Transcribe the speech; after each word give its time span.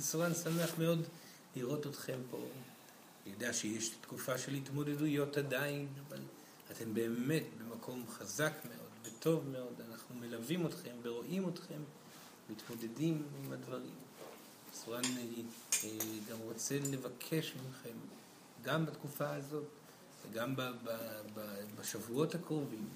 סורן 0.00 0.34
שמח 0.34 0.78
מאוד 0.78 1.02
לראות 1.56 1.86
אתכם 1.86 2.18
פה. 2.30 2.36
אני 3.24 3.32
יודע 3.32 3.52
שיש 3.52 3.88
תקופה 3.88 4.38
של 4.38 4.54
התמודדויות 4.54 5.36
עדיין, 5.36 5.88
אבל 6.08 6.18
אתם 6.72 6.94
באמת 6.94 7.42
במקום 7.58 8.04
חזק 8.08 8.52
מאוד 8.64 8.90
וטוב 9.02 9.48
מאוד. 9.48 9.74
אנחנו 9.90 10.14
מלווים 10.14 10.66
אתכם 10.66 10.90
ורואים 11.02 11.48
אתכם 11.48 11.80
מתמודדים 12.50 13.22
עם 13.44 13.52
הדברים. 13.52 13.94
סורן 14.74 15.02
אה, 15.84 15.88
גם 16.30 16.38
רוצה 16.38 16.78
לבקש 16.90 17.54
מכם, 17.70 17.96
גם 18.62 18.86
בתקופה 18.86 19.34
הזאת 19.34 19.64
וגם 20.30 20.54
בשבועות 21.78 22.34
הקרובים, 22.34 22.88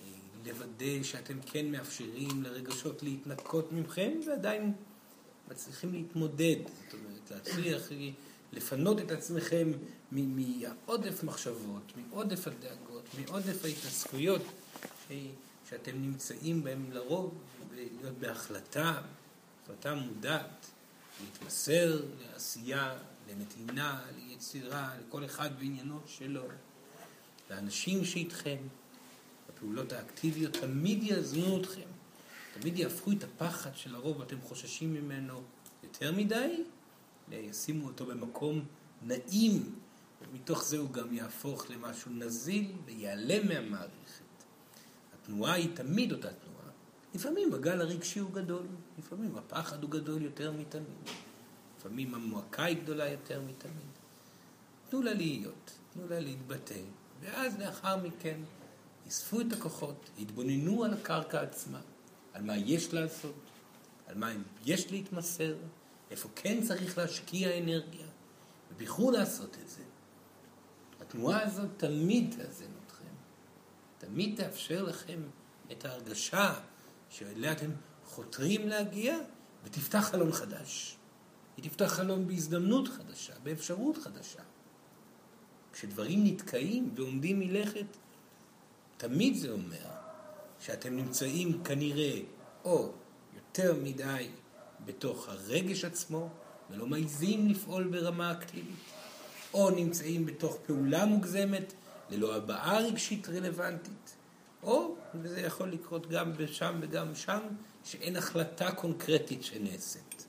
אה, 0.00 0.06
לוודא 0.46 1.02
שאתם 1.02 1.38
כן 1.46 1.72
מאפשרים 1.72 2.42
לרגשות 2.42 3.02
להתנקות 3.02 3.72
מכם 3.72 4.12
ועדיין 4.26 4.72
מצליחים 5.50 5.92
להתמודד, 5.92 6.56
זאת 6.64 6.94
אומרת, 6.94 7.30
להצליח 7.30 7.82
לפנות 8.52 9.00
את 9.00 9.10
עצמכם 9.10 9.72
מעודף 10.12 11.22
מחשבות, 11.24 11.92
מעודף 11.96 12.46
הדאגות, 12.46 13.04
מעודף 13.18 13.64
ההתעסקויות 13.64 14.42
שאתם 15.70 16.02
נמצאים 16.02 16.64
בהם 16.64 16.90
לרוב, 16.92 17.34
ולהיות 17.70 18.18
בהחלטה, 18.18 19.02
החלטה 19.64 19.94
מודעת, 19.94 20.66
להתמסר 21.20 22.02
לעשייה, 22.20 22.98
לנתינה, 23.30 24.00
ליצירה, 24.16 24.90
לכל 25.00 25.24
אחד 25.24 25.50
בעניינו 25.58 26.00
שלו, 26.06 26.42
לאנשים 27.50 28.04
שאיתכם, 28.04 28.56
הפעולות 29.48 29.92
האקטיביות 29.92 30.52
תמיד 30.52 31.02
יאזנו 31.02 31.60
אתכם. 31.60 31.95
תמיד 32.60 32.78
יהפכו 32.78 33.12
את 33.12 33.24
הפחד 33.24 33.70
שלרוב 33.74 34.22
אתם 34.22 34.40
חוששים 34.40 34.94
ממנו 34.94 35.42
יותר 35.82 36.12
מדי, 36.12 36.64
ישימו 37.30 37.86
אותו 37.86 38.06
במקום 38.06 38.64
נעים, 39.02 39.74
ומתוך 40.22 40.64
זה 40.64 40.78
הוא 40.78 40.90
גם 40.90 41.14
יהפוך 41.14 41.70
למשהו 41.70 42.10
נזיל 42.10 42.72
ויעלם 42.84 43.48
מהמערכת. 43.48 44.22
התנועה 45.14 45.52
היא 45.52 45.76
תמיד 45.76 46.12
אותה 46.12 46.28
תנועה. 46.28 46.70
לפעמים 47.14 47.54
הגל 47.54 47.80
הרגשי 47.80 48.18
הוא 48.18 48.30
גדול, 48.30 48.66
לפעמים 48.98 49.36
הפחד 49.38 49.82
הוא 49.82 49.90
גדול 49.90 50.22
יותר 50.22 50.52
מתמיד, 50.52 51.10
לפעמים 51.78 52.14
המועקה 52.14 52.64
היא 52.64 52.82
גדולה 52.82 53.08
יותר 53.08 53.40
מתמיד. 53.40 53.92
תנו 54.90 55.02
לה 55.02 55.14
להיות, 55.14 55.78
תנו 55.92 56.08
לה 56.08 56.20
להתבטא, 56.20 56.80
ואז 57.20 57.58
לאחר 57.58 57.96
מכן 57.96 58.40
אספו 59.08 59.40
את 59.40 59.52
הכוחות, 59.52 60.10
התבוננו 60.18 60.84
על 60.84 60.94
הקרקע 60.94 61.40
עצמה. 61.40 61.80
על 62.36 62.42
מה 62.42 62.56
יש 62.56 62.94
לעשות, 62.94 63.34
על 64.06 64.18
מה 64.18 64.32
יש 64.64 64.90
להתמסר, 64.90 65.56
איפה 66.10 66.28
כן 66.34 66.62
צריך 66.62 66.98
להשקיע 66.98 67.58
אנרגיה, 67.58 68.06
ובייחוד 68.72 69.14
לעשות 69.14 69.56
את 69.62 69.68
זה. 69.68 69.82
התנועה 71.00 71.42
הזאת 71.42 71.68
תמיד 71.76 72.34
תאזן 72.36 72.70
אתכם, 72.86 73.14
תמיד 73.98 74.36
תאפשר 74.36 74.82
לכם 74.82 75.22
את 75.72 75.84
ההרגשה 75.84 76.54
שאליה 77.10 77.52
אתם 77.52 77.70
חותרים 78.06 78.68
להגיע, 78.68 79.16
ותפתח 79.64 80.08
חלון 80.10 80.32
חדש. 80.32 80.96
היא 81.56 81.64
תפתח 81.64 81.86
חלון 81.86 82.26
בהזדמנות 82.26 82.88
חדשה, 82.88 83.32
באפשרות 83.42 83.96
חדשה. 83.96 84.42
כשדברים 85.72 86.24
נתקעים 86.24 86.90
ועומדים 86.94 87.38
מלכת, 87.38 87.86
תמיד 88.96 89.34
זה 89.34 89.50
אומר 89.50 89.95
שאתם 90.60 90.96
נמצאים 90.96 91.62
כנראה 91.64 92.20
או 92.64 92.92
יותר 93.34 93.74
מדי 93.82 94.28
בתוך 94.84 95.28
הרגש 95.28 95.84
עצמו 95.84 96.28
ולא 96.70 96.86
מעיזים 96.86 97.48
לפעול 97.48 97.84
ברמה 97.84 98.32
אקטיבית, 98.32 98.76
או 99.54 99.70
נמצאים 99.70 100.26
בתוך 100.26 100.56
פעולה 100.66 101.06
מוגזמת 101.06 101.72
ללא 102.10 102.36
הבעה 102.36 102.80
רגשית 102.80 103.28
רלוונטית, 103.28 104.16
או, 104.62 104.94
וזה 105.14 105.40
יכול 105.40 105.68
לקרות 105.68 106.10
גם 106.10 106.32
שם 106.46 106.78
וגם 106.80 107.14
שם, 107.14 107.40
שאין 107.84 108.16
החלטה 108.16 108.72
קונקרטית 108.72 109.42
שנעשית. 109.44 110.26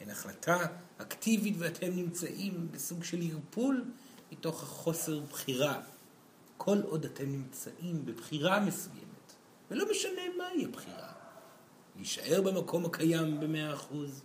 אין 0.00 0.10
החלטה 0.10 0.66
אקטיבית 0.98 1.54
ואתם 1.58 1.90
נמצאים 1.90 2.68
בסוג 2.70 3.04
של 3.04 3.18
ערפול 3.32 3.84
מתוך 4.32 4.62
החוסר 4.62 5.20
בחירה. 5.20 5.80
כל 6.56 6.78
עוד 6.80 7.04
אתם 7.04 7.32
נמצאים 7.32 8.06
בבחירה 8.06 8.60
מסוימת, 8.60 9.07
ולא 9.70 9.90
משנה 9.90 10.22
מהי 10.36 10.64
הבחירה. 10.64 11.12
להישאר 11.96 12.42
במקום 12.42 12.86
הקיים 12.86 13.40
במאה 13.40 13.74
אחוז, 13.74 14.22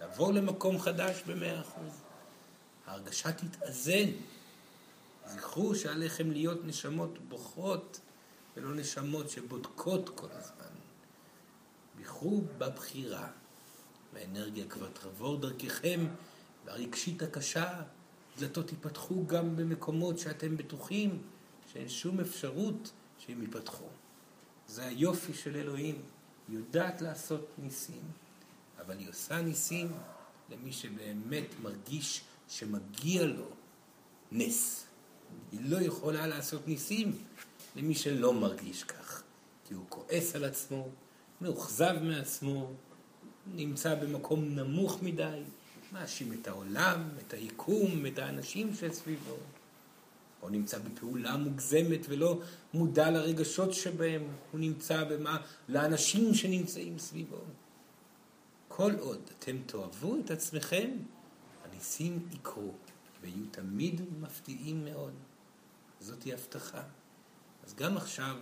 לעבור 0.00 0.32
למקום 0.32 0.78
חדש 0.78 1.22
במאה 1.26 1.60
אחוז. 1.60 2.02
ההרגשה 2.86 3.32
תתאזן. 3.32 4.08
זכרו 5.26 5.74
שעליכם 5.74 6.30
להיות 6.30 6.64
נשמות 6.64 7.18
בוחרות 7.28 8.00
ולא 8.56 8.74
נשמות 8.74 9.30
שבודקות 9.30 10.08
כל 10.08 10.26
הזמן. 10.30 10.74
בחרו 12.00 12.42
בבחירה, 12.58 13.28
והאנרגיה 14.14 14.66
כבר 14.66 14.88
תעבור 14.88 15.36
דרככם, 15.36 16.06
והרגשית 16.64 17.22
הקשה, 17.22 17.82
דלתות 18.38 18.70
ייפתחו 18.72 19.26
גם 19.26 19.56
במקומות 19.56 20.18
שאתם 20.18 20.56
בטוחים 20.56 21.22
שאין 21.72 21.88
שום 21.88 22.20
אפשרות 22.20 22.90
שהם 23.18 23.42
ייפתחו. 23.42 23.88
זה 24.70 24.86
היופי 24.86 25.34
של 25.34 25.56
אלוהים. 25.56 26.02
היא 26.48 26.56
יודעת 26.56 27.02
לעשות 27.02 27.46
ניסים, 27.58 28.02
אבל 28.80 28.98
היא 28.98 29.08
עושה 29.08 29.42
ניסים 29.42 29.92
למי 30.50 30.72
שבאמת 30.72 31.46
מרגיש 31.62 32.20
שמגיע 32.48 33.24
לו 33.24 33.48
נס. 34.32 34.86
היא 35.52 35.60
לא 35.62 35.80
יכולה 35.80 36.26
לעשות 36.26 36.68
ניסים 36.68 37.18
למי 37.76 37.94
שלא 37.94 38.34
מרגיש 38.34 38.84
כך, 38.84 39.22
כי 39.64 39.74
הוא 39.74 39.84
כועס 39.88 40.34
על 40.34 40.44
עצמו, 40.44 40.88
מאוכזב 41.40 41.96
מעצמו, 42.02 42.72
נמצא 43.54 43.94
במקום 43.94 44.44
נמוך 44.44 45.02
מדי, 45.02 45.42
מאשים 45.92 46.32
את 46.32 46.48
העולם, 46.48 47.08
את 47.18 47.32
היקום, 47.32 48.06
את 48.06 48.18
האנשים 48.18 48.74
שסביבו. 48.74 49.36
או 50.42 50.50
נמצא 50.50 50.78
בפעולה 50.78 51.36
מוגזמת 51.36 52.06
ולא 52.08 52.40
מודע 52.74 53.10
לרגשות 53.10 53.74
שבהם, 53.74 54.22
הוא 54.50 54.60
נמצא 54.60 55.04
במה, 55.04 55.38
לאנשים 55.68 56.34
שנמצאים 56.34 56.98
סביבו. 56.98 57.40
כל 58.68 58.92
עוד 59.00 59.20
אתם 59.38 59.56
תאהבו 59.66 60.16
את 60.24 60.30
עצמכם, 60.30 60.90
הניסים 61.64 62.28
יקרו, 62.32 62.72
ויהיו 63.22 63.44
תמיד 63.50 64.00
מפתיעים 64.20 64.84
מאוד. 64.84 65.12
זאת 66.00 66.22
היא 66.22 66.34
הבטחה. 66.34 66.82
אז 67.64 67.74
גם 67.74 67.96
עכשיו, 67.96 68.36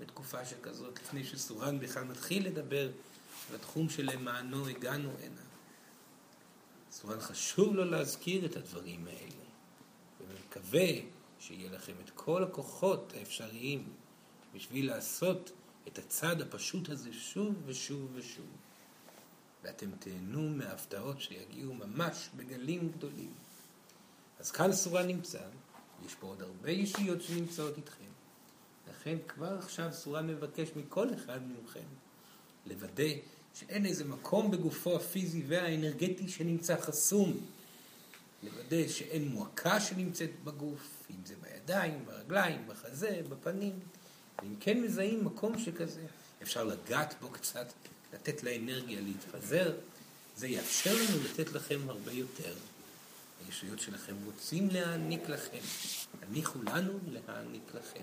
בתקופה 0.00 0.44
שכזאת, 0.44 0.98
לפני 1.02 1.24
שסורן 1.24 1.80
בכלל 1.80 2.04
מתחיל 2.04 2.46
לדבר 2.46 2.90
על 3.50 3.54
התחום 3.54 3.88
שלמענו 3.88 4.68
הגענו 4.68 5.10
הנה, 5.22 5.40
סורן 6.90 7.20
חשוב 7.20 7.74
לו 7.74 7.84
להזכיר 7.84 8.46
את 8.46 8.56
הדברים 8.56 9.06
האלה, 9.06 9.44
ומקווה 10.20 10.88
שיהיה 11.40 11.70
לכם 11.70 11.92
את 12.04 12.10
כל 12.14 12.42
הכוחות 12.42 13.12
האפשריים 13.16 13.88
בשביל 14.54 14.86
לעשות 14.86 15.52
את 15.88 15.98
הצעד 15.98 16.40
הפשוט 16.40 16.88
הזה 16.88 17.12
שוב 17.12 17.54
ושוב 17.66 18.10
ושוב. 18.14 18.46
ואתם 19.62 19.90
תהנו 19.98 20.48
מההפתעות 20.48 21.20
שיגיעו 21.20 21.74
ממש 21.74 22.28
בגלים 22.36 22.88
גדולים. 22.88 23.32
אז 24.38 24.50
כאן 24.50 24.72
סורה 24.72 25.02
נמצא, 25.02 25.42
יש 26.06 26.14
פה 26.14 26.26
עוד 26.26 26.42
הרבה 26.42 26.70
ישויות 26.70 27.22
שנמצאות 27.22 27.76
איתכם. 27.76 28.04
לכן 28.90 29.16
כבר 29.28 29.58
עכשיו 29.58 29.92
סורה 29.92 30.22
מבקש 30.22 30.68
מכל 30.76 31.14
אחד 31.14 31.40
מכם 31.62 31.86
לוודא 32.66 33.12
שאין 33.54 33.86
איזה 33.86 34.04
מקום 34.04 34.50
בגופו 34.50 34.96
הפיזי 34.96 35.42
והאנרגטי 35.46 36.28
שנמצא 36.28 36.80
חסום. 36.80 37.40
לוודא 38.42 38.88
שאין 38.88 39.28
מועקה 39.28 39.80
שנמצאת 39.80 40.30
בגוף, 40.44 41.04
אם 41.10 41.16
זה 41.24 41.34
בידיים, 41.42 42.04
ברגליים, 42.06 42.66
בחזה, 42.68 43.20
בפנים. 43.28 43.78
ואם 44.42 44.54
כן 44.60 44.80
מזהים 44.80 45.24
מקום 45.24 45.58
שכזה, 45.58 46.06
אפשר 46.42 46.64
לגעת 46.64 47.14
בו 47.20 47.30
קצת, 47.30 47.72
לתת 48.12 48.42
לאנרגיה 48.42 49.00
להתפזר. 49.00 49.72
זה 50.36 50.48
יאפשר 50.48 50.94
לנו 50.94 51.24
לתת 51.24 51.52
לכם 51.52 51.80
הרבה 51.88 52.12
יותר. 52.12 52.54
הישויות 53.46 53.80
שלכם 53.80 54.14
רוצים 54.24 54.68
להעניק 54.70 55.28
לכם, 55.28 55.58
הניחו 56.22 56.62
לנו 56.62 56.98
להעניק 57.12 57.74
לכם. 57.74 58.02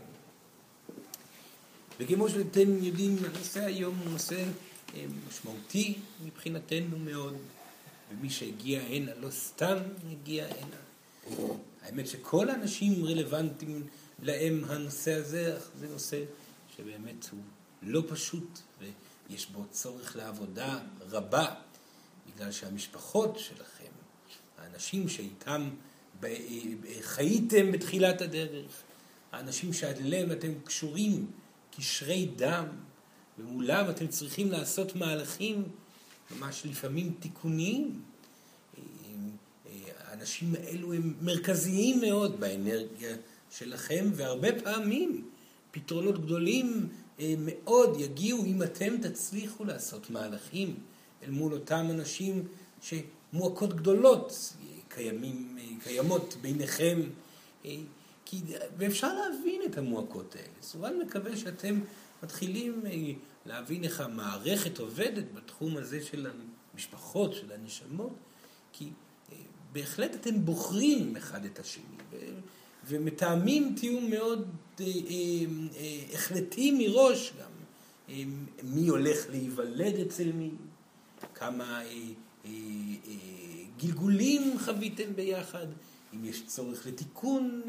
וכמו 1.99 2.29
שאתם 2.29 2.83
יודעים, 2.83 3.17
הנושא 3.25 3.65
היום 3.65 3.97
הוא 3.97 4.11
נושא 4.11 4.43
אה, 4.95 5.05
משמעותי 5.27 5.97
מבחינתנו 6.25 6.99
מאוד. 6.99 7.37
ומי 8.11 8.29
שהגיע 8.29 8.81
הנה 8.81 9.11
לא 9.15 9.29
סתם 9.29 9.77
הגיע 10.11 10.45
הנה. 10.45 10.77
האמת 11.81 12.07
שכל 12.07 12.49
האנשים 12.49 13.05
רלוונטיים 13.05 13.87
להם 14.21 14.63
הנושא 14.67 15.13
הזה, 15.13 15.57
זה 15.79 15.87
נושא 15.87 16.23
שבאמת 16.77 17.29
הוא 17.31 17.39
לא 17.81 18.03
פשוט 18.07 18.59
ויש 18.79 19.49
בו 19.49 19.65
צורך 19.71 20.15
לעבודה 20.15 20.79
רבה, 21.09 21.55
בגלל 22.27 22.51
שהמשפחות 22.51 23.39
שלכם, 23.39 23.91
האנשים 24.57 25.09
שאיתם 25.09 25.69
חייתם 27.01 27.71
בתחילת 27.71 28.21
הדרך, 28.21 28.83
האנשים 29.31 29.73
שעליהם 29.73 30.31
אתם 30.31 30.51
קשורים 30.63 31.31
קשרי 31.77 32.29
דם, 32.35 32.65
ומולם 33.39 33.89
אתם 33.89 34.07
צריכים 34.07 34.51
לעשות 34.51 34.95
מהלכים 34.95 35.63
ממש 36.31 36.65
לפעמים 36.65 37.13
תיקוניים. 37.19 38.01
האנשים 40.17 40.55
האלו 40.55 40.93
הם 40.93 41.13
מרכזיים 41.21 42.01
מאוד 42.01 42.39
באנרגיה 42.39 43.15
שלכם, 43.51 44.09
והרבה 44.13 44.61
פעמים 44.63 45.29
פתרונות 45.71 46.25
גדולים 46.25 46.89
אה, 47.19 47.33
מאוד 47.37 47.99
יגיעו 47.99 48.45
אם 48.45 48.63
אתם 48.63 48.97
תצליחו 49.01 49.65
לעשות 49.65 50.09
מהלכים 50.09 50.75
אל 51.23 51.29
מול 51.29 51.53
אותם 51.53 51.87
אנשים 51.89 52.47
שמועקות 52.81 53.73
גדולות 53.73 54.53
קיימים, 54.87 55.57
אה, 55.59 55.83
קיימות 55.83 56.37
ביניכם. 56.41 57.01
אה, 57.65 57.75
כי, 58.25 58.41
ואפשר 58.77 59.13
להבין 59.13 59.61
את 59.65 59.77
המועקות 59.77 60.35
האלה. 60.35 60.47
סורן 60.61 60.93
מקווה 61.05 61.37
שאתם 61.37 61.79
מתחילים 62.23 62.81
להבין 63.47 63.83
איך 63.83 64.01
המערכת 64.01 64.79
עובדת 64.79 65.25
בתחום 65.33 65.77
הזה 65.77 66.03
של 66.03 66.27
המשפחות, 66.73 67.33
של 67.33 67.51
הנשמות, 67.51 68.13
כי 68.73 68.89
בהחלט 69.71 70.15
אתם 70.15 70.45
בוחרים 70.45 71.15
אחד 71.15 71.45
את 71.45 71.59
השני, 71.59 71.83
ומתאמים 72.87 73.75
תיאום 73.79 74.09
מאוד 74.09 74.47
אה, 74.79 74.85
אה, 74.85 74.91
אה, 75.77 76.03
החלטי 76.13 76.71
מראש 76.71 77.33
גם, 77.39 78.15
מי 78.63 78.87
הולך 78.87 79.17
להיוולד 79.29 79.95
אצל 79.99 80.31
מי, 80.31 80.49
כמה 81.35 81.81
גלגולים 83.79 84.59
חוויתם 84.59 85.15
ביחד, 85.15 85.67
אם 86.13 86.25
יש 86.25 86.43
צורך 86.45 86.87
לתיקון 86.87 87.61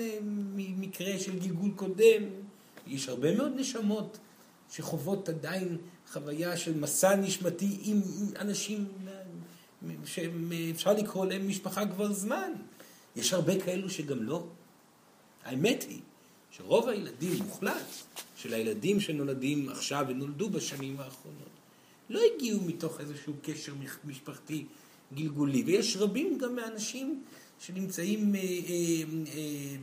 מקרה 0.54 1.19
של 1.19 1.38
גלגול 1.38 1.70
קודם, 1.76 2.22
יש 2.86 3.08
הרבה 3.08 3.36
מאוד 3.36 3.52
נשמות 3.56 4.19
שחוות 4.73 5.29
עדיין 5.29 5.76
חוויה 6.12 6.56
של 6.56 6.79
מסע 6.79 7.17
נשמתי 7.17 7.79
עם 7.82 8.00
אנשים 8.38 8.87
שאפשר 10.05 10.93
לקרוא 10.93 11.26
להם 11.26 11.49
משפחה 11.49 11.87
כבר 11.87 12.12
זמן. 12.12 12.53
יש 13.17 13.32
הרבה 13.32 13.61
כאלו 13.61 13.91
שגם 13.91 14.23
לא. 14.23 14.47
האמת 15.44 15.85
היא 15.88 16.00
שרוב 16.50 16.88
הילדים, 16.88 17.32
מוחלט, 17.43 17.87
של 18.37 18.55
הילדים 18.55 19.00
שנולדים 19.00 19.69
עכשיו 19.69 20.05
ונולדו 20.09 20.50
בשנים 20.50 21.00
האחרונות, 21.00 21.49
לא 22.11 22.20
הגיעו 22.35 22.61
מתוך 22.61 23.00
איזשהו 23.00 23.32
קשר 23.43 23.73
משפחתי 24.05 24.65
גלגולי. 25.15 25.62
ויש 25.62 25.97
רבים 25.97 26.38
גם 26.38 26.56
מהאנשים 26.56 27.23
שנמצאים 27.61 28.35
אה, 28.35 28.41
אה, 28.41 28.47
אה, 29.35 29.76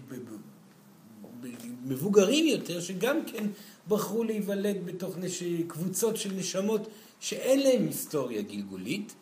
מבוגרים 1.85 2.47
יותר, 2.47 2.81
שגם 2.81 3.25
כן 3.25 3.47
בחרו 3.87 4.23
להיוולד 4.23 4.85
בתוך 4.85 5.17
נש... 5.17 5.43
קבוצות 5.67 6.17
של 6.17 6.33
נשמות 6.33 6.87
שאין 7.19 7.59
להם 7.59 7.87
היסטוריה 7.87 8.41
גלגולית, 8.41 9.13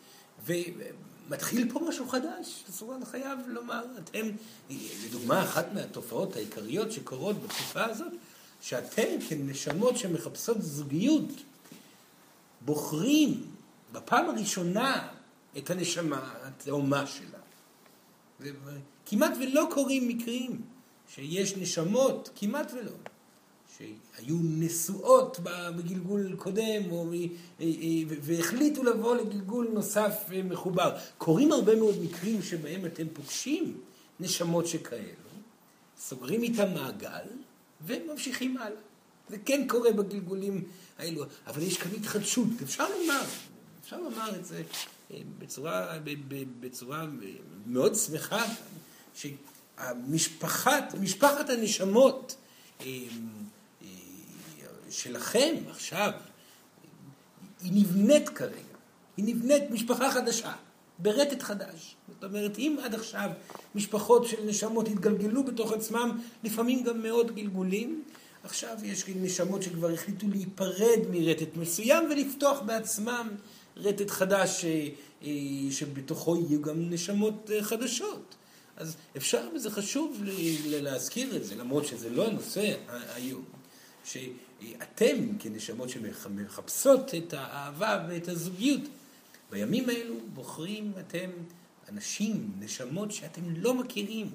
ומתחיל 0.46 1.72
פה 1.72 1.80
משהו 1.88 2.08
חדש, 2.08 2.64
סורן 2.70 3.04
חייב 3.04 3.38
לומר, 3.46 3.84
אתם, 3.98 4.26
לדוגמה, 5.06 5.42
אחת 5.42 5.72
מהתופעות 5.74 6.36
העיקריות 6.36 6.92
שקורות 6.92 7.42
בתקופה 7.42 7.84
הזאת, 7.84 8.12
שאתם 8.60 9.20
כנשמות 9.28 9.96
שמחפשות 9.96 10.62
זוגיות, 10.62 11.32
בוחרים 12.60 13.44
בפעם 13.92 14.28
הראשונה 14.30 15.08
את 15.58 15.70
הנשמה 15.70 16.34
התאומה 16.42 17.04
שלה. 17.06 17.38
כמעט 19.06 19.32
ולא 19.40 19.68
קורים 19.70 20.08
מקרים 20.08 20.62
שיש 21.08 21.56
נשמות, 21.56 22.30
כמעט 22.36 22.72
ולא, 22.72 22.92
שהיו 23.78 24.36
נשואות 24.42 25.38
בגלגול 25.76 26.36
קודם, 26.36 26.90
או, 26.90 27.12
אה, 27.12 27.18
אה, 27.60 27.66
והחליטו 28.06 28.82
לבוא 28.82 29.16
לגלגול 29.16 29.68
נוסף 29.72 30.24
אה, 30.32 30.42
מחובר. 30.42 30.96
קורים 31.18 31.52
הרבה 31.52 31.76
מאוד 31.76 32.02
מקרים 32.02 32.42
שבהם 32.42 32.86
אתם 32.86 33.06
פוגשים 33.12 33.80
נשמות 34.20 34.66
שכאלו, 34.66 35.02
סוגרים 35.98 36.42
איתם 36.42 36.74
מעגל, 36.74 37.26
וממשיכים 37.86 38.56
הלאה. 38.56 38.80
זה 39.28 39.36
כן 39.44 39.64
קורה 39.68 39.92
בגלגולים 39.92 40.64
האלו, 40.98 41.24
אבל 41.46 41.62
יש 41.62 41.78
כאן 41.78 41.90
התחדשות, 42.00 42.48
אפשר 42.62 42.88
לומר, 42.88 43.22
אפשר 43.82 44.00
לומר 44.00 44.36
את 44.36 44.44
זה 44.44 44.62
בצורה, 45.38 45.98
בצורה 46.60 47.06
מאוד 47.66 47.94
שמחה, 47.94 48.44
שהמשפחת, 49.14 50.94
משפחת 51.00 51.50
הנשמות, 51.50 52.36
שלכם 54.94 55.54
עכשיו, 55.70 56.10
היא 57.62 57.72
נבנית 57.74 58.28
כרגע, 58.28 58.76
היא 59.16 59.24
נבנית 59.24 59.70
משפחה 59.70 60.10
חדשה, 60.10 60.52
ברטט 60.98 61.42
חדש. 61.42 61.96
זאת 62.08 62.24
אומרת, 62.24 62.58
אם 62.58 62.76
עד 62.84 62.94
עכשיו 62.94 63.30
משפחות 63.74 64.26
של 64.26 64.44
נשמות 64.46 64.88
התגלגלו 64.88 65.44
בתוך 65.44 65.72
עצמם, 65.72 66.20
לפעמים 66.44 66.82
גם 66.82 67.02
מאות 67.02 67.34
גלגולים, 67.34 68.04
עכשיו 68.44 68.76
יש 68.82 69.04
נשמות 69.08 69.62
שכבר 69.62 69.90
החליטו 69.90 70.26
להיפרד 70.28 71.00
מרטט 71.10 71.56
מסוים 71.56 72.04
ולפתוח 72.10 72.60
בעצמם 72.60 73.28
רטט 73.76 74.10
חדש 74.10 74.64
אה, 74.64 74.88
אה, 75.22 75.30
שבתוכו 75.70 76.36
יהיו 76.36 76.62
גם 76.62 76.90
נשמות 76.90 77.50
אה, 77.54 77.62
חדשות. 77.62 78.34
אז 78.76 78.96
אפשר 79.16 79.48
וזה 79.54 79.70
חשוב 79.70 80.22
להזכיר 80.66 81.36
את 81.36 81.44
זה, 81.44 81.54
למרות 81.54 81.86
שזה 81.86 82.10
לא 82.10 82.26
הנושא 82.26 82.74
היום. 83.14 83.44
שאתם 84.70 85.16
כנשמות 85.38 85.88
שמחפשות 85.88 87.14
את 87.14 87.34
האהבה 87.34 88.06
ואת 88.08 88.28
הזוגיות, 88.28 88.80
בימים 89.50 89.88
האלו 89.88 90.14
בוחרים 90.34 90.92
אתם 90.98 91.30
אנשים, 91.88 92.50
נשמות 92.60 93.12
שאתם 93.12 93.42
לא 93.56 93.74
מכירים, 93.74 94.30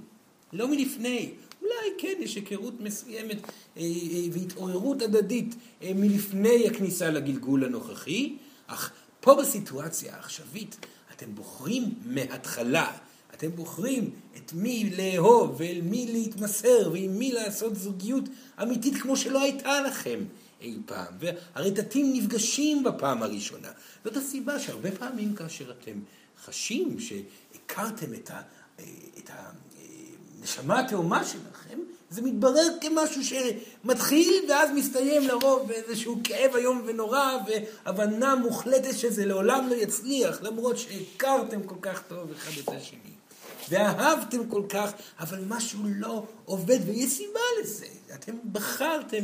לא 0.53 0.67
מלפני. 0.67 1.31
אולי 1.61 1.73
כן, 1.97 2.13
יש 2.19 2.35
היכרות 2.35 2.79
מסוימת 2.79 3.37
אה, 3.37 3.81
אה, 3.81 3.87
והתעוררות 4.33 5.01
הדדית 5.01 5.55
אה, 5.83 5.91
מלפני 5.95 6.67
הכניסה 6.67 7.09
לגלגול 7.09 7.65
הנוכחי, 7.65 8.35
אך 8.67 8.91
פה 9.19 9.35
בסיטואציה 9.35 10.15
העכשווית 10.15 10.85
אתם 11.15 11.35
בוחרים 11.35 11.93
מההתחלה 12.05 12.97
אתם 13.39 13.55
בוחרים 13.55 14.09
את 14.37 14.53
מי 14.53 14.91
לאהוב 14.97 15.55
ואל 15.57 15.81
מי 15.83 16.07
להתמסר 16.11 16.89
ועם 16.93 17.19
מי 17.19 17.31
לעשות 17.31 17.75
זוגיות 17.75 18.23
אמיתית 18.61 19.01
כמו 19.01 19.17
שלא 19.17 19.41
הייתה 19.41 19.81
לכם 19.81 20.19
אי 20.61 20.77
פעם. 20.85 21.13
והרטטים 21.19 22.13
נפגשים 22.13 22.83
בפעם 22.83 23.23
הראשונה. 23.23 23.67
זאת 24.03 24.17
הסיבה 24.17 24.59
שהרבה 24.59 24.91
פעמים 24.91 25.35
כאשר 25.35 25.71
אתם 25.71 25.99
חשים 26.45 26.97
שהכרתם 26.99 28.13
את, 28.13 28.29
ה, 28.29 28.41
את 29.17 29.29
הנשמה 30.39 30.79
התאומה 30.79 31.25
שלכם, 31.25 31.79
זה 32.09 32.21
מתברר 32.21 32.67
כמשהו 32.81 33.21
שמתחיל 33.23 34.45
ואז 34.49 34.69
מסתיים 34.75 35.27
לרוב 35.27 35.67
באיזשהו 35.67 36.19
כאב 36.23 36.55
איום 36.55 36.81
ונורא 36.85 37.37
והבנה 37.47 38.35
מוחלטת 38.35 38.97
שזה 38.97 39.25
לעולם 39.25 39.67
לא 39.69 39.75
יצליח, 39.75 40.41
למרות 40.41 40.77
שהכרתם 40.77 41.63
כל 41.63 41.75
כך 41.81 42.03
טוב 42.07 42.31
אחד 42.31 42.51
את 42.63 42.69
השני. 42.69 43.18
ואהבתם 43.69 44.49
כל 44.49 44.63
כך, 44.69 44.91
אבל 45.19 45.39
משהו 45.47 45.79
לא 45.85 46.25
עובד, 46.45 46.79
ויש 46.85 47.11
סיבה 47.11 47.39
לזה. 47.61 47.85
אתם 48.13 48.33
בחרתם 48.51 49.23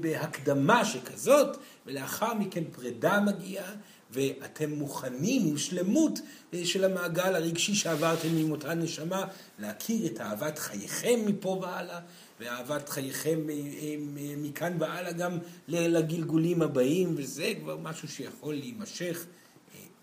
בהקדמה 0.00 0.84
שכזאת, 0.84 1.56
ולאחר 1.86 2.34
מכן 2.34 2.64
פרידה 2.72 3.20
מגיעה, 3.20 3.72
ואתם 4.10 4.70
מוכנים 4.70 5.42
עם 5.46 5.58
שלמות 5.58 6.18
אה, 6.54 6.66
של 6.66 6.84
המעגל 6.84 7.34
הרגשי 7.34 7.74
שעברתם 7.74 8.28
עם 8.36 8.50
אותה 8.50 8.74
נשמה, 8.74 9.24
להכיר 9.58 10.06
את 10.06 10.20
אהבת 10.20 10.58
חייכם 10.58 11.20
מפה 11.26 11.58
והלאה, 11.62 12.00
ואהבת 12.40 12.88
חייכם 12.88 13.50
אה, 13.50 13.54
אה, 13.54 13.94
מכאן 14.36 14.76
והלאה 14.78 15.12
גם 15.12 15.38
לגלגולים 15.68 16.62
הבאים, 16.62 17.14
וזה 17.16 17.52
כבר 17.60 17.76
משהו 17.76 18.08
שיכול 18.08 18.54
להימשך 18.54 19.24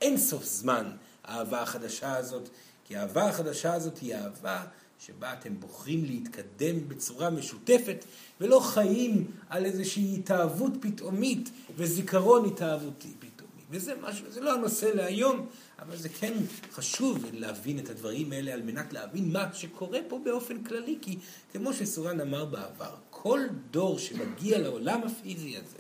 אין 0.01 0.17
סוף 0.17 0.45
זמן, 0.45 0.91
האהבה 1.24 1.62
החדשה 1.62 2.17
הזאת. 2.17 2.50
כי 2.91 2.98
האהבה 2.98 3.29
החדשה 3.29 3.74
הזאת 3.74 3.98
היא 3.98 4.15
אהבה 4.15 4.63
שבה 5.00 5.33
אתם 5.33 5.60
בוחרים 5.60 6.05
להתקדם 6.05 6.89
בצורה 6.89 7.29
משותפת 7.29 8.05
ולא 8.41 8.60
חיים 8.60 9.31
על 9.50 9.65
איזושהי 9.65 10.15
התאהבות 10.15 10.71
פתאומית 10.81 11.50
וזיכרון 11.75 12.45
התאהבותי 12.45 13.13
פתאומי. 13.19 13.62
וזה 13.69 13.93
משהו, 14.01 14.31
זה 14.31 14.41
לא 14.41 14.53
הנושא 14.53 14.86
להיום, 14.86 15.48
אבל 15.79 15.98
זה 15.98 16.10
כן 16.10 16.33
חשוב 16.71 17.25
להבין 17.33 17.79
את 17.79 17.89
הדברים 17.89 18.31
האלה 18.31 18.53
על 18.53 18.62
מנת 18.62 18.93
להבין 18.93 19.31
מה 19.31 19.53
שקורה 19.53 20.00
פה 20.07 20.19
באופן 20.25 20.63
כללי, 20.63 20.98
כי 21.01 21.17
כמו 21.53 21.74
שסורן 21.74 22.21
אמר 22.21 22.45
בעבר, 22.45 22.95
כל 23.10 23.39
דור 23.71 24.00
שמגיע 24.00 24.60
לעולם 24.60 25.01
הפיזי 25.03 25.57
הזה, 25.57 25.79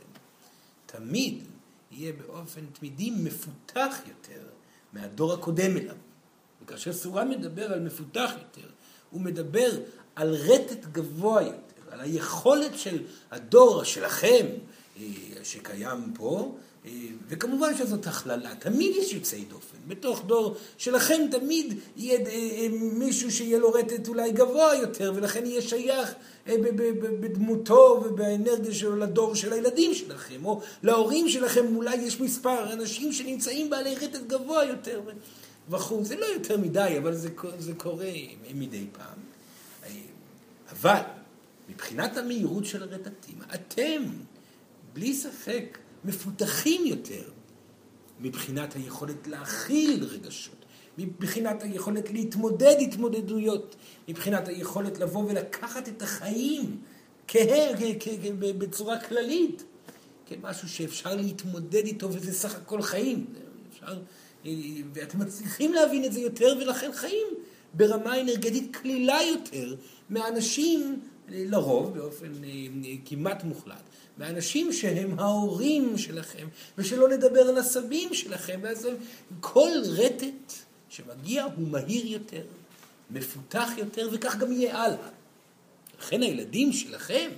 תמיד 0.85 1.43
יהיה 1.91 2.13
באופן 2.13 2.61
תמידי 2.79 3.11
מפותח 3.11 3.95
יותר 4.07 4.43
מהדור 4.93 5.33
הקודם 5.33 5.77
אליו. 5.77 5.95
וכאשר 6.71 6.93
סורה 6.93 7.25
מדבר 7.25 7.73
על 7.73 7.79
מפותח 7.79 8.31
יותר, 8.33 8.67
הוא 9.09 9.21
מדבר 9.21 9.69
על 10.15 10.35
רטט 10.35 10.85
גבוה 10.91 11.41
יותר, 11.41 11.81
על 11.91 11.99
היכולת 11.99 12.77
של 12.77 13.03
הדור 13.31 13.83
שלכם, 13.83 14.45
אה, 14.99 15.03
שקיים 15.43 16.13
פה, 16.15 16.55
אה, 16.85 16.91
וכמובן 17.27 17.77
שזאת 17.77 18.07
הכללה, 18.07 18.55
תמיד 18.59 18.95
יש 18.95 19.13
יוצאי 19.13 19.45
דופן. 19.45 19.77
בתוך 19.87 20.25
דור 20.25 20.55
שלכם 20.77 21.21
תמיד 21.31 21.79
יהיה 21.97 22.19
אה, 22.27 22.67
מישהו 22.71 23.31
שיהיה 23.31 23.59
לו 23.59 23.71
רטט 23.71 24.07
אולי 24.07 24.31
גבוה 24.31 24.75
יותר, 24.75 25.13
ולכן 25.15 25.45
יהיה 25.45 25.61
שייך 25.61 26.13
בדמותו 27.19 28.03
ובאנרגיה 28.05 28.73
שלו 28.73 28.95
לדור 28.95 29.35
של 29.35 29.53
הילדים 29.53 29.93
שלכם, 29.93 30.45
או 30.45 30.61
להורים 30.83 31.29
שלכם 31.29 31.75
אולי 31.75 31.95
יש 31.95 32.21
מספר 32.21 32.73
אנשים 32.73 33.13
שנמצאים 33.13 33.69
בעלי 33.69 33.95
רטט 33.95 34.21
גבוה 34.27 34.65
יותר 34.65 35.01
וכו'. 35.71 36.03
זה 36.03 36.15
לא 36.15 36.25
יותר 36.25 36.57
מדי, 36.57 36.95
אבל 36.97 37.15
זה, 37.15 37.29
זה 37.57 37.73
קורה 37.73 38.11
מדי 38.53 38.85
פעם. 38.91 39.19
אבל 40.71 41.01
מבחינת 41.69 42.17
המהירות 42.17 42.65
של 42.65 42.83
הרטטים, 42.83 43.39
אתם, 43.53 44.03
בלי 44.93 45.13
ספק, 45.13 45.77
מפותחים 46.05 46.85
יותר 46.85 47.23
מבחינת 48.19 48.75
היכולת 48.75 49.27
להכיל 49.27 50.03
רגשות, 50.03 50.65
מבחינת 50.97 51.63
היכולת 51.63 52.09
להתמודד 52.09 52.75
התמודדויות, 52.81 53.75
מבחינת 54.07 54.47
היכולת 54.47 54.99
לבוא 54.99 55.29
ולקחת 55.29 55.87
את 55.89 56.01
החיים 56.01 56.81
בצורה 58.57 58.99
כללית, 58.99 59.63
כמשהו 60.25 60.69
שאפשר 60.69 61.15
להתמודד 61.15 61.85
איתו 61.85 62.13
וזה 62.13 62.33
סך 62.33 62.55
הכל 62.55 62.81
חיים. 62.81 63.25
אפשר, 63.73 63.99
ואתם 64.93 65.19
מצליחים 65.19 65.73
להבין 65.73 66.05
את 66.05 66.13
זה 66.13 66.19
יותר 66.19 66.55
ולכן 66.61 66.91
חיים 66.93 67.27
ברמה 67.73 68.21
אנרגטית 68.21 68.75
קלילה 68.75 69.19
יותר 69.31 69.75
מאנשים, 70.09 70.99
לרוב, 71.29 71.97
באופן 71.97 72.43
אה, 72.43 72.49
כמעט 73.05 73.43
מוחלט, 73.43 73.81
מאנשים 74.17 74.73
שהם 74.73 75.19
ההורים 75.19 75.97
שלכם, 75.97 76.47
ושלא 76.77 77.09
נדבר 77.09 77.41
על 77.41 77.57
הסבים 77.57 78.13
שלכם, 78.13 78.59
ואז 78.63 78.87
כל 79.39 79.69
רטט 79.85 80.53
שמגיע 80.89 81.43
הוא 81.43 81.67
מהיר 81.67 82.05
יותר, 82.05 82.43
מפותח 83.11 83.69
יותר, 83.77 84.09
וכך 84.11 84.37
גם 84.37 84.51
יהיה 84.51 84.77
הלאה. 84.77 85.09
לכן 85.99 86.21
הילדים 86.23 86.73
שלכם, 86.73 87.29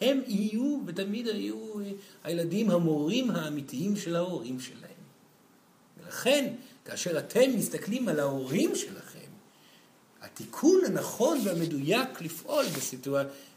הם 0.00 0.20
יהיו 0.26 0.78
ותמיד 0.86 1.28
היו 1.28 1.80
אה, 1.80 1.90
הילדים 2.24 2.70
המורים 2.70 3.30
האמיתיים 3.30 3.96
של 3.96 4.16
ההורים 4.16 4.60
שלהם. 4.60 4.91
ולכן, 6.12 6.54
כאשר 6.84 7.18
אתם 7.18 7.56
מסתכלים 7.56 8.08
על 8.08 8.20
ההורים 8.20 8.74
שלכם, 8.74 9.18
התיקון 10.22 10.80
הנכון 10.86 11.38
והמדויק 11.44 12.20
לפעול 12.20 12.64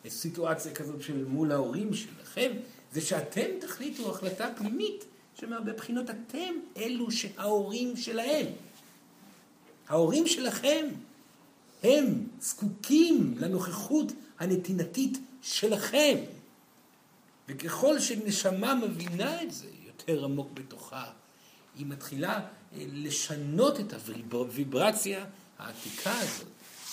בסיטואציה 0.05 0.73
כזאת 0.73 1.01
של 1.01 1.25
מול 1.25 1.51
ההורים 1.51 1.93
שלכם, 1.93 2.51
זה 2.91 3.01
שאתם 3.01 3.45
תחליטו 3.59 4.11
החלטה 4.11 4.49
פנימית, 4.57 5.05
שמהרבה 5.39 5.73
בחינות 5.73 6.09
אתם 6.09 6.53
אלו 6.77 7.11
שההורים 7.11 7.97
שלהם. 7.97 8.45
ההורים 9.87 10.27
שלכם, 10.27 10.87
הם 11.83 12.27
זקוקים 12.39 13.35
לנוכחות 13.37 14.11
הנתינתית 14.39 15.17
שלכם. 15.41 16.17
וככל 17.47 17.99
שנשמה 17.99 18.75
מבינה 18.75 19.43
את 19.43 19.51
זה 19.51 19.67
יותר 19.85 20.23
עמוק 20.25 20.51
בתוכה, 20.53 21.11
היא 21.77 21.85
מתחילה 21.85 22.33
אה, 22.33 22.85
לשנות 22.93 23.79
את 23.79 23.93
הוויברציה 24.31 25.25
העתיקה 25.59 26.19
הזאת 26.19 26.47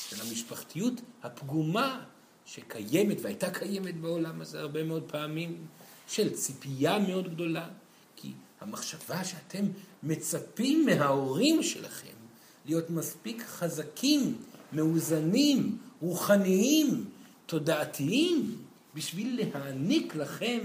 של 0.09 0.17
המשפחתיות 0.21 0.95
הפגומה 1.23 2.05
שקיימת 2.47 3.17
והייתה 3.23 3.51
קיימת 3.51 4.01
בעולם 4.01 4.41
הזה 4.41 4.61
הרבה 4.61 4.85
מאוד 4.85 5.03
פעמים, 5.03 5.67
של 6.09 6.35
ציפייה 6.35 6.99
מאוד 6.99 7.35
גדולה, 7.35 7.69
כי 8.17 8.33
המחשבה 8.61 9.25
שאתם 9.25 9.65
מצפים 10.03 10.87
מההורים 10.87 11.62
שלכם 11.62 12.12
להיות 12.67 12.91
מספיק 12.91 13.43
חזקים, 13.43 14.37
מאוזנים, 14.73 15.79
רוחניים, 16.01 17.05
תודעתיים, 17.47 18.57
בשביל 18.95 19.41
להעניק 19.43 20.15
לכם 20.17 20.59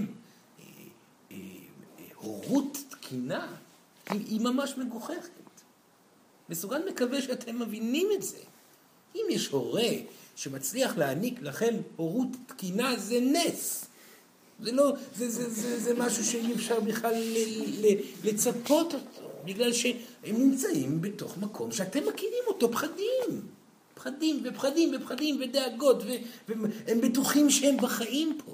אה, 0.58 0.64
אה, 1.30 1.36
הורות 2.14 2.78
תקינה, 2.88 3.46
היא, 4.08 4.20
היא 4.26 4.40
ממש 4.40 4.74
מגוחכת. 4.76 5.30
מסוגל 6.48 6.82
מקווה 6.88 7.22
שאתם 7.22 7.58
מבינים 7.58 8.08
את 8.14 8.22
זה. 8.22 8.38
אם 9.14 9.24
יש 9.30 9.48
הורה 9.48 9.90
שמצליח 10.36 10.98
להעניק 10.98 11.42
לכם 11.42 11.74
הורות 11.96 12.28
תקינה, 12.46 12.96
זה 12.96 13.20
נס. 13.20 13.84
זה 14.60 14.72
לא, 14.72 14.92
זה, 15.16 15.30
זה, 15.30 15.50
זה, 15.50 15.80
זה 15.80 15.94
משהו 15.94 16.24
שאי 16.24 16.54
אפשר 16.54 16.80
בכלל 16.80 17.14
ל, 17.14 17.36
ל, 17.86 17.86
לצפות 18.24 18.94
אותו, 18.94 19.30
בגלל 19.44 19.72
שהם 19.72 19.96
נמצאים 20.24 21.00
בתוך 21.00 21.38
מקום 21.38 21.72
שאתם 21.72 22.00
מכירים 22.08 22.42
אותו, 22.46 22.72
פחדים. 22.72 23.42
פחדים 23.94 24.40
ופחדים 24.44 24.94
ופחדים 24.96 25.40
ודאגות, 25.40 26.02
והם 26.48 27.00
בטוחים 27.00 27.50
שהם 27.50 27.76
בחיים 27.76 28.38
פה. 28.44 28.52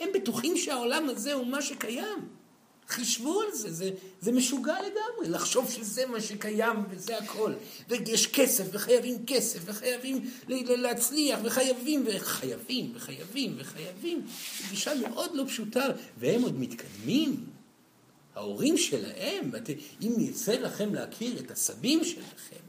הם 0.00 0.08
בטוחים 0.14 0.56
שהעולם 0.56 1.08
הזה 1.08 1.32
הוא 1.32 1.46
מה 1.46 1.62
שקיים. 1.62 2.28
חישבו 2.88 3.40
על 3.40 3.52
זה, 3.52 3.72
זה, 3.72 3.90
זה 4.20 4.32
משוגע 4.32 4.74
לגמרי, 4.74 5.28
לחשוב 5.28 5.70
שזה 5.70 6.06
מה 6.06 6.20
שקיים 6.20 6.76
וזה 6.90 7.18
הכל. 7.18 7.52
ויש 7.88 8.26
כסף, 8.26 8.64
וחייבים 8.72 9.26
כסף, 9.26 9.58
וחייבים 9.64 10.30
להצליח, 10.48 11.40
וחייבים, 11.44 12.04
וחייבים, 12.06 12.92
וחייבים, 12.94 13.54
וחייבים. 13.58 14.26
זו 14.60 14.64
גישה 14.70 14.94
מאוד 14.94 15.30
לא 15.34 15.44
פשוטה, 15.46 15.86
והם 16.18 16.42
עוד 16.42 16.60
מתקדמים. 16.60 17.44
ההורים 18.34 18.76
שלהם, 18.76 19.50
אם 20.02 20.12
יצא 20.18 20.52
לכם 20.52 20.94
להכיר 20.94 21.38
את 21.38 21.50
הסבים 21.50 22.04
שלכם, 22.04 22.62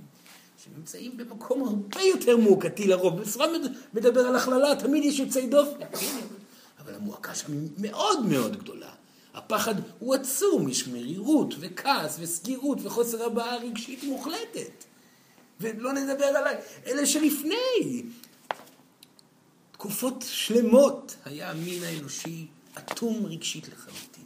שנמצאים 0.63 1.17
במקום 1.17 1.63
הרבה 1.63 2.01
יותר 2.01 2.37
מועקתי 2.37 2.87
לרוב, 2.87 3.21
בסופו 3.21 3.43
מדבר 3.93 4.19
על 4.19 4.35
הכללה, 4.35 4.75
תמיד 4.75 5.03
יש 5.03 5.19
יוצאי 5.19 5.47
דופן, 5.47 5.85
אבל 6.79 6.95
המועקה 6.95 7.35
שם 7.35 7.51
מאוד 7.77 8.25
מאוד 8.25 8.57
גדולה. 8.57 8.92
הפחד 9.33 9.75
הוא 9.99 10.15
עצום, 10.15 10.69
יש 10.69 10.87
מרירות 10.87 11.53
וכעס 11.59 12.17
וסגירות 12.19 12.77
וחוסר 12.83 13.25
הבעה 13.25 13.57
רגשית 13.57 14.03
מוחלטת. 14.03 14.83
ולא 15.61 15.93
נדבר 15.93 16.25
על 16.25 16.47
אלה 16.87 17.05
שלפני. 17.05 18.03
תקופות 19.71 20.25
שלמות 20.27 21.15
היה 21.25 21.51
המין 21.51 21.83
האנושי 21.83 22.47
אטום 22.77 23.25
רגשית 23.25 23.67
לחלוטין. 23.67 24.23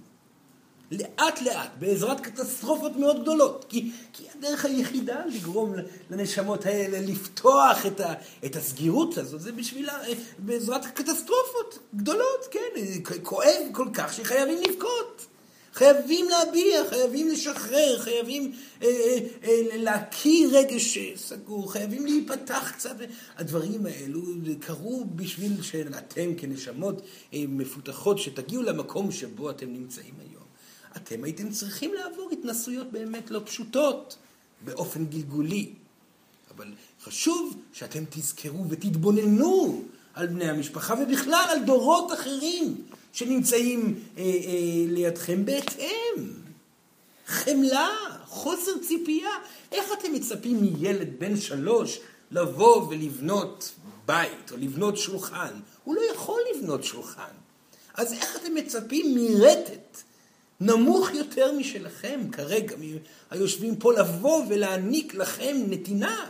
לאט 0.91 1.41
לאט, 1.41 1.69
בעזרת 1.79 2.19
קטסטרופות 2.19 2.95
מאוד 2.95 3.21
גדולות. 3.21 3.65
כי, 3.69 3.91
כי 4.13 4.23
הדרך 4.35 4.65
היחידה 4.65 5.25
לגרום 5.25 5.73
לנשמות 6.09 6.65
האלה 6.65 6.99
לפתוח 7.01 7.85
את, 7.85 7.99
ה, 7.99 8.13
את 8.45 8.55
הסגירות 8.55 9.17
הזאת, 9.17 9.41
זה 9.41 9.51
בשביל, 9.51 9.89
בעזרת 10.37 10.85
קטסטרופות 10.85 11.79
גדולות, 11.95 12.26
כואב 13.23 13.63
כל 13.71 13.87
כך 13.93 14.13
שחייבים 14.13 14.57
לבכות. 14.69 15.27
חייבים 15.77 16.29
להביע, 16.29 16.89
חייבים 16.89 17.27
לשחרר, 17.27 17.99
חייבים 17.99 18.51
אה, 18.81 18.87
אה, 18.87 19.17
אה, 19.43 19.77
להקיא 19.77 20.47
רגש 20.51 20.97
סגור, 21.15 21.71
חייבים 21.71 22.05
להיפתח 22.05 22.71
קצת. 22.75 22.95
הדברים 23.37 23.85
האלו 23.85 24.21
קרו 24.59 25.05
בשביל 25.15 25.61
שאתם 25.61 26.35
כנשמות 26.37 27.01
אה, 27.33 27.43
מפותחות, 27.47 28.19
שתגיעו 28.19 28.63
למקום 28.63 29.11
שבו 29.11 29.49
אתם 29.49 29.73
נמצאים 29.73 30.13
היום. 30.19 30.43
אתם 30.97 31.23
הייתם 31.23 31.49
צריכים 31.49 31.93
לעבור 31.93 32.29
התנסויות 32.31 32.91
באמת 32.91 33.31
לא 33.31 33.41
פשוטות, 33.45 34.17
באופן 34.65 35.05
גלגולי. 35.05 35.69
אבל 36.55 36.67
חשוב 37.03 37.57
שאתם 37.73 38.03
תזכרו 38.09 38.69
ותתבוננו 38.69 39.83
על 40.17 40.27
בני 40.27 40.49
המשפחה 40.49 40.93
ובכלל 40.93 41.45
על 41.49 41.63
דורות 41.63 42.13
אחרים 42.13 42.75
שנמצאים 43.13 43.99
אה, 44.17 44.23
אה, 44.23 44.29
לידכם 44.87 45.45
בהתאם. 45.45 46.33
חמלה, 47.27 47.89
חוסר 48.25 48.71
ציפייה. 48.87 49.29
איך 49.71 49.85
אתם 49.99 50.13
מצפים 50.13 50.61
מילד 50.61 51.19
בן 51.19 51.37
שלוש 51.37 51.99
לבוא 52.31 52.87
ולבנות 52.87 53.71
בית 54.05 54.51
או 54.51 54.57
לבנות 54.57 54.97
שולחן? 54.97 55.53
הוא 55.83 55.95
לא 55.95 56.01
יכול 56.13 56.41
לבנות 56.55 56.83
שולחן. 56.83 57.33
אז 57.93 58.13
איך 58.13 58.37
אתם 58.41 58.55
מצפים 58.55 59.15
מרטט 59.15 60.03
נמוך 60.59 61.13
יותר 61.13 61.51
משלכם 61.51 62.19
כרגע, 62.31 62.75
היושבים 63.29 63.75
פה, 63.75 63.93
לבוא 63.93 64.43
ולהעניק 64.49 65.15
לכם 65.15 65.57
נתינה 65.67 66.29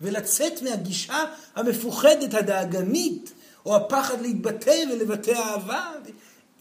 ולצאת 0.00 0.62
מהגישה 0.62 1.24
המפוחדת, 1.54 2.34
הדאגנית, 2.34 3.32
או 3.66 3.76
הפחד 3.76 4.20
להתבטא 4.20 4.84
ולבטא 4.92 5.30
אהבה. 5.30 5.92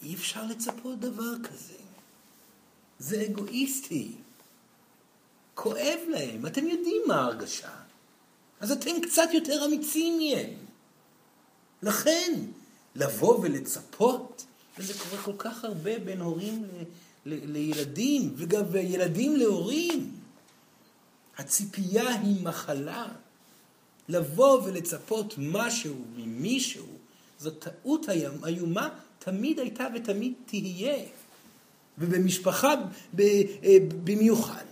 אי 0.04 0.16
אפשר 0.16 0.44
לצפות 0.46 1.00
דבר 1.00 1.34
כזה. 1.44 1.74
זה 3.00 3.26
אגואיסטי. 3.26 4.12
כואב 5.56 6.00
להם, 6.08 6.46
אתם 6.46 6.68
יודעים 6.68 7.02
מה 7.08 7.16
ההרגשה. 7.16 7.70
אז 8.60 8.72
אתם 8.72 9.02
קצת 9.02 9.30
יותר 9.34 9.66
אמיצים 9.66 10.18
מהם. 10.18 10.54
לכן, 11.82 12.40
לבוא 12.96 13.40
ולצפות, 13.40 14.46
וזה 14.78 14.94
קורה 14.94 15.24
כל 15.24 15.34
כך 15.38 15.64
הרבה 15.64 16.00
בין 16.00 16.22
הורים 16.22 16.64
ל, 16.64 16.84
ל, 17.26 17.52
לילדים, 17.52 18.34
וגם 18.36 18.64
ילדים 18.76 19.36
להורים. 19.36 20.12
הציפייה 21.38 22.10
היא 22.10 22.44
מחלה. 22.44 23.08
לבוא 24.10 24.62
ולצפות 24.64 25.36
משהו 25.38 25.96
ממישהו, 26.16 26.86
זו 27.40 27.52
טעות 27.52 28.10
איומה, 28.46 28.90
תמיד 29.20 29.60
הייתה 29.60 29.88
ותמיד 29.96 30.34
תהיה. 30.46 31.04
ובמשפחה 31.98 32.74
אה, 33.20 33.78
במיוחד. 34.04 34.64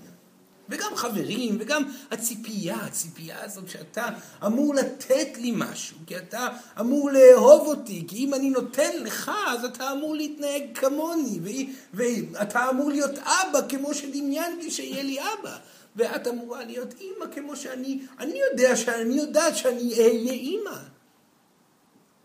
וגם 0.69 0.95
חברים, 0.95 1.57
וגם 1.59 1.83
הציפייה, 2.11 2.75
הציפייה 2.75 3.43
הזאת 3.43 3.69
שאתה 3.69 4.09
אמור 4.45 4.75
לתת 4.75 5.37
לי 5.37 5.51
משהו, 5.55 5.97
כי 6.07 6.17
אתה 6.17 6.47
אמור 6.79 7.11
לאהוב 7.11 7.67
אותי, 7.67 8.03
כי 8.07 8.15
אם 8.17 8.33
אני 8.33 8.49
נותן 8.49 8.89
לך, 9.03 9.31
אז 9.47 9.65
אתה 9.65 9.91
אמור 9.91 10.15
להתנהג 10.15 10.63
כמוני, 10.73 11.69
ואתה 11.93 12.69
אמור 12.69 12.89
להיות 12.89 13.17
אבא 13.17 13.59
כמו 13.69 13.93
שדמיינתי 13.93 14.71
שיהיה 14.71 15.03
לי 15.03 15.17
אבא. 15.19 15.57
ואת 15.97 16.27
אמורה 16.27 16.63
להיות 16.63 16.93
אימא 16.99 17.25
כמו 17.35 17.55
שאני, 17.55 18.05
אני 18.19 18.39
יודע 18.51 18.75
שאני 18.75 19.13
יודעת 19.15 19.57
שאני 19.57 19.93
אהיה 19.93 20.33
אימא. 20.33 20.79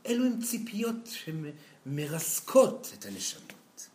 אלו 0.07 0.25
הן 0.25 0.43
ציפיות 0.43 1.09
שמרסקות 1.87 2.93
את 2.99 3.07
הנשמות. 3.07 3.89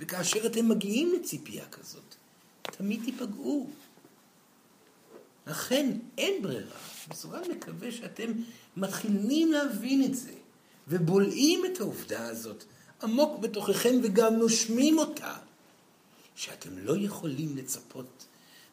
וכאשר 0.00 0.46
אתם 0.46 0.68
מגיעים 0.68 1.14
לציפייה 1.14 1.68
כזאת, 1.68 2.14
תמיד 2.62 3.00
תיפגעו. 3.04 3.70
לכן 5.46 5.98
אין 6.18 6.42
ברירה. 6.42 6.78
מסוגל 7.10 7.40
מקווה 7.50 7.92
שאתם 7.92 8.32
מתחילים 8.76 9.52
להבין 9.52 10.04
את 10.04 10.14
זה, 10.14 10.32
ובולעים 10.88 11.66
את 11.66 11.80
העובדה 11.80 12.28
הזאת 12.28 12.64
עמוק 13.02 13.38
בתוככם 13.38 13.94
וגם 14.02 14.34
נושמים 14.34 14.98
אותה, 14.98 15.36
שאתם 16.36 16.78
לא 16.78 16.96
יכולים 16.96 17.56
לצפות 17.56 18.26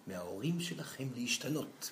מההורים 0.07 0.59
שלכם 0.59 1.07
להשתנות. 1.15 1.91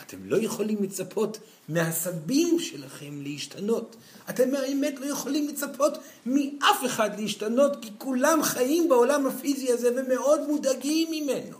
אתם 0.00 0.16
לא 0.24 0.36
יכולים 0.36 0.82
לצפות 0.82 1.38
מהסבים 1.68 2.58
שלכם 2.58 3.22
להשתנות. 3.22 3.96
אתם 4.30 4.50
באמת 4.50 4.94
לא 5.00 5.06
יכולים 5.06 5.48
לצפות 5.48 5.98
מאף 6.26 6.84
אחד 6.86 7.20
להשתנות, 7.20 7.72
כי 7.82 7.90
כולם 7.98 8.42
חיים 8.42 8.88
בעולם 8.88 9.26
הפיזי 9.26 9.72
הזה 9.72 9.90
ומאוד 9.96 10.40
מודאגים 10.48 11.08
ממנו. 11.10 11.56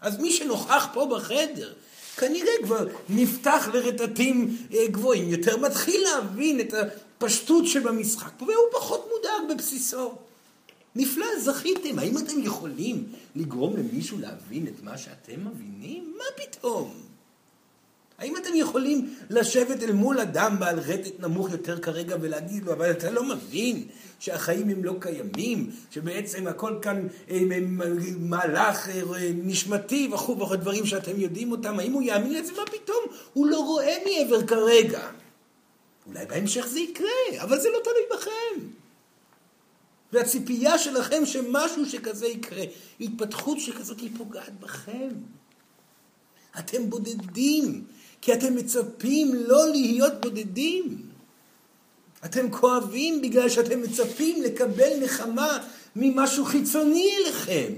אז 0.00 0.18
מי 0.18 0.32
שנוכח 0.32 0.88
פה 0.92 1.08
בחדר, 1.16 1.72
כנראה 2.16 2.52
כבר 2.62 2.86
נפתח 3.08 3.68
לרטטים 3.72 4.56
אה, 4.74 4.86
גבוהים 4.86 5.28
יותר, 5.28 5.56
מתחיל 5.56 6.02
להבין 6.02 6.60
את 6.60 6.74
הפשטות 6.74 7.66
שבמשחק 7.66 8.42
והוא 8.42 8.50
פחות 8.72 9.08
מודאג 9.14 9.54
בבסיסו. 9.54 10.14
נפלא, 10.96 11.26
זכיתם. 11.40 11.98
האם 11.98 12.18
אתם 12.18 12.42
יכולים 12.42 13.04
לגרום 13.36 13.76
למישהו 13.76 14.18
להבין 14.18 14.66
את 14.66 14.82
מה 14.82 14.98
שאתם 14.98 15.46
מבינים? 15.46 16.14
מה 16.18 16.24
פתאום? 16.36 16.94
האם 18.18 18.36
אתם 18.36 18.50
יכולים 18.54 19.14
לשבת 19.30 19.82
אל 19.82 19.92
מול 19.92 20.20
אדם 20.20 20.56
בעל 20.58 20.78
רטט 20.78 21.20
נמוך 21.20 21.50
יותר 21.50 21.78
כרגע 21.78 22.16
ולהגיד 22.20 22.64
לו, 22.64 22.72
אבל 22.72 22.90
אתה 22.90 23.10
לא 23.10 23.24
מבין 23.24 23.84
שהחיים 24.18 24.68
הם 24.68 24.84
לא 24.84 24.94
קיימים, 25.00 25.70
שבעצם 25.90 26.46
הכל 26.46 26.78
כאן 26.82 27.06
הם, 27.28 27.52
הם, 27.52 27.80
מהלך 28.18 28.88
אה, 28.88 29.30
נשמתי 29.34 30.10
וכו' 30.12 30.38
וכו', 30.38 30.56
דברים 30.56 30.86
שאתם 30.86 31.20
יודעים 31.20 31.52
אותם, 31.52 31.78
האם 31.78 31.92
הוא 31.92 32.02
יאמין 32.02 32.34
לזה? 32.34 32.52
מה 32.52 32.66
פתאום? 32.66 33.04
הוא 33.32 33.46
לא 33.46 33.60
רואה 33.60 33.96
מעבר 34.04 34.46
כרגע. 34.46 35.10
אולי 36.06 36.26
בהמשך 36.26 36.66
זה 36.66 36.80
יקרה, 36.80 37.42
אבל 37.42 37.60
זה 37.60 37.68
לא 37.68 37.78
תלוי 37.84 38.18
בכם. 38.18 38.85
והציפייה 40.12 40.78
שלכם 40.78 41.26
שמשהו 41.26 41.86
שכזה 41.86 42.26
יקרה, 42.26 42.62
התפתחות 43.00 43.60
שכזאת 43.60 44.00
היא 44.00 44.10
פוגעת 44.16 44.60
בכם. 44.60 45.08
אתם 46.58 46.90
בודדים, 46.90 47.84
כי 48.20 48.32
אתם 48.32 48.56
מצפים 48.56 49.34
לא 49.34 49.70
להיות 49.70 50.12
בודדים. 50.20 51.02
אתם 52.24 52.50
כואבים 52.50 53.22
בגלל 53.22 53.48
שאתם 53.48 53.82
מצפים 53.82 54.42
לקבל 54.42 54.90
נחמה 55.00 55.58
ממשהו 55.96 56.44
חיצוני 56.44 57.10
אליכם. 57.16 57.72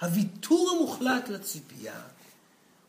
הוויתור 0.00 0.70
המוחלט 0.70 1.28
לציפייה 1.28 2.00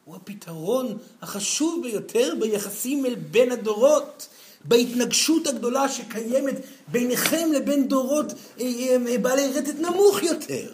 הוא 0.06 0.16
הפתרון 0.16 0.98
החשוב 1.22 1.84
ביותר 1.84 2.34
ביחסים 2.40 3.06
אל 3.06 3.16
בין 3.16 3.52
הדורות. 3.52 4.28
בהתנגשות 4.66 5.48
הגדולה 5.48 5.90
שקיימת 5.90 6.56
ביניכם 6.88 7.50
לבין 7.56 7.88
דורות 7.88 8.34
אה, 8.60 8.66
אה, 9.08 9.18
בעלי 9.18 9.48
רטט 9.48 9.80
נמוך 9.80 10.24
יותר. 10.24 10.70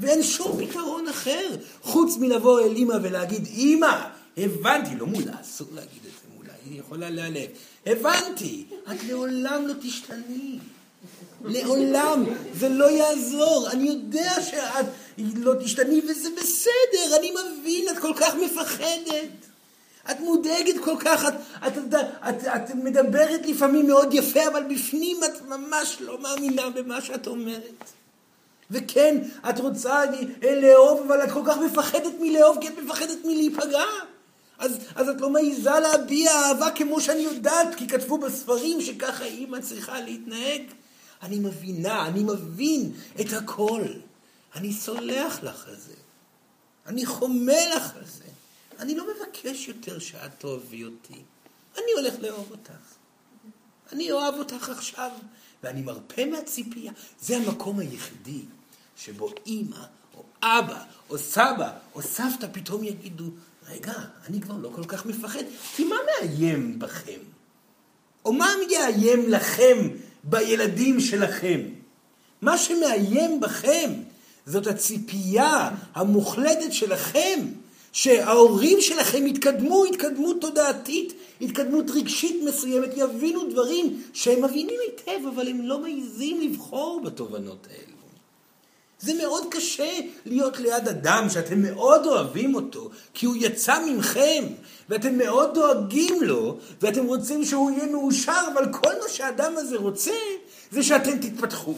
ואין 0.00 0.22
שום 0.22 0.66
פתרון 0.66 1.08
אחר, 1.08 1.48
חוץ 1.82 2.16
מלבוא 2.16 2.60
אל 2.60 2.76
אימא 2.76 2.96
ולהגיד, 3.02 3.46
אימא, 3.46 3.98
הבנתי, 4.36 4.96
לא 4.98 5.06
מולה, 5.06 5.32
אסור 5.40 5.66
להגיד 5.74 6.00
את 6.06 6.12
זה 6.22 6.36
מולה, 6.36 6.52
היא 6.66 6.80
יכולה 6.80 7.10
להיעלב. 7.10 7.48
הבנתי, 7.86 8.64
את 8.92 9.04
לעולם 9.08 9.66
לא 9.66 9.74
תשתני. 9.82 10.58
לעולם, 11.44 12.24
זה 12.54 12.68
לא 12.68 12.90
יעזור. 12.90 13.68
אני 13.70 13.88
יודע 13.88 14.34
שאת 14.50 14.86
לא 15.18 15.54
תשתני 15.64 16.00
וזה 16.08 16.28
בסדר, 16.36 17.16
אני 17.18 17.30
מבין, 17.30 17.88
את 17.88 17.98
כל 17.98 18.12
כך 18.16 18.34
מפחדת. 18.34 19.49
את 20.10 20.20
מודאגת 20.20 20.74
כל 20.84 20.94
כך, 21.00 21.24
את, 21.24 21.34
את, 21.66 21.94
את, 21.94 21.94
את, 22.28 22.44
את 22.56 22.74
מדברת 22.74 23.46
לפעמים 23.46 23.86
מאוד 23.86 24.14
יפה, 24.14 24.48
אבל 24.48 24.64
בפנים 24.74 25.16
את 25.24 25.42
ממש 25.48 25.96
לא 26.00 26.18
מאמינה 26.20 26.70
במה 26.70 27.00
שאת 27.00 27.26
אומרת. 27.26 27.84
וכן, 28.70 29.16
את 29.50 29.60
רוצה 29.60 30.02
לאהוב, 30.62 31.00
אבל 31.06 31.24
את 31.24 31.30
כל 31.30 31.42
כך 31.46 31.56
מפחדת 31.58 32.12
מלאהוב, 32.20 32.58
כי 32.60 32.68
את 32.68 32.78
מפחדת 32.84 33.24
מלהיפגע. 33.24 33.84
אז, 34.58 34.78
אז 34.94 35.08
את 35.08 35.20
לא 35.20 35.30
מעיזה 35.30 35.70
להביע 35.70 36.30
אהבה 36.32 36.70
כמו 36.70 37.00
שאני 37.00 37.20
יודעת, 37.20 37.74
כי 37.74 37.88
כתבו 37.88 38.18
בספרים 38.18 38.80
שככה 38.80 39.24
אימא 39.24 39.60
צריכה 39.60 40.00
להתנהג. 40.00 40.62
אני 41.22 41.38
מבינה, 41.38 42.06
אני 42.06 42.22
מבין 42.22 42.92
את 43.20 43.32
הכל. 43.32 43.82
אני 44.54 44.72
סולח 44.72 45.42
לך 45.42 45.68
על 45.68 45.76
זה. 45.76 45.94
אני 46.86 47.06
חומל 47.06 47.70
לך 47.76 47.96
על 47.96 48.04
זה. 48.04 48.24
אני 48.80 48.94
לא 48.94 49.04
מבקש 49.14 49.68
יותר 49.68 49.98
שאת 49.98 50.30
תאהבי 50.38 50.84
אותי. 50.84 51.22
אני 51.76 51.92
הולך 51.96 52.14
לאהוב 52.20 52.50
אותך. 52.50 52.94
אני 53.92 54.12
אוהב 54.12 54.34
אותך 54.34 54.68
עכשיו, 54.68 55.10
ואני 55.62 55.82
מרפה 55.82 56.24
מהציפייה. 56.24 56.92
זה 57.20 57.36
המקום 57.36 57.78
היחידי 57.78 58.40
שבו 58.96 59.30
אימא, 59.46 59.84
או 60.16 60.22
אבא, 60.42 60.84
או 61.10 61.18
סבא, 61.18 61.72
או 61.94 62.02
סבתא 62.02 62.46
פתאום 62.52 62.84
יגידו, 62.84 63.24
רגע, 63.68 63.92
אני 64.28 64.40
כבר 64.40 64.56
לא 64.56 64.70
כל 64.74 64.84
כך 64.84 65.06
מפחד, 65.06 65.42
כי 65.76 65.84
מה 65.84 65.96
מאיים 66.06 66.78
בכם? 66.78 67.20
או 68.24 68.32
מה 68.32 68.48
יאיים 68.70 69.28
לכם 69.28 69.88
בילדים 70.24 71.00
שלכם? 71.00 71.60
מה 72.42 72.58
שמאיים 72.58 73.40
בכם 73.40 73.92
זאת 74.46 74.66
הציפייה 74.66 75.70
המוחלטת 75.94 76.72
שלכם 76.72 77.40
שההורים 77.92 78.80
שלכם 78.80 79.26
יתקדמו 79.26 79.84
התקדמות 79.84 80.40
תודעתית, 80.40 81.12
התקדמות 81.40 81.90
רגשית 81.90 82.42
מסוימת, 82.44 82.90
יבינו 82.96 83.48
דברים 83.50 84.02
שהם 84.12 84.44
מבינים 84.44 84.80
היטב, 84.86 85.26
אבל 85.34 85.48
הם 85.48 85.60
לא 85.62 85.78
מעיזים 85.78 86.40
לבחור 86.40 87.00
בתובנות 87.04 87.66
האלו. 87.70 88.00
זה 89.00 89.14
מאוד 89.14 89.44
קשה 89.50 89.98
להיות 90.26 90.58
ליד 90.58 90.88
אדם 90.88 91.26
שאתם 91.30 91.62
מאוד 91.62 92.06
אוהבים 92.06 92.54
אותו, 92.54 92.90
כי 93.14 93.26
הוא 93.26 93.36
יצא 93.38 93.86
ממכם, 93.86 94.44
ואתם 94.88 95.18
מאוד 95.18 95.54
דואגים 95.54 96.22
לו, 96.22 96.58
ואתם 96.80 97.06
רוצים 97.06 97.44
שהוא 97.44 97.70
יהיה 97.70 97.86
מאושר, 97.86 98.48
אבל 98.54 98.72
כל 98.72 98.92
מה 99.02 99.08
שהאדם 99.08 99.52
הזה 99.56 99.76
רוצה, 99.76 100.12
זה 100.70 100.82
שאתם 100.82 101.18
תתפתחו. 101.18 101.74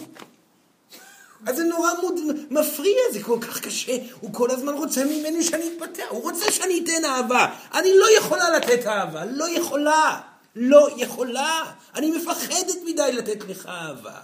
אז 1.47 1.57
זה 1.57 1.65
נורא 1.65 1.91
מוד... 2.03 2.21
מפריע, 2.51 2.99
זה 3.13 3.23
כל 3.23 3.39
כך 3.41 3.61
קשה. 3.61 3.97
הוא 4.21 4.35
כל 4.35 4.51
הזמן 4.51 4.75
רוצה 4.75 5.05
ממני 5.05 5.43
שאני 5.43 5.65
אתפתח, 5.69 6.05
הוא 6.09 6.23
רוצה 6.23 6.53
שאני 6.53 6.81
אתן 6.85 7.05
אהבה. 7.05 7.47
אני 7.75 7.89
לא 7.99 8.07
יכולה 8.19 8.51
לתת 8.51 8.87
אהבה, 8.87 9.25
לא 9.25 9.49
יכולה. 9.49 10.21
לא 10.57 10.89
יכולה. 10.97 11.73
אני 11.95 12.11
מפחדת 12.11 12.77
מדי 12.87 13.13
לתת 13.13 13.49
לך 13.49 13.67
אהבה. 13.67 14.21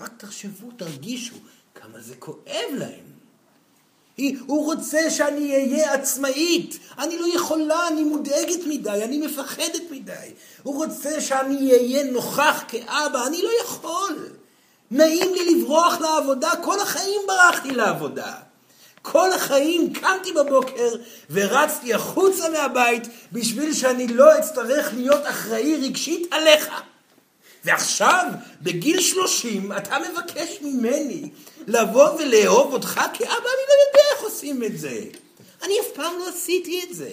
רק 0.00 0.10
תחשבו, 0.16 0.70
תרגישו 0.76 1.34
כמה 1.74 2.00
זה 2.00 2.14
כואב 2.18 2.70
להם. 2.72 3.16
הוא 4.46 4.64
רוצה 4.64 5.10
שאני 5.10 5.54
אהיה 5.54 5.94
עצמאית. 5.94 6.78
אני 6.98 7.18
לא 7.18 7.26
יכולה, 7.34 7.88
אני 7.88 8.04
מודאגת 8.04 8.66
מדי, 8.66 9.04
אני 9.04 9.18
מפחדת 9.18 9.90
מדי. 9.90 10.30
הוא 10.62 10.84
רוצה 10.84 11.20
שאני 11.20 11.72
אהיה 11.72 12.04
נוכח 12.04 12.64
כאבא, 12.68 13.26
אני 13.26 13.42
לא 13.42 13.50
יכול. 13.62 14.28
נעים 14.90 15.34
לי 15.34 15.54
לברוח 15.54 16.00
לעבודה, 16.00 16.50
כל 16.62 16.80
החיים 16.80 17.20
ברחתי 17.26 17.70
לעבודה. 17.70 18.32
כל 19.02 19.32
החיים 19.32 19.92
קמתי 19.92 20.32
בבוקר 20.32 20.94
ורצתי 21.30 21.94
החוצה 21.94 22.48
מהבית 22.48 23.02
בשביל 23.32 23.72
שאני 23.72 24.08
לא 24.08 24.38
אצטרך 24.38 24.94
להיות 24.94 25.20
אחראי 25.24 25.76
רגשית 25.76 26.32
עליך. 26.32 26.70
ועכשיו, 27.64 28.24
בגיל 28.62 29.00
שלושים, 29.00 29.72
אתה 29.72 29.96
מבקש 29.98 30.58
ממני 30.62 31.30
לבוא 31.66 32.08
ולאהוב 32.08 32.72
אותך 32.72 32.94
כאבא, 32.94 33.34
אני 33.34 33.64
לא 33.68 33.74
יודע 33.86 34.08
איך 34.14 34.22
עושים 34.22 34.64
את 34.64 34.78
זה. 34.78 35.00
אני 35.62 35.80
אף 35.80 35.86
פעם 35.94 36.18
לא 36.18 36.28
עשיתי 36.28 36.82
את 36.82 36.94
זה. 36.94 37.10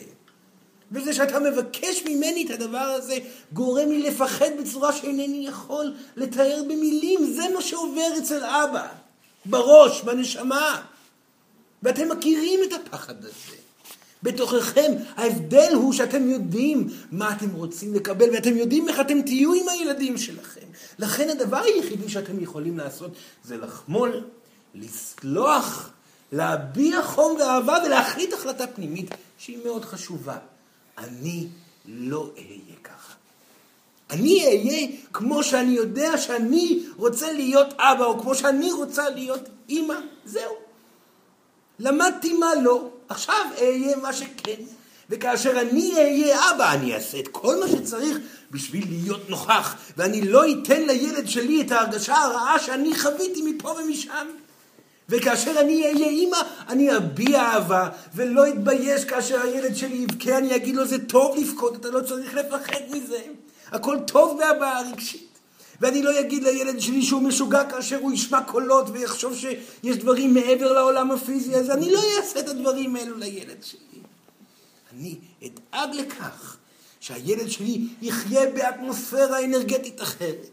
וזה 0.94 1.14
שאתה 1.14 1.40
מבקש 1.40 2.04
ממני 2.06 2.46
את 2.46 2.52
הדבר 2.52 2.78
הזה 2.78 3.18
גורם 3.54 3.90
לי 3.90 4.02
לפחד 4.02 4.50
בצורה 4.60 4.94
שאינני 4.94 5.48
יכול 5.48 5.94
לתאר 6.16 6.62
במילים. 6.66 7.34
זה 7.34 7.44
מה 7.56 7.62
שעובר 7.62 8.18
אצל 8.18 8.44
אבא, 8.44 8.88
בראש, 9.46 10.02
בנשמה. 10.02 10.82
ואתם 11.84 12.10
מכירים 12.10 12.60
את 12.68 12.74
הפחד 12.74 13.26
הזה. 13.26 13.58
בתוככם, 14.24 14.92
ההבדל 15.16 15.74
הוא 15.74 15.94
שאתם 15.94 16.30
יודעים 16.30 16.88
מה 17.12 17.36
אתם 17.36 17.52
רוצים 17.52 17.94
לקבל 17.94 18.30
ואתם 18.34 18.58
יודעים 18.58 18.90
איך 18.90 19.00
אתם 19.00 19.22
תהיו 19.22 19.54
עם 19.54 19.70
הילדים 19.70 20.18
שלכם. 20.18 20.66
לכן 21.00 21.30
הדבר 21.30 21.58
היחידי 21.58 22.10
שאתם 22.10 22.44
יכולים 22.44 22.78
לעשות 22.78 23.12
זה 23.44 23.58
לחמול, 23.58 24.24
לסלוח, 24.76 25.90
להביע 26.32 27.02
חום 27.02 27.38
ואהבה 27.40 27.78
ולהחליט 27.86 28.34
החלטה 28.34 28.68
פנימית 28.68 29.12
שהיא 29.38 29.58
מאוד 29.66 29.86
חשובה. 29.86 30.38
אני 30.98 31.48
לא 31.86 32.30
אהיה 32.38 32.76
ככה. 32.84 33.14
אני 34.10 34.46
אהיה 34.46 34.88
כמו 35.14 35.44
שאני 35.44 35.74
יודע 35.74 36.18
שאני 36.18 36.84
רוצה 36.98 37.32
להיות 37.32 37.74
אבא, 37.78 38.06
או 38.06 38.20
כמו 38.20 38.36
שאני 38.36 38.72
רוצה 38.72 39.10
להיות 39.10 39.50
אימא, 39.70 39.96
זהו. 40.26 40.54
למדתי 41.80 42.34
מה 42.34 42.56
לא, 42.56 42.90
עכשיו 43.10 43.46
אהיה 43.58 43.96
מה 43.96 44.14
שכן. 44.14 44.62
וכאשר 45.10 45.60
אני 45.62 45.92
אהיה 45.96 46.52
אבא, 46.52 46.74
אני 46.74 46.96
אעשה 46.96 47.20
את 47.20 47.28
כל 47.28 47.60
מה 47.60 47.68
שצריך 47.68 48.18
בשביל 48.52 48.84
להיות 48.90 49.30
נוכח, 49.30 49.76
ואני 49.98 50.22
לא 50.22 50.44
אתן 50.52 50.82
לילד 50.82 51.28
שלי 51.28 51.62
את 51.62 51.72
ההרגשה 51.72 52.16
הרעה 52.16 52.60
שאני 52.60 52.96
חוויתי 52.96 53.42
מפה 53.42 53.70
ומשם. 53.70 54.28
וכאשר 55.10 55.60
אני 55.60 55.84
אהיה 55.84 56.08
אימא, 56.08 56.38
אני 56.70 56.98
אביע 56.98 57.42
אהבה, 57.42 57.90
ולא 58.16 58.48
אתבייש 58.48 59.06
כאשר 59.06 59.42
הילד 59.42 59.76
שלי 59.76 59.96
יבכה, 59.96 60.38
אני 60.38 60.56
אגיד 60.56 60.76
לו, 60.76 60.88
זה 60.88 61.06
טוב 61.06 61.38
לבכות, 61.38 61.76
אתה 61.76 61.90
לא 61.90 62.02
צריך 62.02 62.34
לפחד 62.34 62.82
מזה. 62.92 63.20
הכל 63.72 63.98
טוב 64.08 64.40
בהבעה 64.40 64.82
רגשית. 64.92 65.28
ואני 65.82 66.02
לא 66.02 66.20
אגיד 66.20 66.44
לילד 66.44 66.80
שלי 66.80 67.02
שהוא 67.02 67.22
משוגע 67.22 67.70
כאשר 67.70 68.00
הוא 68.00 68.12
ישמע 68.12 68.44
קולות 68.44 68.90
ויחשוב 68.94 69.36
שיש 69.36 69.98
דברים 69.98 70.34
מעבר 70.34 70.72
לעולם 70.72 71.12
הפיזי 71.12 71.56
הזה, 71.56 71.74
אני 71.74 71.92
לא 71.92 72.02
אעשה 72.18 72.40
את 72.40 72.48
הדברים 72.48 72.96
האלו 72.96 73.18
לילד 73.18 73.64
שלי. 73.64 74.00
אני 74.94 75.16
אדאג 75.44 75.96
לכך 75.96 76.58
שהילד 77.00 77.50
שלי 77.50 77.82
יחיה 78.02 78.52
באטמוספירה 78.52 79.44
אנרגטית 79.44 80.02
אחרת. 80.02 80.50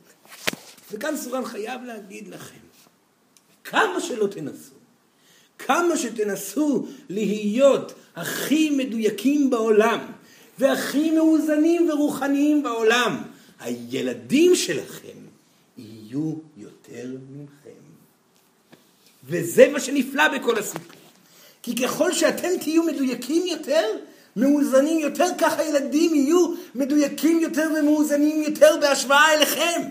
וכאן 0.93 1.17
סורן 1.17 1.45
חייב 1.45 1.85
להגיד 1.85 2.29
לכם, 2.29 2.60
כמה 3.65 4.01
שלא 4.01 4.27
תנסו, 4.27 4.75
כמה 5.59 5.97
שתנסו 5.97 6.87
להיות 7.09 7.93
הכי 8.17 8.71
מדויקים 8.71 9.51
בעולם, 9.51 9.99
והכי 10.59 11.11
מאוזנים 11.11 11.91
ורוחניים 11.91 12.63
בעולם, 12.63 13.23
הילדים 13.61 14.55
שלכם 14.55 15.19
יהיו 15.79 16.35
יותר 16.57 17.07
מכם. 17.31 17.71
וזה 19.25 19.69
מה 19.73 19.81
שנפלא 19.81 20.29
בכל 20.29 20.59
הסיפור. 20.59 21.01
כי 21.63 21.77
ככל 21.77 22.13
שאתם 22.13 22.49
תהיו 22.61 22.83
מדויקים 22.83 23.47
יותר, 23.47 23.85
מאוזנים 24.37 24.99
יותר, 24.99 25.27
כך 25.39 25.59
הילדים 25.59 26.15
יהיו 26.15 26.47
מדויקים 26.75 27.41
יותר 27.41 27.69
ומאוזנים 27.79 28.43
יותר 28.43 28.77
בהשוואה 28.81 29.35
אליכם. 29.35 29.83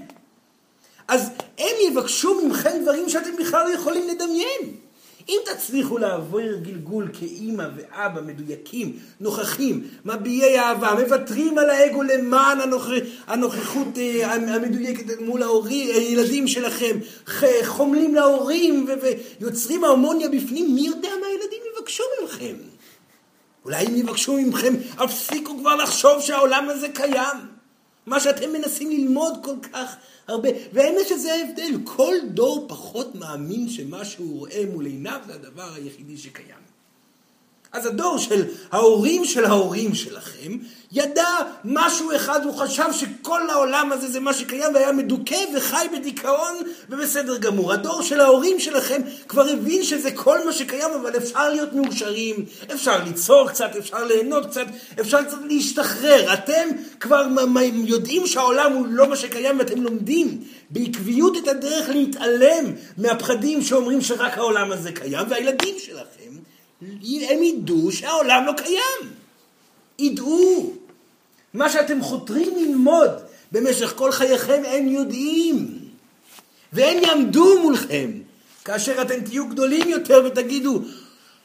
אז 1.07 1.29
הם 1.59 1.75
יבקשו 1.87 2.41
מכם 2.47 2.79
דברים 2.81 3.09
שאתם 3.09 3.35
בכלל 3.39 3.67
לא 3.67 3.73
יכולים 3.73 4.07
לדמיין. 4.07 4.75
אם 5.29 5.37
תצליחו 5.45 5.97
לעבור 5.97 6.41
גלגול 6.61 7.07
כאימא 7.13 7.67
ואבא 7.75 8.21
מדויקים, 8.21 8.97
נוכחים, 9.19 9.87
מביעי 10.05 10.59
אהבה, 10.59 10.93
מוותרים 10.93 11.57
על 11.57 11.69
האגו 11.69 12.03
למען 12.03 12.61
הנוכ... 12.61 12.89
הנוכחות 13.27 13.97
אה, 13.97 14.33
המדויקת 14.33 15.19
מול 15.19 15.43
ההורים, 15.43 15.95
הילדים 15.95 16.47
שלכם, 16.47 16.97
חומלים 17.65 18.15
להורים 18.15 18.87
ויוצרים 19.39 19.83
הרמוניה 19.83 20.29
בפנים, 20.29 20.75
מי 20.75 20.81
יודע 20.81 21.09
מה 21.21 21.27
הילדים 21.27 21.61
יבקשו 21.75 22.03
מכם? 22.23 22.55
אולי 23.65 23.87
אם 23.87 23.95
יבקשו 23.95 24.37
מכם, 24.41 24.73
הפסיקו 24.97 25.57
כבר 25.59 25.75
לחשוב 25.75 26.21
שהעולם 26.21 26.69
הזה 26.69 26.87
קיים. 26.89 27.58
מה 28.09 28.19
שאתם 28.19 28.53
מנסים 28.53 28.91
ללמוד 28.91 29.33
כל 29.43 29.55
כך 29.73 29.95
הרבה, 30.27 30.49
והאמת 30.73 31.07
שזה 31.07 31.33
ההבדל, 31.33 31.71
כל 31.83 32.15
דור 32.33 32.65
פחות 32.69 33.15
מאמין 33.15 33.69
שמה 33.69 34.05
שהוא 34.05 34.39
רואה 34.39 34.63
מול 34.73 34.85
עיניו 34.85 35.19
זה 35.27 35.33
הדבר 35.33 35.73
היחידי 35.75 36.17
שקיים. 36.17 36.68
אז 37.71 37.85
הדור 37.85 38.17
של 38.17 38.43
ההורים 38.71 39.25
של 39.25 39.45
ההורים 39.45 39.95
שלכם 39.95 40.57
ידע 40.91 41.27
משהו 41.65 42.15
אחד, 42.15 42.45
הוא 42.45 42.53
חשב 42.53 42.83
שכל 42.91 43.49
העולם 43.49 43.91
הזה 43.91 44.07
זה 44.07 44.19
מה 44.19 44.33
שקיים 44.33 44.73
והיה 44.73 44.91
מדוכא 44.91 45.35
וחי 45.55 45.87
בדיכאון 45.93 46.55
ובסדר 46.89 47.37
גמור. 47.37 47.73
הדור 47.73 48.01
של 48.01 48.21
ההורים 48.21 48.59
שלכם 48.59 49.01
כבר 49.27 49.49
הבין 49.49 49.83
שזה 49.83 50.11
כל 50.11 50.45
מה 50.45 50.53
שקיים, 50.53 50.89
אבל 51.01 51.17
אפשר 51.17 51.49
להיות 51.49 51.73
מאושרים, 51.73 52.45
אפשר 52.73 53.03
ליצור 53.03 53.49
קצת, 53.49 53.75
אפשר 53.79 54.03
ליהנות 54.03 54.45
קצת, 54.45 54.65
אפשר 54.99 55.23
קצת 55.23 55.37
להשתחרר. 55.49 56.33
אתם 56.33 56.69
כבר 56.99 57.27
יודעים 57.73 58.27
שהעולם 58.27 58.73
הוא 58.73 58.87
לא 58.89 59.09
מה 59.09 59.15
שקיים 59.15 59.59
ואתם 59.59 59.81
לומדים 59.81 60.43
בעקביות 60.69 61.37
את 61.37 61.47
הדרך 61.47 61.89
להתעלם 61.89 62.65
מהפחדים 62.97 63.61
שאומרים 63.61 64.01
שרק 64.01 64.37
העולם 64.37 64.71
הזה 64.71 64.91
קיים, 64.91 65.27
והילדים 65.29 65.75
שלכם 65.79 66.28
הם 66.81 67.43
ידעו 67.43 67.91
שהעולם 67.91 68.45
לא 68.45 68.51
קיים. 68.51 69.13
ידעו. 69.99 70.73
מה 71.53 71.69
שאתם 71.69 72.01
חותרים 72.01 72.55
ללמוד 72.57 73.09
במשך 73.51 73.93
כל 73.95 74.11
חייכם 74.11 74.61
הם 74.65 74.87
יודעים. 74.87 75.79
והם 76.73 77.03
יעמדו 77.03 77.61
מולכם 77.61 78.11
כאשר 78.65 79.01
אתם 79.01 79.21
תהיו 79.21 79.47
גדולים 79.47 79.89
יותר 79.89 80.21
ותגידו, 80.25 80.81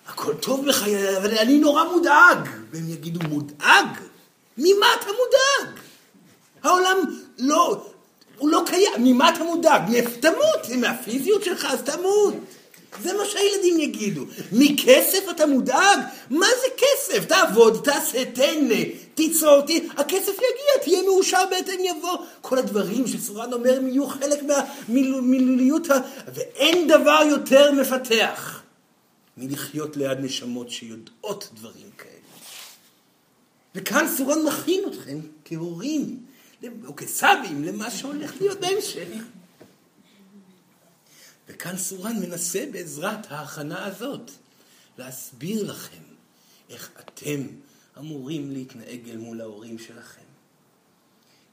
הכל 0.06 0.34
טוב 0.34 0.66
בחיי, 0.66 1.16
אבל 1.16 1.38
אני 1.38 1.58
נורא 1.58 1.84
מודאג. 1.84 2.48
והם 2.70 2.88
יגידו, 2.88 3.28
מודאג? 3.28 3.86
ממה 4.58 4.86
אתה 5.00 5.06
מודאג? 5.06 5.78
העולם 6.62 6.96
לא, 7.38 7.86
הוא 8.38 8.50
לא 8.50 8.62
קיים. 8.66 8.92
ממה 8.98 9.28
אתה 9.28 9.44
מודאג? 9.44 10.00
תמות, 10.20 10.76
מהפיזיות 10.76 11.44
שלך, 11.44 11.64
אז 11.64 11.82
תמות. 11.82 12.34
זה 13.02 13.12
מה 13.12 13.24
שהילדים 13.24 13.80
יגידו. 13.80 14.24
מכסף 14.52 15.24
אתה 15.30 15.46
מודאג? 15.46 15.98
מה 16.30 16.46
זה 16.60 16.66
כסף? 16.76 17.24
תעבוד, 17.24 17.80
תעשה, 17.84 18.24
תהנה, 18.24 18.84
תיצור, 19.14 19.60
ת... 19.60 19.70
הכסף 19.96 20.32
יגיע, 20.32 20.82
תהיה 20.82 21.02
מאושר 21.02 21.44
בהתאם 21.50 21.80
יבוא. 21.84 22.16
כל 22.40 22.58
הדברים 22.58 23.06
שסורן 23.06 23.52
אומר 23.52 23.78
יהיו 23.82 24.06
חלק 24.06 24.40
מהמילוליות, 24.42 25.90
ה... 25.90 25.94
ואין 26.34 26.88
דבר 26.88 27.20
יותר 27.30 27.72
מפתח 27.72 28.62
מלחיות 29.36 29.96
ליד 29.96 30.18
נשמות 30.20 30.70
שיודעות 30.70 31.48
דברים 31.54 31.90
כאלה. 31.98 32.10
וכאן 33.74 34.06
סורן 34.16 34.38
מכין 34.46 34.84
אתכם 34.90 35.20
כהורים, 35.44 36.18
או 36.86 36.96
כסבים, 36.96 37.64
למה 37.64 37.90
שהולך 37.90 38.32
להיות 38.40 38.60
בהמשך. 38.60 39.08
וכאן 41.48 41.76
סורן 41.76 42.16
מנסה 42.20 42.64
בעזרת 42.72 43.32
ההכנה 43.32 43.84
הזאת 43.84 44.30
להסביר 44.98 45.70
לכם 45.70 46.02
איך 46.70 46.90
אתם 47.00 47.46
אמורים 47.98 48.50
להתנהג 48.50 49.08
אל 49.08 49.16
מול 49.16 49.40
ההורים 49.40 49.78
שלכם. 49.78 50.20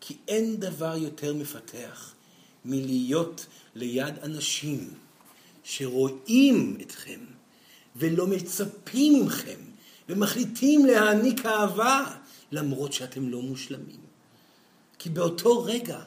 כי 0.01 0.17
אין 0.27 0.59
דבר 0.59 0.95
יותר 0.97 1.33
מפתח 1.33 2.13
מלהיות 2.65 3.45
ליד 3.75 4.19
אנשים 4.23 4.93
שרואים 5.63 6.77
אתכם 6.81 7.19
ולא 7.95 8.27
מצפים 8.27 9.25
מכם 9.25 9.59
ומחליטים 10.09 10.85
להעניק 10.85 11.45
אהבה 11.45 12.17
למרות 12.51 12.93
שאתם 12.93 13.29
לא 13.29 13.41
מושלמים. 13.41 13.99
כי 14.99 15.09
באותו 15.09 15.63
רגע 15.63 15.99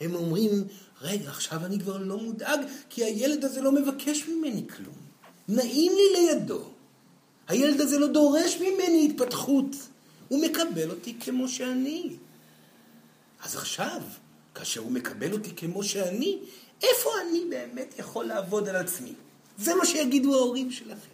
הם 0.00 0.14
אומרים, 0.14 0.50
רגע, 1.00 1.28
עכשיו 1.30 1.64
אני 1.64 1.80
כבר 1.80 1.98
לא 1.98 2.16
מודאג, 2.16 2.60
כי 2.90 3.04
הילד 3.04 3.44
הזה 3.44 3.60
לא 3.60 3.72
מבקש 3.72 4.28
ממני 4.28 4.64
כלום. 4.76 4.94
נעים 5.48 5.92
לי 5.92 6.20
לידו. 6.20 6.62
הילד 7.48 7.80
הזה 7.80 7.98
לא 7.98 8.06
דורש 8.06 8.56
ממני 8.56 9.08
התפתחות. 9.10 9.66
הוא 10.28 10.42
מקבל 10.42 10.90
אותי 10.90 11.16
כמו 11.20 11.48
שאני. 11.48 12.16
אז 13.44 13.56
עכשיו, 13.56 14.02
כאשר 14.54 14.80
הוא 14.80 14.92
מקבל 14.92 15.32
אותי 15.32 15.50
כמו 15.56 15.84
שאני, 15.84 16.38
איפה 16.82 17.10
אני 17.28 17.44
באמת 17.50 17.94
יכול 17.98 18.24
לעבוד 18.24 18.68
על 18.68 18.76
עצמי? 18.76 19.12
זה 19.58 19.74
מה 19.74 19.86
שיגידו 19.86 20.34
ההורים 20.34 20.70
שלכם. 20.70 21.10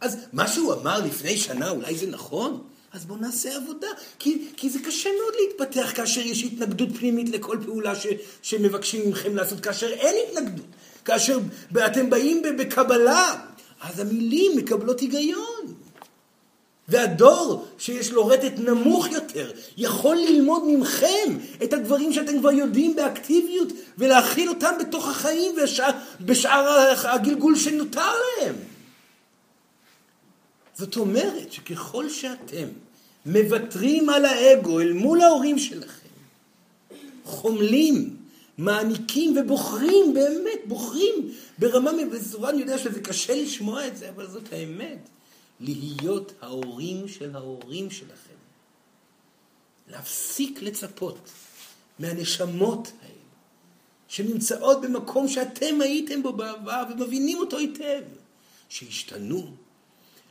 אז 0.00 0.18
מה 0.32 0.48
שהוא 0.48 0.74
אמר 0.74 1.00
לפני 1.04 1.36
שנה, 1.36 1.70
אולי 1.70 1.98
זה 1.98 2.06
נכון? 2.06 2.64
אז 2.92 3.04
בואו 3.04 3.18
נעשה 3.18 3.56
עבודה. 3.56 3.86
כי, 4.18 4.48
כי 4.56 4.70
זה 4.70 4.78
קשה 4.78 5.10
מאוד 5.22 5.34
להתפתח 5.40 5.92
כאשר 5.94 6.20
יש 6.20 6.44
התנגדות 6.44 6.88
פנימית 6.98 7.28
לכל 7.28 7.58
פעולה 7.64 7.94
ש, 7.94 8.06
שמבקשים 8.42 9.10
מכם 9.10 9.36
לעשות, 9.36 9.60
כאשר 9.60 9.92
אין 9.92 10.14
התנגדות. 10.28 10.66
כאשר 11.04 11.38
אתם 11.86 12.10
באים 12.10 12.42
בקבלה, 12.58 13.34
אז 13.80 14.00
המילים 14.00 14.52
מקבלות 14.56 15.00
היגיון. 15.00 15.74
והדור 16.88 17.66
שיש 17.78 18.12
לו 18.12 18.26
רטט 18.26 18.58
נמוך 18.58 19.08
יותר 19.10 19.50
יכול 19.76 20.16
ללמוד 20.16 20.62
ממכם 20.66 21.38
את 21.64 21.72
הדברים 21.72 22.12
שאתם 22.12 22.38
כבר 22.38 22.50
יודעים 22.50 22.96
באקטיביות 22.96 23.68
ולהכיל 23.98 24.48
אותם 24.48 24.74
בתוך 24.80 25.08
החיים 25.08 25.54
ובשאר 26.20 26.94
הגלגול 27.04 27.56
שנותר 27.56 28.12
להם. 28.40 28.54
זאת 30.74 30.96
אומרת 30.96 31.52
שככל 31.52 32.10
שאתם 32.10 32.66
מוותרים 33.26 34.08
על 34.08 34.24
האגו 34.24 34.80
אל 34.80 34.92
מול 34.92 35.20
ההורים 35.20 35.58
שלכם, 35.58 36.08
חומלים, 37.24 38.16
מעניקים 38.58 39.36
ובוחרים, 39.36 40.14
באמת, 40.14 40.60
בוחרים 40.64 41.32
ברמה, 41.58 41.90
בצורה, 42.12 42.50
אני 42.50 42.60
יודע 42.60 42.78
שזה 42.78 43.00
קשה 43.00 43.42
לשמוע 43.42 43.86
את 43.86 43.96
זה, 43.96 44.08
אבל 44.08 44.28
זאת 44.28 44.52
האמת. 44.52 45.08
להיות 45.60 46.32
ההורים 46.40 47.08
של 47.08 47.36
ההורים 47.36 47.90
שלכם. 47.90 48.34
להפסיק 49.90 50.62
לצפות 50.62 51.18
מהנשמות 51.98 52.92
האלה, 53.02 53.12
שנמצאות 54.08 54.80
במקום 54.80 55.28
שאתם 55.28 55.80
הייתם 55.80 56.22
בו 56.22 56.32
בעבר 56.32 56.82
ומבינים 56.90 57.38
אותו 57.38 57.58
היטב, 57.58 58.02
שישתנו. 58.68 59.50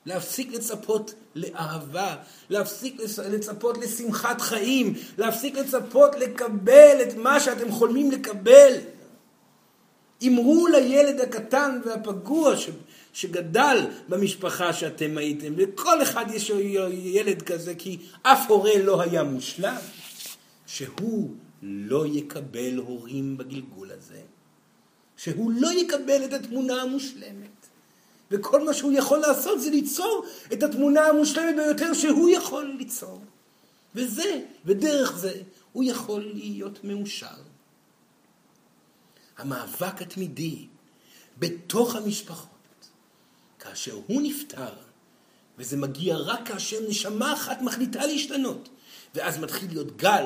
להפסיק 0.06 0.52
לצפות 0.52 1.14
לאהבה, 1.36 2.16
להפסיק 2.50 3.02
לצפות 3.32 3.78
לשמחת 3.78 4.42
חיים, 4.42 4.94
להפסיק 5.18 5.58
לצפות 5.58 6.16
לקבל 6.16 6.98
את 7.02 7.16
מה 7.18 7.40
שאתם 7.40 7.72
חולמים 7.72 8.12
לקבל. 8.12 8.74
אמרו 10.28 10.68
לילד 10.68 11.20
הקטן 11.20 11.82
והפגוע 11.86 12.54
שגדל 13.14 13.86
במשפחה 14.10 14.74
שאתם 14.74 15.18
הייתם, 15.18 15.58
לכל 15.58 16.02
אחד 16.02 16.26
יש 16.34 16.52
ילד 16.92 17.42
כזה, 17.42 17.76
כי 17.76 17.98
אף 18.22 18.50
הורה 18.50 18.78
לא 18.84 19.02
היה 19.02 19.24
מושלם, 19.24 19.82
שהוא 20.66 21.36
לא 21.62 22.06
יקבל 22.06 22.78
הורים 22.78 23.38
בגלגול 23.38 23.92
הזה, 23.92 24.22
שהוא 25.18 25.52
לא 25.52 25.72
יקבל 25.74 26.26
את 26.26 26.34
התמונה 26.34 26.82
המושלמת. 26.82 27.61
וכל 28.32 28.66
מה 28.66 28.74
שהוא 28.74 28.92
יכול 28.92 29.20
לעשות 29.20 29.62
זה 29.62 29.70
ליצור 29.70 30.26
את 30.54 30.64
התמונה 30.64 31.02
המושלמת 31.02 31.56
ביותר 31.56 31.94
שהוא 31.94 32.30
יכול 32.30 32.76
ליצור. 32.78 33.22
וזה, 33.96 34.42
ודרך 34.66 35.18
זה, 35.18 35.42
הוא 35.72 35.84
יכול 35.84 36.32
להיות 36.34 36.84
מאושר. 36.84 37.42
המאבק 39.38 40.02
התמידי 40.02 40.66
בתוך 41.38 41.96
המשפחות 41.96 42.48
כאשר 43.60 44.00
הוא 44.08 44.22
נפטר, 44.22 44.74
וזה 45.58 45.78
מגיע 45.78 46.18
רק 46.18 46.48
כאשר 46.48 46.78
נשמה 46.90 47.34
אחת 47.34 47.62
מחליטה 47.62 48.06
להשתנות. 48.06 48.70
ואז 49.16 49.40
מתחיל 49.40 49.70
להיות 49.70 49.98
גל 49.98 50.26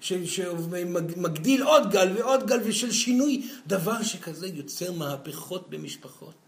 שמגדיל 0.00 1.62
עוד 1.62 1.90
גל 1.90 2.12
ועוד 2.16 2.46
גל 2.46 2.60
ושל 2.64 2.92
שינוי, 2.92 3.48
דבר 3.66 4.02
שכזה 4.02 4.46
יוצר 4.46 4.92
מהפכות 4.92 5.70
במשפחות. 5.70 6.41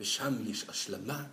ושם 0.00 0.34
יש 0.46 0.64
השלמה, 0.68 1.24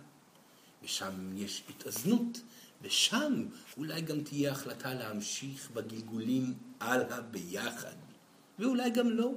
ושם 0.84 1.36
יש 1.36 1.62
התאזנות, 1.68 2.40
ושם 2.82 3.44
אולי 3.76 4.00
גם 4.00 4.20
תהיה 4.20 4.52
החלטה 4.52 4.94
להמשיך 4.94 5.70
בגלגולים 5.74 6.54
הלאה 6.80 7.20
ביחד, 7.20 7.94
ואולי 8.58 8.90
גם 8.90 9.10
לא, 9.10 9.32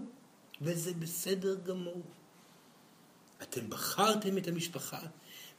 וזה 0.62 0.94
בסדר 0.94 1.56
גמור. 1.66 2.02
אתם 3.42 3.70
בחרתם 3.70 4.38
את 4.38 4.48
המשפחה 4.48 5.00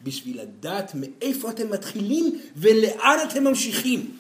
בשביל 0.02 0.40
לדעת 0.40 0.92
מאיפה 0.94 1.50
אתם 1.50 1.70
מתחילים 1.70 2.40
ולאן 2.57 3.18
אתם 3.31 3.44
ממשיכים. 3.44 4.16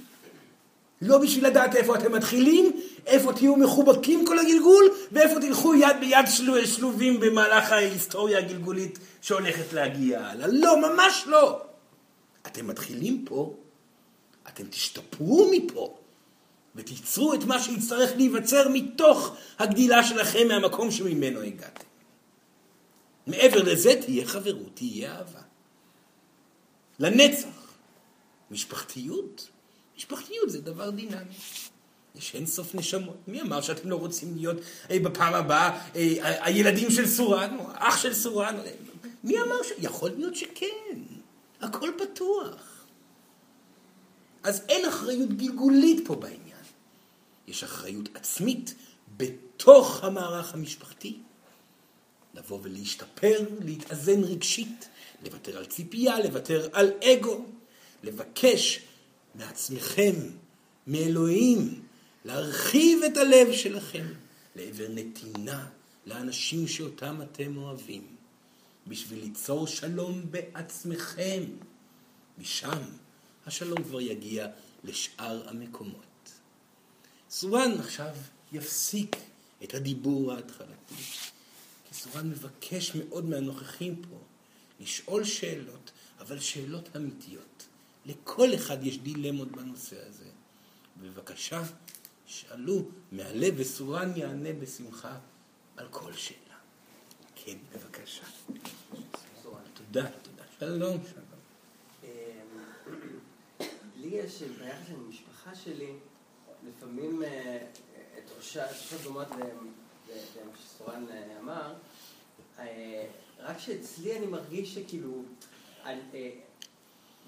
לא 1.02 1.18
בשביל 1.18 1.46
לדעת 1.46 1.74
איפה 1.76 1.96
אתם 1.96 2.12
מתחילים, 2.12 2.80
איפה 3.06 3.32
תהיו 3.32 3.56
מחובקים 3.56 4.26
כל 4.26 4.38
הגלגול, 4.38 4.84
ואיפה 5.12 5.40
תלכו 5.40 5.74
יד 5.74 5.96
ביד 6.00 6.26
שלו, 6.30 6.66
שלובים 6.66 7.20
במהלך 7.20 7.72
ההיסטוריה 7.72 8.38
הגלגולית 8.38 8.98
שהולכת 9.22 9.72
להגיע 9.72 10.26
הלאה. 10.26 10.46
לא, 10.46 10.80
ממש 10.80 11.24
לא. 11.26 11.62
אתם 12.46 12.66
מתחילים 12.66 13.24
פה, 13.28 13.54
אתם 14.48 14.64
תשתפרו 14.66 15.50
מפה, 15.52 15.98
ותיצרו 16.74 17.34
את 17.34 17.44
מה 17.44 17.62
שיצטרך 17.62 18.10
להיווצר 18.16 18.68
מתוך 18.68 19.36
הגדילה 19.58 20.04
שלכם 20.04 20.48
מהמקום 20.48 20.90
שממנו 20.90 21.40
הגעתם. 21.40 21.84
מעבר 23.26 23.62
לזה 23.62 24.00
תהיה 24.00 24.26
חברות, 24.26 24.70
תהיה 24.74 25.16
אהבה. 25.16 25.40
לנצח. 26.98 27.68
משפחתיות, 28.50 29.48
משפחתיות 29.96 30.50
זה 30.50 30.60
דבר 30.60 30.90
דינמי. 30.90 31.34
יש 32.18 32.34
אין 32.34 32.46
סוף 32.46 32.74
נשמות. 32.74 33.16
מי 33.28 33.40
אמר 33.42 33.60
שאתם 33.60 33.90
לא 33.90 33.96
רוצים 33.96 34.36
להיות 34.36 34.56
אי, 34.90 34.98
בפעם 34.98 35.34
הבאה 35.34 35.86
אי, 35.94 36.18
הילדים 36.22 36.90
של 36.90 37.06
סורן, 37.06 37.56
או 37.58 37.64
אח 37.74 38.02
של 38.02 38.14
סורן? 38.14 38.56
מי 39.24 39.38
אמר 39.38 39.62
ש... 39.62 39.72
יכול 39.78 40.10
להיות 40.10 40.36
שכן. 40.36 40.98
הכל 41.60 41.90
פתוח. 41.98 42.84
אז 44.42 44.62
אין 44.68 44.88
אחריות 44.88 45.28
גלגולית 45.28 46.06
פה 46.06 46.14
בעניין. 46.14 46.38
יש 47.46 47.64
אחריות 47.64 48.08
עצמית 48.14 48.74
בתוך 49.16 50.04
המערך 50.04 50.54
המשפחתי. 50.54 51.18
לבוא 52.34 52.58
ולהשתפר, 52.62 53.40
להתאזן 53.64 54.24
רגשית, 54.24 54.88
לוותר 55.24 55.58
על 55.58 55.64
ציפייה, 55.64 56.20
לוותר 56.20 56.68
על 56.72 56.90
אגו, 57.04 57.44
לבקש 58.02 58.80
מעצמכם, 59.34 60.14
מאלוהים, 60.86 61.82
להרחיב 62.24 63.02
את 63.02 63.16
הלב 63.16 63.52
שלכם 63.52 64.06
לעבר 64.56 64.86
נתינה 64.90 65.68
לאנשים 66.06 66.68
שאותם 66.68 67.22
אתם 67.22 67.56
אוהבים, 67.56 68.06
בשביל 68.86 69.20
ליצור 69.20 69.66
שלום 69.66 70.22
בעצמכם. 70.30 71.44
משם 72.38 72.82
השלום 73.46 73.82
כבר 73.82 74.00
יגיע 74.00 74.46
לשאר 74.84 75.48
המקומות. 75.48 76.32
סורן 77.30 77.72
עכשיו 77.80 78.14
יפסיק 78.52 79.16
את 79.64 79.74
הדיבור 79.74 80.32
ההתחלתי. 80.32 80.94
כי 81.88 81.94
סורן 81.94 82.30
מבקש 82.30 82.94
מאוד 82.94 83.24
מהנוכחים 83.24 84.02
פה 84.10 84.18
לשאול 84.80 85.24
שאלות, 85.24 85.90
אבל 86.20 86.40
שאלות 86.40 86.96
אמיתיות. 86.96 87.66
לכל 88.06 88.54
אחד 88.54 88.86
יש 88.86 88.98
דילמות 88.98 89.52
בנושא 89.52 89.96
הזה. 90.08 90.24
בבקשה, 91.02 91.62
שאלו 92.28 92.88
מהלב 93.12 93.54
וסורן 93.56 94.12
יענה 94.16 94.52
בשמחה 94.52 95.18
על 95.76 95.88
כל 95.90 96.12
שאלה. 96.12 96.56
כן, 97.34 97.56
בבקשה. 97.74 98.24
תודה, 99.42 100.10
תודה. 100.22 100.42
שלום, 100.58 100.98
שלום. 101.12 101.24
אמ, 102.04 102.08
לי 103.96 104.06
יש 104.06 104.42
בעיה 104.42 104.76
של 104.88 104.94
המשפחה 104.94 105.54
שלי, 105.54 105.92
לפעמים 106.68 107.22
אה, 107.22 107.66
תחושה 108.26 108.66
דומות 109.04 109.28
למה 109.30 110.52
שסורן 110.62 111.04
אה, 111.10 111.38
אמר, 111.40 111.74
אה, 112.58 113.06
רק 113.38 113.58
שאצלי 113.58 114.18
אני 114.18 114.26
מרגיש 114.26 114.74
שכאילו, 114.74 115.22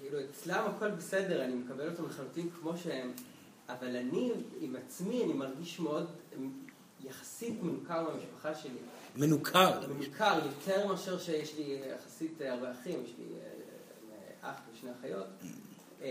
כאילו 0.01 0.19
אצלם 0.31 0.65
הכל 0.67 0.91
בסדר, 0.91 1.45
אני 1.45 1.55
מקבל 1.55 1.91
אותם 1.91 2.07
לחלוטין 2.07 2.51
כמו 2.51 2.79
שהם, 2.79 3.13
אבל 3.73 3.97
אני 3.97 4.31
עם 4.61 4.77
עצמי, 4.77 5.25
אני 5.25 5.33
מרגיש 5.33 5.81
מאוד 5.81 6.07
יחסית 7.05 7.63
מנוכר 7.63 8.03
מהמשפחה 8.03 8.55
שלי. 8.55 8.79
מנוכר? 9.17 9.89
מנוכר, 9.89 10.39
יותר 10.47 10.87
מאשר 10.87 11.19
שיש 11.19 11.55
לי 11.59 11.79
יחסית 11.97 12.41
הרבה 12.41 12.73
אחים, 12.73 13.05
יש 13.05 13.15
לי 13.19 13.25
אח 14.43 14.61
ושני 14.73 14.91
אחיות. 15.01 15.27
אמ, 16.03 16.07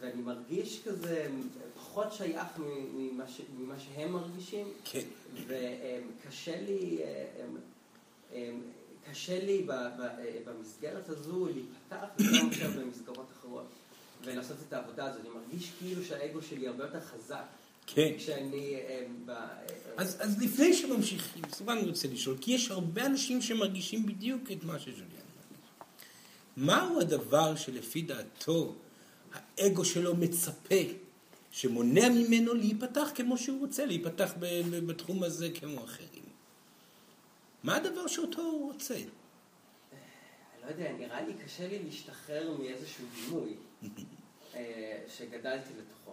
ואני 0.00 0.22
מרגיש 0.22 0.82
כזה 0.84 1.28
פחות 1.74 2.12
שייך 2.12 2.46
ממה, 2.94 3.28
ש, 3.28 3.40
ממה 3.58 3.74
שהם 3.78 4.12
מרגישים. 4.12 4.66
כן. 4.84 5.06
וקשה 5.46 6.60
לי, 6.60 6.98
אמ, 6.98 7.56
אמ, 8.32 8.60
קשה 9.10 9.44
לי 9.44 9.66
במסגרת 10.44 11.08
הזו 11.08 11.46
להיפתח 11.46 12.06
יותר 12.18 12.44
מאשר 12.44 12.80
במסגרות 12.80 13.26
אחרות. 13.32 13.66
ולעשות 14.24 14.56
את 14.68 14.72
העבודה 14.72 15.04
הזו. 15.04 15.20
אני 15.20 15.28
מרגיש 15.28 15.70
כאילו 15.78 16.04
שהאגו 16.04 16.42
שלי 16.42 16.68
הרבה 16.68 16.84
יותר 16.84 17.00
חזק. 17.00 17.44
כן. 17.86 18.12
כשאני... 18.16 18.76
ב... 19.26 19.32
אז, 19.96 20.16
אז 20.20 20.42
לפני 20.42 20.74
שממשיכים, 20.74 21.42
סבבה 21.50 21.72
אני 21.72 21.88
רוצה 21.88 22.08
לשאול, 22.08 22.36
כי 22.40 22.52
יש 22.52 22.70
הרבה 22.70 23.06
אנשים 23.06 23.42
שמרגישים 23.42 24.06
בדיוק 24.06 24.52
את 24.52 24.64
מה 24.64 24.78
שג'וליאן 24.78 25.06
מרגיש. 25.06 25.70
מהו 26.56 27.00
הדבר 27.00 27.56
שלפי 27.56 28.02
דעתו 28.02 28.74
האגו 29.32 29.84
שלו 29.84 30.16
מצפה, 30.16 30.80
שמונע 31.50 32.08
ממנו 32.08 32.54
להיפתח 32.54 33.10
כמו 33.14 33.38
שהוא 33.38 33.60
רוצה, 33.60 33.86
להיפתח 33.86 34.34
בתחום 34.86 35.22
הזה 35.22 35.50
כמו 35.54 35.84
אחרים? 35.84 36.24
מה 37.62 37.76
הדבר 37.76 38.06
שאותו 38.06 38.42
הוא 38.42 38.72
רוצה? 38.72 38.94
אני 38.94 39.06
לא 40.62 40.66
יודע, 40.70 40.92
נראה 40.92 41.20
לי 41.26 41.32
קשה 41.44 41.68
לי 41.68 41.78
להשתחרר 41.82 42.56
מאיזשהו 42.58 43.04
דימוי 43.14 43.50
אה, 43.50 43.71
שגדלתי 45.08 45.70
לתוכו. 45.78 46.12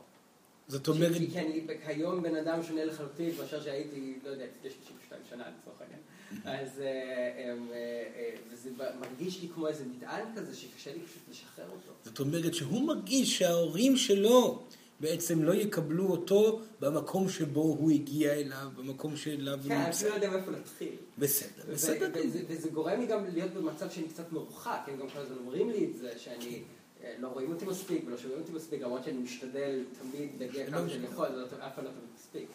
זאת 0.67 0.87
אומרת... 0.87 1.17
כי 1.17 1.39
אני 1.39 1.61
כיום 1.85 2.23
בן 2.23 2.35
אדם 2.35 2.63
שונה 2.63 2.85
לחלוטין 2.85 3.31
מאשר 3.39 3.63
שהייתי, 3.63 4.19
לא 4.23 4.29
יודע, 4.29 4.45
לפני 4.45 4.69
32 4.69 5.21
שנה 5.29 5.43
לצורך 5.61 5.81
העניין. 5.81 5.99
אז 6.45 6.79
אה, 6.79 6.85
אה, 6.85 8.35
זה 8.53 8.69
מרגיש 8.99 9.41
לי 9.41 9.47
כמו 9.53 9.67
איזה 9.67 9.83
מטען 9.85 10.25
כזה 10.35 10.55
שקשה 10.55 10.93
לי 10.93 10.99
פשוט 10.99 11.21
לשחרר 11.29 11.65
אותו. 11.65 11.91
זאת 12.03 12.19
אומרת 12.19 12.53
שהוא 12.53 12.87
מרגיש 12.87 13.37
שההורים 13.37 13.97
שלו 13.97 14.63
בעצם 14.99 15.43
לא 15.43 15.53
יקבלו 15.53 16.07
אותו 16.07 16.61
במקום 16.79 17.29
שבו 17.29 17.61
הוא 17.61 17.91
הגיע 17.91 18.33
אליו, 18.33 18.67
במקום 18.75 19.15
שאליו 19.15 19.59
הוא 19.63 19.73
נמצא. 19.73 19.99
כן, 19.99 20.05
אני 20.05 20.09
לא 20.09 20.15
יודע 20.15 20.29
מאיפה 20.29 20.51
להתחיל. 20.51 20.95
בסדר, 21.17 21.63
בסדר. 21.71 22.09
וזה 22.47 22.69
גורם 22.69 22.99
לי 22.99 23.07
גם 23.07 23.25
להיות 23.33 23.51
במצב 23.51 23.89
שאני 23.89 24.07
קצת 24.07 24.31
מרוחק, 24.31 24.79
הם 24.87 24.97
גם 24.99 25.09
כל 25.09 25.19
הזמן 25.19 25.37
אומרים 25.37 25.69
לי 25.69 25.85
את 25.85 25.97
זה, 25.97 26.11
שאני... 26.17 26.63
אה, 27.03 27.13
לא 27.19 27.27
רואים 27.27 27.51
אותי 27.51 27.65
מספיק 27.65 28.03
ולא 28.07 28.17
שומעים 28.17 28.41
אותי 28.41 28.51
מספיק, 28.51 28.81
למרות 28.81 29.03
שאני 29.03 29.17
משתדל 29.17 29.83
תמיד 30.01 30.29
להגיע 30.39 30.67
כמה 30.67 30.81
לא 30.81 30.89
שאני 30.89 31.05
יכול, 31.05 31.25
אף 31.67 31.75
פעם 31.75 31.85
לא 31.85 31.89
תמיד 31.89 32.09
מספיק. 32.19 32.47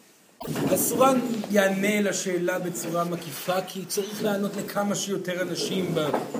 אז 0.71 0.89
סורן 0.89 1.19
יענה 1.51 2.01
לשאלה 2.01 2.59
בצורה 2.59 3.03
מקיפה, 3.03 3.61
כי 3.61 3.85
צריך 3.85 4.23
לענות 4.23 4.51
לכמה 4.55 4.95
שיותר 4.95 5.41
אנשים 5.41 5.95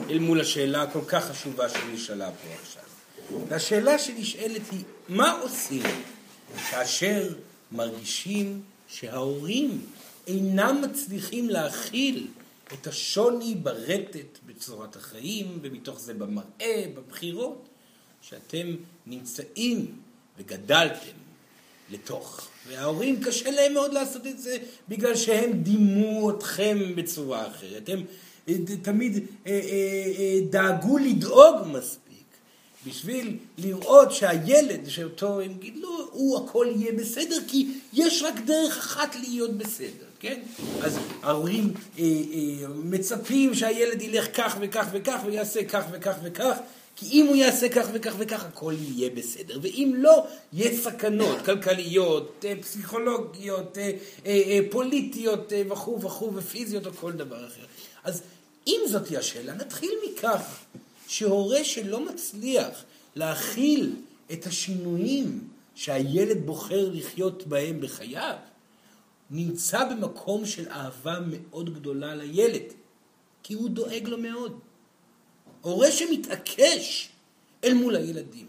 אל 0.10 0.20
מול 0.20 0.42
השאלה 0.42 0.82
הכל 0.82 1.02
כך 1.08 1.26
חשובה 1.26 1.70
שנשאלה 1.70 2.32
פה 2.32 2.48
עכשיו. 2.62 2.84
והשאלה 3.48 4.00
שנשאלת 4.00 4.62
היא, 4.72 4.84
מה 5.10 5.32
עושים 5.42 5.84
כאשר 6.72 7.34
מרגישים 7.72 8.62
שההורים 8.88 9.82
אינם 10.28 10.82
מצליחים 10.82 11.50
להכיל 11.50 12.28
את 12.74 12.88
השוני 12.88 13.56
ברטט 13.56 14.40
בצורת 14.46 14.96
החיים, 14.96 15.60
ומתוך 15.62 16.00
זה 16.00 16.14
במראה, 16.14 16.86
בבחירות, 16.96 17.68
שאתם 18.30 18.76
נמצאים 19.08 19.92
וגדלתם 20.40 21.18
לתוך. 21.92 22.48
וההורים 22.68 23.22
קשה 23.24 23.52
להם 23.52 23.74
מאוד 23.74 23.94
לעשות 23.94 24.28
את 24.28 24.40
זה 24.40 24.58
בגלל 24.90 25.16
שהם 25.16 25.52
דימו 25.52 26.30
אתכם 26.30 26.96
בצורה 26.96 27.48
אחרת. 27.48 27.90
הם 27.90 28.04
אה, 28.48 28.54
תמיד 28.82 29.26
אה, 29.48 29.52
אה, 29.52 30.40
דאגו 30.50 30.98
לדאוג 30.98 31.68
מספיק. 31.68 32.06
בשביל 32.86 33.38
לראות 33.58 34.12
שהילד 34.12 34.90
שאותו 34.90 35.40
הם 35.42 35.54
גידלו, 35.60 36.10
הוא 36.12 36.46
הכל 36.46 36.68
יהיה 36.76 36.92
בסדר, 36.94 37.38
כי 37.48 37.68
יש 37.94 38.24
רק 38.24 38.34
דרך 38.46 38.78
אחת 38.78 39.16
להיות 39.16 39.58
בסדר, 39.58 40.06
כן? 40.20 40.42
אז 40.82 41.00
ההורים 41.24 41.74
אה, 42.00 42.04
אה, 42.04 42.68
מצפים 42.68 43.54
שהילד 43.56 44.02
ילך 44.02 44.26
כך 44.38 44.58
וכך 44.60 44.88
וכך 44.92 45.20
ויעשה 45.26 45.64
כך 45.64 45.84
וכך 45.92 46.16
וכך, 46.24 46.58
כי 46.96 47.06
אם 47.12 47.26
הוא 47.28 47.36
יעשה 47.36 47.70
כך 47.70 47.88
וכך 47.94 48.14
וכך, 48.18 48.46
הכל 48.46 48.74
יהיה 48.80 49.10
בסדר. 49.10 49.60
ואם 49.62 49.94
לא, 49.98 50.28
יש 50.54 50.80
סכנות 50.80 51.38
כלכליות, 51.46 52.46
אה, 52.48 52.54
פסיכולוגיות, 52.62 53.78
אה, 53.78 53.92
אה, 54.26 54.60
פוליטיות 54.72 55.54
וכו' 55.70 56.02
וכו' 56.02 56.36
ופיזיות 56.36 56.86
או 56.86 56.94
כל 56.94 57.12
דבר 57.12 57.48
אחר. 57.48 57.66
אז 58.04 58.22
אם 58.68 58.80
זאתי 58.88 59.18
השאלה, 59.18 59.54
נתחיל 59.54 59.92
מכך 60.10 60.60
שהורה 61.08 61.64
שלא 61.64 62.06
מצליח 62.06 62.84
להכיל 63.16 63.96
את 64.32 64.46
השינויים 64.46 65.40
שהילד 65.76 66.46
בוחר 66.46 66.90
לחיות 66.94 67.48
בהם 67.48 67.82
בחייו, 67.82 68.36
נמצא 69.30 69.90
במקום 69.90 70.46
של 70.46 70.70
אהבה 70.70 71.20
מאוד 71.30 71.74
גדולה 71.74 72.16
לילד, 72.16 72.64
כי 73.44 73.54
הוא 73.54 73.70
דואג 73.70 74.08
לו 74.08 74.18
מאוד. 74.18 74.60
הורה 75.66 75.92
שמתעקש 75.92 77.10
אל 77.64 77.74
מול 77.74 77.96
הילדים 77.96 78.48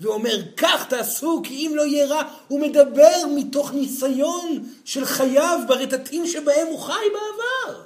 ואומר, 0.00 0.38
כך 0.56 0.88
תעשו, 0.88 1.40
כי 1.44 1.66
אם 1.66 1.72
לא 1.74 1.86
יהיה 1.86 2.06
רע, 2.06 2.22
הוא 2.48 2.60
מדבר 2.60 3.16
מתוך 3.34 3.72
ניסיון 3.72 4.68
של 4.84 5.04
חייו 5.04 5.60
ברטטים 5.68 6.26
שבהם 6.26 6.66
הוא 6.66 6.78
חי 6.78 7.04
בעבר. 7.12 7.80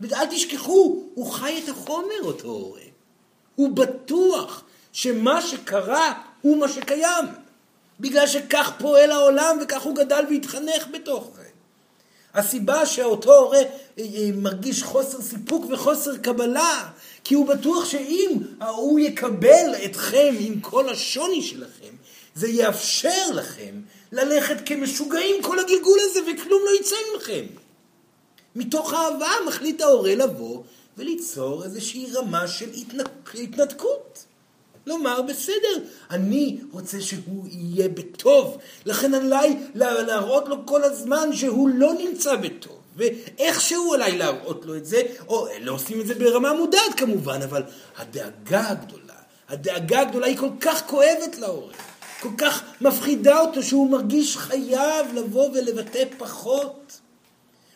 ואל 0.00 0.26
תשכחו, 0.26 1.02
הוא 1.14 1.32
חי 1.32 1.60
את 1.64 1.68
החומר, 1.68 2.22
אותו 2.22 2.48
הורה. 2.48 2.80
הוא 3.54 3.76
בטוח 3.76 4.62
שמה 4.92 5.42
שקרה 5.42 6.22
הוא 6.40 6.56
מה 6.56 6.68
שקיים. 6.68 7.24
בגלל 8.00 8.26
שכך 8.26 8.72
פועל 8.78 9.10
העולם 9.10 9.58
וכך 9.62 9.82
הוא 9.82 9.96
גדל 9.96 10.24
והתחנך 10.30 10.86
בתוך 10.92 11.30
זה. 11.36 11.44
הסיבה 12.34 12.86
שאותו 12.86 13.34
הורה 13.34 13.58
אה, 13.58 13.64
אה, 13.98 14.30
מרגיש 14.34 14.82
חוסר 14.82 15.22
סיפוק 15.22 15.64
וחוסר 15.70 16.16
קבלה, 16.16 16.88
כי 17.28 17.34
הוא 17.34 17.46
בטוח 17.46 17.84
שאם 17.84 18.38
הוא 18.60 19.00
יקבל 19.00 19.74
אתכם 19.84 20.34
עם 20.38 20.60
כל 20.60 20.88
השוני 20.88 21.42
שלכם, 21.42 21.94
זה 22.34 22.48
יאפשר 22.48 23.30
לכם 23.34 23.80
ללכת 24.12 24.56
כמשוגעים 24.66 25.42
כל 25.42 25.58
הגלגול 25.58 25.98
הזה 26.02 26.20
וכלום 26.20 26.62
לא 26.64 26.70
יצא 26.80 26.96
מכם. 27.16 27.44
מתוך 28.56 28.92
אהבה 28.94 29.30
מחליט 29.46 29.80
ההורה 29.80 30.14
לבוא 30.14 30.62
וליצור 30.96 31.64
איזושהי 31.64 32.06
רמה 32.14 32.48
של 32.48 32.70
התנק... 32.70 33.34
התנתקות. 33.34 34.24
לומר, 34.86 35.22
בסדר, 35.22 35.84
אני 36.10 36.58
רוצה 36.72 37.00
שהוא 37.00 37.46
יהיה 37.50 37.88
בטוב, 37.88 38.58
לכן 38.86 39.14
עליי 39.14 39.56
להראות 39.74 40.48
לו 40.48 40.66
כל 40.66 40.84
הזמן 40.84 41.32
שהוא 41.32 41.68
לא 41.68 41.92
נמצא 41.92 42.36
בטוב. 42.36 42.75
ואיכשהו 42.96 43.94
עליי 43.94 44.18
להראות 44.18 44.64
לו 44.64 44.76
את 44.76 44.86
זה, 44.86 45.02
או 45.28 45.46
לא 45.60 45.72
עושים 45.72 46.00
את 46.00 46.06
זה 46.06 46.14
ברמה 46.14 46.52
מודעת 46.52 46.94
כמובן, 46.96 47.42
אבל 47.42 47.62
הדאגה 47.96 48.68
הגדולה, 48.68 49.14
הדאגה 49.48 50.00
הגדולה 50.00 50.26
היא 50.26 50.36
כל 50.36 50.50
כך 50.60 50.86
כואבת 50.86 51.38
להורה, 51.38 51.72
כל 52.20 52.28
כך 52.38 52.62
מפחידה 52.80 53.40
אותו 53.40 53.62
שהוא 53.62 53.90
מרגיש 53.90 54.36
חייב 54.36 55.14
לבוא 55.14 55.48
ולבטא 55.54 56.04
פחות. 56.18 56.98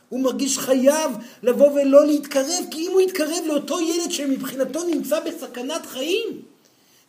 הוא 0.08 0.20
מרגיש 0.20 0.58
חייב 0.58 1.10
לבוא 1.42 1.70
ולא 1.70 2.06
להתקרב, 2.06 2.64
כי 2.70 2.86
אם 2.86 2.92
הוא 2.92 3.00
יתקרב 3.00 3.44
לאותו 3.46 3.80
ילד 3.80 4.10
שמבחינתו 4.10 4.84
נמצא 4.84 5.20
בסכנת 5.20 5.86
חיים, 5.86 6.42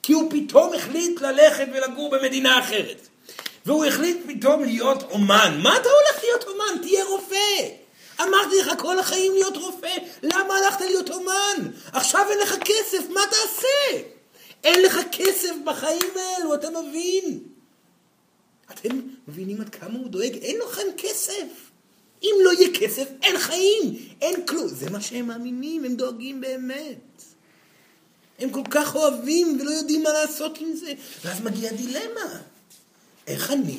כי 0.04 0.14
הוא 0.14 0.32
פתאום 0.32 0.74
החליט 0.74 1.22
ללכת 1.22 1.66
ולגור 1.74 2.12
במדינה 2.12 2.60
אחרת, 2.60 3.08
והוא 3.66 3.86
החליט 3.86 4.18
פתאום 4.28 4.64
להיות 4.64 5.04
אומן, 5.12 5.60
מה 5.64 5.78
אתה 5.78 5.90
הולך 5.90 6.24
להיות 6.24 6.44
אומן? 6.48 6.82
תהיה 6.82 7.06
רופא. 7.06 7.81
אמרתי 8.24 8.60
לך 8.60 8.72
כל 8.80 9.00
החיים 9.00 9.34
להיות 9.34 9.58
רופא, 9.58 9.96
למה 10.24 10.54
הלכת 10.54 10.82
להיות 10.82 11.10
אומן? 11.10 11.72
עכשיו 11.94 12.26
אין 12.30 12.40
לך 12.40 12.56
כסף, 12.66 13.10
מה 13.10 13.22
תעשה? 13.30 14.08
אין 14.64 14.84
לך 14.84 15.00
כסף 15.12 15.52
בחיים 15.66 16.12
האלו, 16.16 16.54
אתה 16.54 16.68
מבין? 16.70 17.40
אתם 18.72 19.00
מבינים 19.28 19.62
עד 19.62 19.70
כמה 19.70 20.00
הוא 20.00 20.08
דואג? 20.08 20.38
אין 20.42 20.58
לכם 20.68 20.88
כסף. 20.98 21.72
אם 22.24 22.36
לא 22.44 22.52
יהיה 22.54 22.70
כסף, 22.74 23.08
אין 23.22 23.38
חיים, 23.38 23.96
אין 24.22 24.46
כלום. 24.46 24.68
זה 24.68 24.90
מה 24.90 25.02
שהם 25.02 25.28
מאמינים, 25.28 25.84
הם 25.86 25.96
דואגים 25.96 26.42
באמת. 26.42 27.24
הם 28.40 28.50
כל 28.50 28.64
כך 28.72 28.96
אוהבים 28.96 29.58
ולא 29.62 29.72
יודעים 29.72 30.04
מה 30.04 30.10
לעשות 30.14 30.58
עם 30.58 30.76
זה. 30.76 30.94
ואז 31.26 31.42
מגיעה 31.42 31.74
דילמה. 31.74 32.42
איך 33.28 33.52
אני 33.52 33.78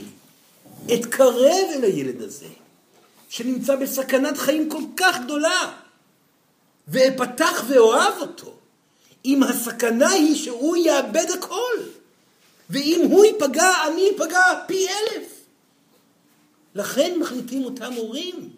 אתקרב 0.95 1.67
אל 1.75 1.85
הילד 1.85 2.23
הזה, 2.23 2.47
שנמצא 3.33 3.77
בסכנת 3.77 4.39
חיים 4.39 4.71
כל 4.71 4.83
כך 4.97 5.17
גדולה, 5.25 5.73
ואפתח 6.89 7.65
ואוהב 7.69 8.15
אותו, 8.21 8.55
אם 9.25 9.43
הסכנה 9.43 10.09
היא 10.09 10.37
שהוא 10.37 10.77
יאבד 10.77 11.27
הכל, 11.35 11.77
ואם 12.71 13.01
הוא 13.11 13.25
ייפגע, 13.25 13.73
אני 13.87 14.09
אפגע 14.17 14.43
פי 14.67 14.87
אלף. 14.89 15.29
לכן 16.75 17.19
מחליטים 17.21 17.65
אותם 17.65 17.93
הורים 17.93 18.51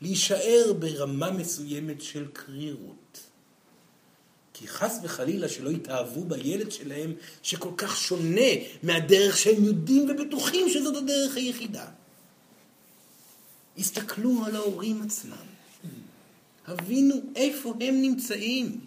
להישאר 0.00 0.72
ברמה 0.78 1.30
מסוימת 1.30 2.02
של 2.02 2.26
קרירות. 2.32 3.20
כי 4.54 4.68
חס 4.68 4.98
וחלילה 5.02 5.48
שלא 5.48 5.70
יתאהבו 5.70 6.24
בילד 6.24 6.72
שלהם 6.72 7.12
שכל 7.42 7.72
כך 7.76 7.96
שונה 7.96 8.50
מהדרך 8.82 9.38
שהם 9.38 9.64
יודעים 9.64 10.10
ובטוחים 10.10 10.68
שזאת 10.68 10.96
הדרך 10.96 11.36
היחידה. 11.36 11.86
הסתכלו 13.78 14.44
על 14.46 14.56
ההורים 14.56 15.02
עצמם. 15.02 15.46
הבינו 16.66 17.14
איפה 17.36 17.74
הם 17.80 18.02
נמצאים. 18.02 18.80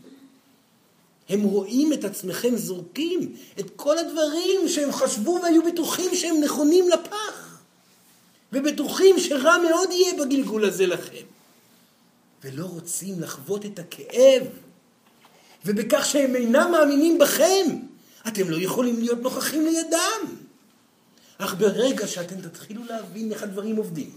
הם 1.30 1.42
רואים 1.42 1.94
את 1.94 2.04
עצמכם 2.04 2.56
זורקים 2.56 3.36
את 3.60 3.66
כל 3.76 3.98
הדברים 3.98 4.68
שהם 4.68 4.92
חשבו 4.92 5.40
והיו 5.44 5.64
בטוחים 5.64 6.16
שהם 6.16 6.36
נכונים 6.44 6.90
לפח. 6.90 7.60
ובטוחים 8.54 9.20
שרע 9.20 9.58
מאוד 9.58 9.92
יהיה 9.92 10.26
בגלגול 10.26 10.66
הזה 10.66 10.86
לכם. 10.86 11.26
ולא 12.44 12.66
רוצים 12.66 13.20
לחוות 13.20 13.66
את 13.66 13.80
הכאב 13.80 14.44
ובכך 15.66 16.06
שהם 16.06 16.36
אינם 16.36 16.72
מאמינים 16.72 17.18
בכם, 17.18 17.80
אתם 18.28 18.50
לא 18.50 18.58
יכולים 18.62 19.00
להיות 19.00 19.22
נוכחים 19.22 19.66
לידם. 19.66 20.36
אך 21.38 21.54
ברגע 21.54 22.08
שאתם 22.08 22.42
תתחילו 22.42 22.84
להבין 22.84 23.32
איך 23.32 23.44
הדברים 23.44 23.76
עובדים, 23.76 24.12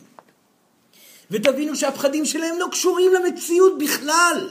ותבינו 1.30 1.76
שהפחדים 1.76 2.24
שלהם 2.24 2.58
לא 2.58 2.66
קשורים 2.70 3.12
למציאות 3.14 3.78
בכלל, 3.78 4.48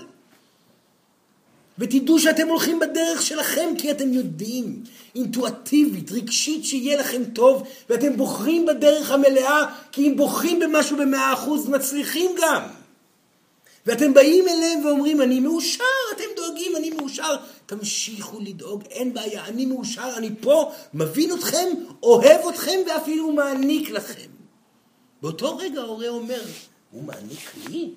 ותדעו 1.79 2.19
שאתם 2.19 2.47
הולכים 2.47 2.79
בדרך 2.79 3.21
שלכם 3.21 3.73
כי 3.77 3.91
אתם 3.91 4.13
יודעים, 4.13 4.83
אינטואטיבית, 5.15 6.11
רגשית, 6.11 6.65
שיהיה 6.65 6.99
לכם 6.99 7.23
טוב, 7.23 7.63
ואתם 7.89 8.17
בוחרים 8.17 8.65
בדרך 8.65 9.11
המלאה, 9.11 9.65
כי 9.91 10.07
אם 10.07 10.17
בוחרים 10.17 10.59
במשהו 10.59 10.97
במאה 10.97 11.33
אחוז, 11.33 11.69
מצליחים 11.69 12.31
גם. 12.41 12.61
ואתם 13.85 14.13
באים 14.13 14.47
אליהם 14.47 14.85
ואומרים, 14.85 15.21
אני 15.21 15.39
מאושר, 15.39 15.83
אתם 16.15 16.23
דואגים, 16.35 16.75
אני 16.75 16.89
מאושר. 16.89 17.35
תמשיכו 17.65 18.39
לדאוג, 18.39 18.83
אין 18.91 19.13
בעיה, 19.13 19.45
אני 19.45 19.65
מאושר, 19.65 20.09
אני 20.17 20.29
פה, 20.41 20.71
מבין 20.93 21.33
אתכם, 21.33 21.67
אוהב 22.03 22.47
אתכם 22.49 22.79
ואפילו 22.87 23.31
מעניק 23.31 23.89
לכם. 23.89 24.32
באותו 25.23 25.57
רגע 25.57 25.81
ההורה 25.81 26.07
אומר, 26.07 26.41
הוא 26.91 27.03
מעניק 27.03 27.51
לי? 27.69 27.89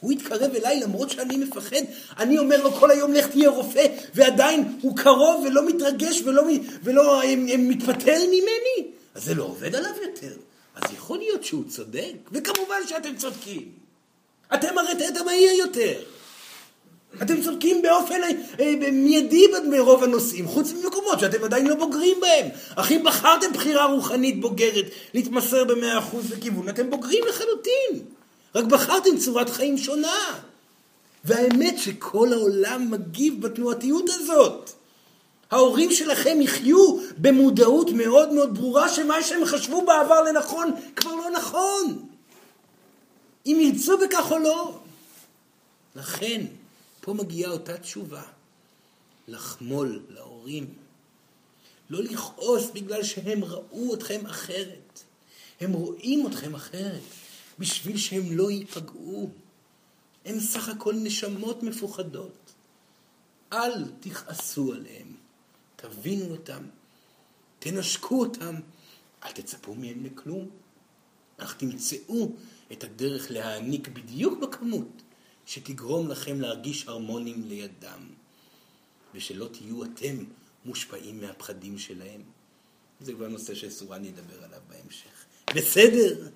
הוא 0.00 0.12
התקרב 0.12 0.54
אליי 0.54 0.80
למרות 0.80 1.10
שאני 1.10 1.36
מפחד. 1.36 1.82
אני 2.18 2.38
אומר 2.38 2.62
לו 2.62 2.72
כל 2.72 2.90
היום 2.90 3.12
לך 3.12 3.26
תהיה 3.26 3.50
רופא, 3.50 3.86
ועדיין 4.14 4.78
הוא 4.82 4.96
קרוב 4.96 5.44
ולא 5.46 5.66
מתרגש 5.68 6.20
ולא, 6.24 6.42
ולא 6.82 7.22
הם, 7.22 7.46
הם 7.52 7.68
מתפתל 7.68 8.20
ממני. 8.26 8.90
אז 9.14 9.24
זה 9.24 9.34
לא 9.34 9.44
עובד 9.44 9.74
עליו 9.74 9.90
יותר. 10.02 10.32
אז 10.74 10.92
יכול 10.94 11.18
להיות 11.18 11.44
שהוא 11.44 11.64
צודק, 11.68 12.14
וכמובן 12.32 12.80
שאתם 12.88 13.16
צודקים. 13.16 13.68
אתם 14.54 14.78
הרי 14.78 14.94
תדר 14.94 15.24
מהיר 15.24 15.52
יותר. 15.52 16.02
אתם 17.22 17.42
צודקים 17.42 17.82
באופן 17.82 18.20
אה, 18.60 18.74
מיידי 18.92 19.46
ברוב 19.70 20.04
הנושאים, 20.04 20.48
חוץ 20.48 20.72
ממקומות 20.72 21.20
שאתם 21.20 21.44
עדיין 21.44 21.66
לא 21.66 21.74
בוגרים 21.74 22.20
בהם. 22.20 22.46
אך 22.76 22.92
אם 22.92 23.02
בחרתם 23.04 23.52
בחירה 23.52 23.84
רוחנית 23.86 24.40
בוגרת 24.40 24.84
להתמסר 25.14 25.64
במאה 25.64 25.98
אחוז 25.98 26.32
לכיוון, 26.32 26.68
אתם 26.68 26.90
בוגרים 26.90 27.24
לחלוטין. 27.28 28.04
רק 28.54 28.64
בחרתם 28.64 29.18
צורת 29.18 29.50
חיים 29.50 29.78
שונה. 29.78 30.40
והאמת 31.24 31.78
שכל 31.78 32.32
העולם 32.32 32.90
מגיב 32.90 33.42
בתנועתיות 33.42 34.04
הזאת. 34.08 34.70
ההורים 35.50 35.92
שלכם 35.92 36.40
יחיו 36.40 36.96
במודעות 37.18 37.90
מאוד 37.90 38.32
מאוד 38.32 38.58
ברורה 38.58 38.88
שמה 38.88 39.22
שהם 39.22 39.44
חשבו 39.44 39.84
בעבר 39.86 40.22
לנכון 40.22 40.72
כבר 40.96 41.14
לא 41.14 41.30
נכון. 41.30 42.04
אם 43.46 43.58
ירצו 43.60 43.98
בכך 43.98 44.32
או 44.32 44.38
לא. 44.38 44.78
לכן, 45.96 46.40
פה 47.00 47.14
מגיעה 47.14 47.52
אותה 47.52 47.78
תשובה. 47.78 48.22
לחמול 49.28 50.02
להורים. 50.08 50.74
לא 51.90 52.02
לכעוס 52.02 52.70
בגלל 52.74 53.02
שהם 53.02 53.44
ראו 53.44 53.94
אתכם 53.94 54.26
אחרת. 54.26 55.02
הם 55.60 55.72
רואים 55.72 56.26
אתכם 56.26 56.54
אחרת. 56.54 57.00
בשביל 57.58 57.96
שהם 57.96 58.36
לא 58.36 58.50
ייפגעו. 58.50 59.30
הם 60.24 60.40
סך 60.40 60.68
הכל 60.68 60.94
נשמות 60.94 61.62
מפוחדות. 61.62 62.52
אל 63.52 63.84
תכעסו 64.00 64.72
עליהם, 64.72 65.16
תבינו 65.76 66.30
אותם, 66.30 66.66
תנשקו 67.58 68.20
אותם, 68.20 68.54
אל 69.24 69.32
תצפו 69.32 69.74
מהם 69.74 70.04
לכלום, 70.04 70.50
אך 71.36 71.56
תמצאו 71.56 72.32
את 72.72 72.84
הדרך 72.84 73.30
להעניק 73.30 73.88
בדיוק 73.88 74.38
בכמות 74.38 75.02
שתגרום 75.50 76.08
לכם 76.08 76.40
להרגיש 76.40 76.88
הרמונים 76.88 77.42
לידם, 77.48 78.00
ושלא 79.14 79.48
תהיו 79.52 79.84
אתם 79.84 80.24
מושפעים 80.64 81.20
מהפחדים 81.20 81.78
שלהם. 81.78 82.22
זה 83.00 83.12
כבר 83.12 83.28
נושא 83.28 83.54
שסורן 83.54 84.04
ידבר 84.04 84.44
עליו 84.44 84.60
בהמשך. 84.68 85.24
בסדר? 85.54 86.28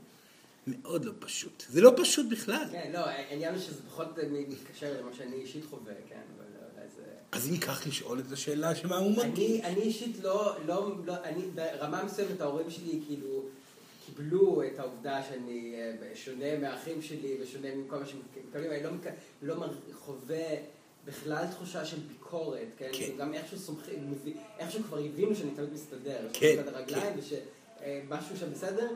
מאוד 0.66 1.04
לא 1.04 1.12
פשוט. 1.18 1.64
זה 1.68 1.80
לא 1.80 1.92
פשוט 1.96 2.26
בכלל. 2.30 2.66
כן, 2.72 2.90
לא, 2.92 2.98
העניין 2.98 3.54
הוא 3.54 3.62
שזה 3.62 3.80
פחות 3.90 4.18
מתקשר 4.30 5.00
למה 5.00 5.10
שאני 5.16 5.36
אישית 5.36 5.64
חווה, 5.70 5.94
כן, 6.08 6.20
אבל 6.36 6.44
אולי 6.76 6.88
זה... 6.96 7.02
אז 7.32 7.48
אם 7.48 7.56
כך 7.56 7.86
לשאול 7.86 8.20
את 8.20 8.32
השאלה 8.32 8.74
שמה 8.74 8.96
הוא 8.96 9.16
מרגיש. 9.16 9.60
אני 9.60 9.82
אישית 9.82 10.16
לא, 10.22 10.56
לא, 10.66 10.92
לא, 11.04 11.14
אני 11.24 11.42
ברמה 11.54 12.04
מסוימת 12.04 12.40
ההורים 12.40 12.70
שלי 12.70 13.00
כאילו 13.06 13.44
קיבלו 14.06 14.62
את 14.62 14.78
העובדה 14.78 15.22
שאני 15.22 15.74
אה, 15.74 15.92
שונה 16.14 16.58
מהאחים 16.58 17.02
שלי 17.02 17.36
ושונה 17.42 17.68
מכל 17.74 17.98
מה 17.98 18.06
שמקבלים, 18.06 18.70
אני 18.70 18.82
לא, 19.42 19.56
לא 19.56 19.66
חווה 19.92 20.46
בכלל 21.04 21.46
תחושה 21.50 21.84
של 21.84 21.96
ביקורת, 22.00 22.68
כן? 22.76 22.90
כן. 22.92 23.10
גם 23.18 23.34
איכשהו 23.34 23.58
סומכים, 23.58 24.14
איכשהו 24.58 24.82
כבר 24.82 24.98
הבינו 24.98 25.34
שאני 25.34 25.50
תמיד 25.50 25.72
מסתדר. 25.72 26.28
כן, 26.32 26.62
כן. 26.86 27.12
ושמשהו 27.18 28.36
שם 28.36 28.50
בסדר. 28.52 28.88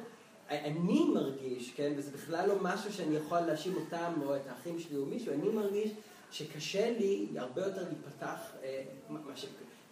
אני 0.51 1.05
מרגיש, 1.15 1.73
כן, 1.77 1.93
וזה 1.97 2.11
בכלל 2.11 2.49
לא 2.49 2.55
משהו 2.63 2.93
שאני 2.93 3.17
יכול 3.17 3.41
להאשים 3.41 3.75
אותם 3.77 4.13
או 4.27 4.37
את 4.37 4.41
האחים 4.49 4.81
שלי 4.81 4.97
או 4.97 5.07
מישהו, 5.07 5.33
אני 5.33 5.49
מרגיש 5.49 5.91
שקשה 6.31 6.91
לי 6.91 7.27
הרבה 7.37 7.63
יותר 7.63 7.83
להיפתח, 7.83 8.39
אה, 8.63 8.83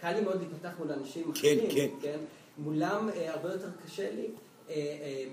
קל 0.00 0.12
לי 0.12 0.20
מאוד 0.20 0.40
להיפתח 0.40 0.70
מול 0.78 0.92
אנשים 0.92 1.22
כן, 1.22 1.30
אחרים, 1.32 1.70
כן, 1.70 1.88
כן. 2.02 2.18
מולם 2.58 3.08
אה, 3.08 3.34
הרבה 3.34 3.52
יותר 3.52 3.68
קשה 3.84 4.10
לי. 4.10 4.26
אה, 4.70 5.24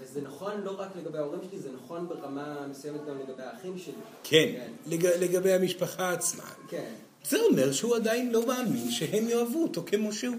וזה 0.00 0.20
נכון 0.20 0.60
לא 0.60 0.80
רק 0.80 0.88
לגבי 0.96 1.18
ההורים 1.18 1.40
שלי, 1.50 1.58
זה 1.60 1.68
נכון 1.84 2.08
ברמה 2.08 2.66
מסוימת 2.70 3.00
גם 3.08 3.18
לגבי 3.18 3.42
האחים 3.42 3.78
שלי. 3.78 3.94
כן, 4.24 4.52
כן. 4.52 4.72
לג, 4.86 5.06
לגבי 5.06 5.52
המשפחה 5.52 6.12
עצמה. 6.12 6.44
כן. 6.68 6.92
זה 7.28 7.40
אומר 7.40 7.72
שהוא 7.72 7.96
עדיין 7.96 8.32
לא 8.32 8.46
מאמין 8.46 8.90
שהם 8.90 9.28
יאהבו 9.28 9.62
אותו 9.62 9.84
כמו 9.86 10.12
שהוא. 10.12 10.36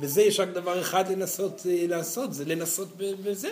וזה 0.00 0.22
יש 0.22 0.40
רק 0.40 0.48
דבר 0.48 0.80
אחד 0.80 1.08
לנסות 1.08 1.62
אה, 1.70 1.86
לעשות, 1.88 2.34
זה 2.34 2.44
לנסות 2.44 2.88
וזהו. 2.98 3.50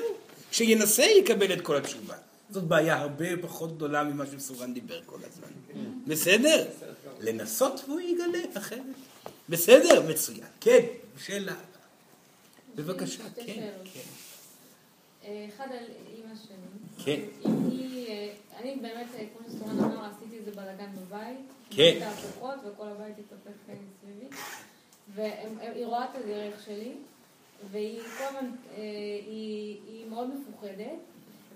כשינסה 0.51 1.03
יקבל 1.03 1.53
את 1.53 1.61
כל 1.61 1.77
התשובה. 1.77 2.15
זאת 2.51 2.65
בעיה 2.65 2.99
הרבה 2.99 3.25
פחות 3.41 3.77
גדולה 3.77 4.05
ממה 4.05 4.25
שסורן 4.27 4.75
דיבר 4.75 5.01
כל 5.07 5.19
הזמן. 5.31 5.49
בסדר? 6.07 6.67
לנסות 7.21 7.81
והוא 7.87 8.01
יגלה 8.01 8.39
אחרת. 8.55 8.81
בסדר? 9.49 10.03
מצוין. 10.09 10.47
כן, 10.61 10.81
שאלה. 11.19 11.55
בבקשה, 12.79 13.23
כן, 13.35 13.71
כן. 13.95 14.01
אה, 15.25 15.47
אחד 15.49 15.67
על 15.73 15.85
אימא 16.17 16.35
שלי. 16.47 17.05
כן. 17.05 17.21
אה, 17.45 18.33
אני 18.61 18.77
באמת, 18.77 19.07
כמו 19.11 19.49
שסורן 19.49 19.79
אמר, 19.79 20.05
עשיתי 20.05 20.39
את 20.39 20.45
זה 20.45 20.51
בלאגן 20.51 20.91
בבית. 20.97 21.39
כן. 21.71 22.09
וכל 22.65 22.89
הבית 22.89 23.17
התהפך 23.19 23.59
סביבי. 24.01 24.37
והיא 25.15 25.87
רואה 25.87 26.05
את 26.05 26.15
הדרך 26.15 26.65
שלי, 26.65 26.93
והיא 27.71 28.01
כל 28.01 28.25
הזמן, 28.25 28.51
אה, 28.77 28.83
היא, 29.27 29.81
היא 29.87 30.07
מאוד 30.07 30.31
מפוחדת, 30.35 30.99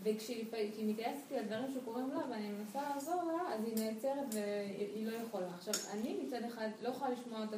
וכשהיא 0.02 0.44
מתייעצת 0.78 1.30
לי 1.30 1.38
על 1.38 1.44
דברים 1.44 1.74
שקורים 1.74 2.10
לה 2.10 2.20
ואני 2.30 2.48
מנסה 2.48 2.80
לעזור 2.94 3.22
לה, 3.22 3.54
אז 3.54 3.60
היא 3.64 3.76
נעצרת 3.76 4.34
והיא 4.34 5.06
לא 5.06 5.16
יכולה. 5.16 5.46
עכשיו, 5.58 5.74
אני 5.92 6.16
מצד 6.22 6.44
אחד 6.44 6.68
לא 6.82 6.88
יכולה 6.88 7.10
לשמוע 7.10 7.40
אותה 7.40 7.56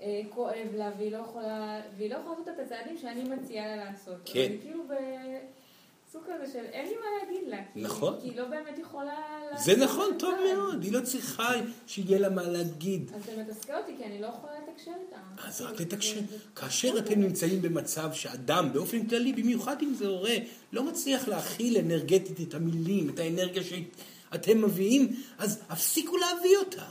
שכואב 0.00 0.68
לה, 0.74 0.90
והיא 0.98 1.12
לא 1.12 1.18
יכולה, 1.18 1.80
והיא 1.96 2.10
לא 2.10 2.14
יכולה 2.14 2.38
לעשות 2.38 2.48
את 2.48 2.58
הצעדים 2.66 2.98
שאני 2.98 3.24
מציעה 3.24 3.76
לה 3.76 3.84
לעשות. 3.84 4.16
כן. 4.24 4.40
אני 4.40 4.58
כאילו 4.60 4.82
ב... 4.88 4.92
סוג 6.14 6.22
כזה 6.22 6.52
של 6.52 6.64
אין 6.72 6.86
לי 6.86 6.94
מה 6.94 7.06
להגיד 7.22 7.48
לה. 7.48 7.58
נכון. 7.76 8.14
כי 8.20 8.28
היא 8.28 8.36
לא 8.36 8.44
באמת 8.44 8.78
יכולה... 8.78 9.14
זה 9.64 9.76
נכון, 9.76 10.10
טוב 10.18 10.34
מאוד. 10.54 10.82
היא 10.82 10.92
לא 10.92 11.00
צריכה 11.00 11.48
שיהיה 11.86 12.18
לה 12.18 12.28
מה 12.28 12.42
להגיד. 12.42 13.10
אז 13.14 13.24
זה 13.24 13.42
מתסכל 13.42 13.72
אותי, 13.76 13.92
כי 13.98 14.04
אני 14.04 14.20
לא 14.20 14.26
יכולה 14.26 14.52
לתקשר 14.58 14.90
איתה. 15.06 15.46
אז 15.48 15.60
רק 15.60 15.80
לתקשר. 15.80 16.20
כאשר 16.56 16.98
אתם 16.98 17.20
נמצאים 17.20 17.62
במצב 17.62 18.12
שאדם, 18.12 18.72
באופן 18.72 19.06
כללי, 19.06 19.32
במיוחד 19.32 19.76
אם 19.82 19.94
זה 19.94 20.06
הורה, 20.06 20.36
לא 20.72 20.82
מצליח 20.82 21.28
להכיל 21.28 21.78
אנרגטית 21.78 22.48
את 22.48 22.54
המילים, 22.54 23.10
את 23.10 23.18
האנרגיה 23.18 23.62
שאתם 23.62 24.62
מביאים, 24.62 25.16
אז 25.38 25.62
הפסיקו 25.68 26.16
להביא 26.16 26.56
אותה. 26.56 26.86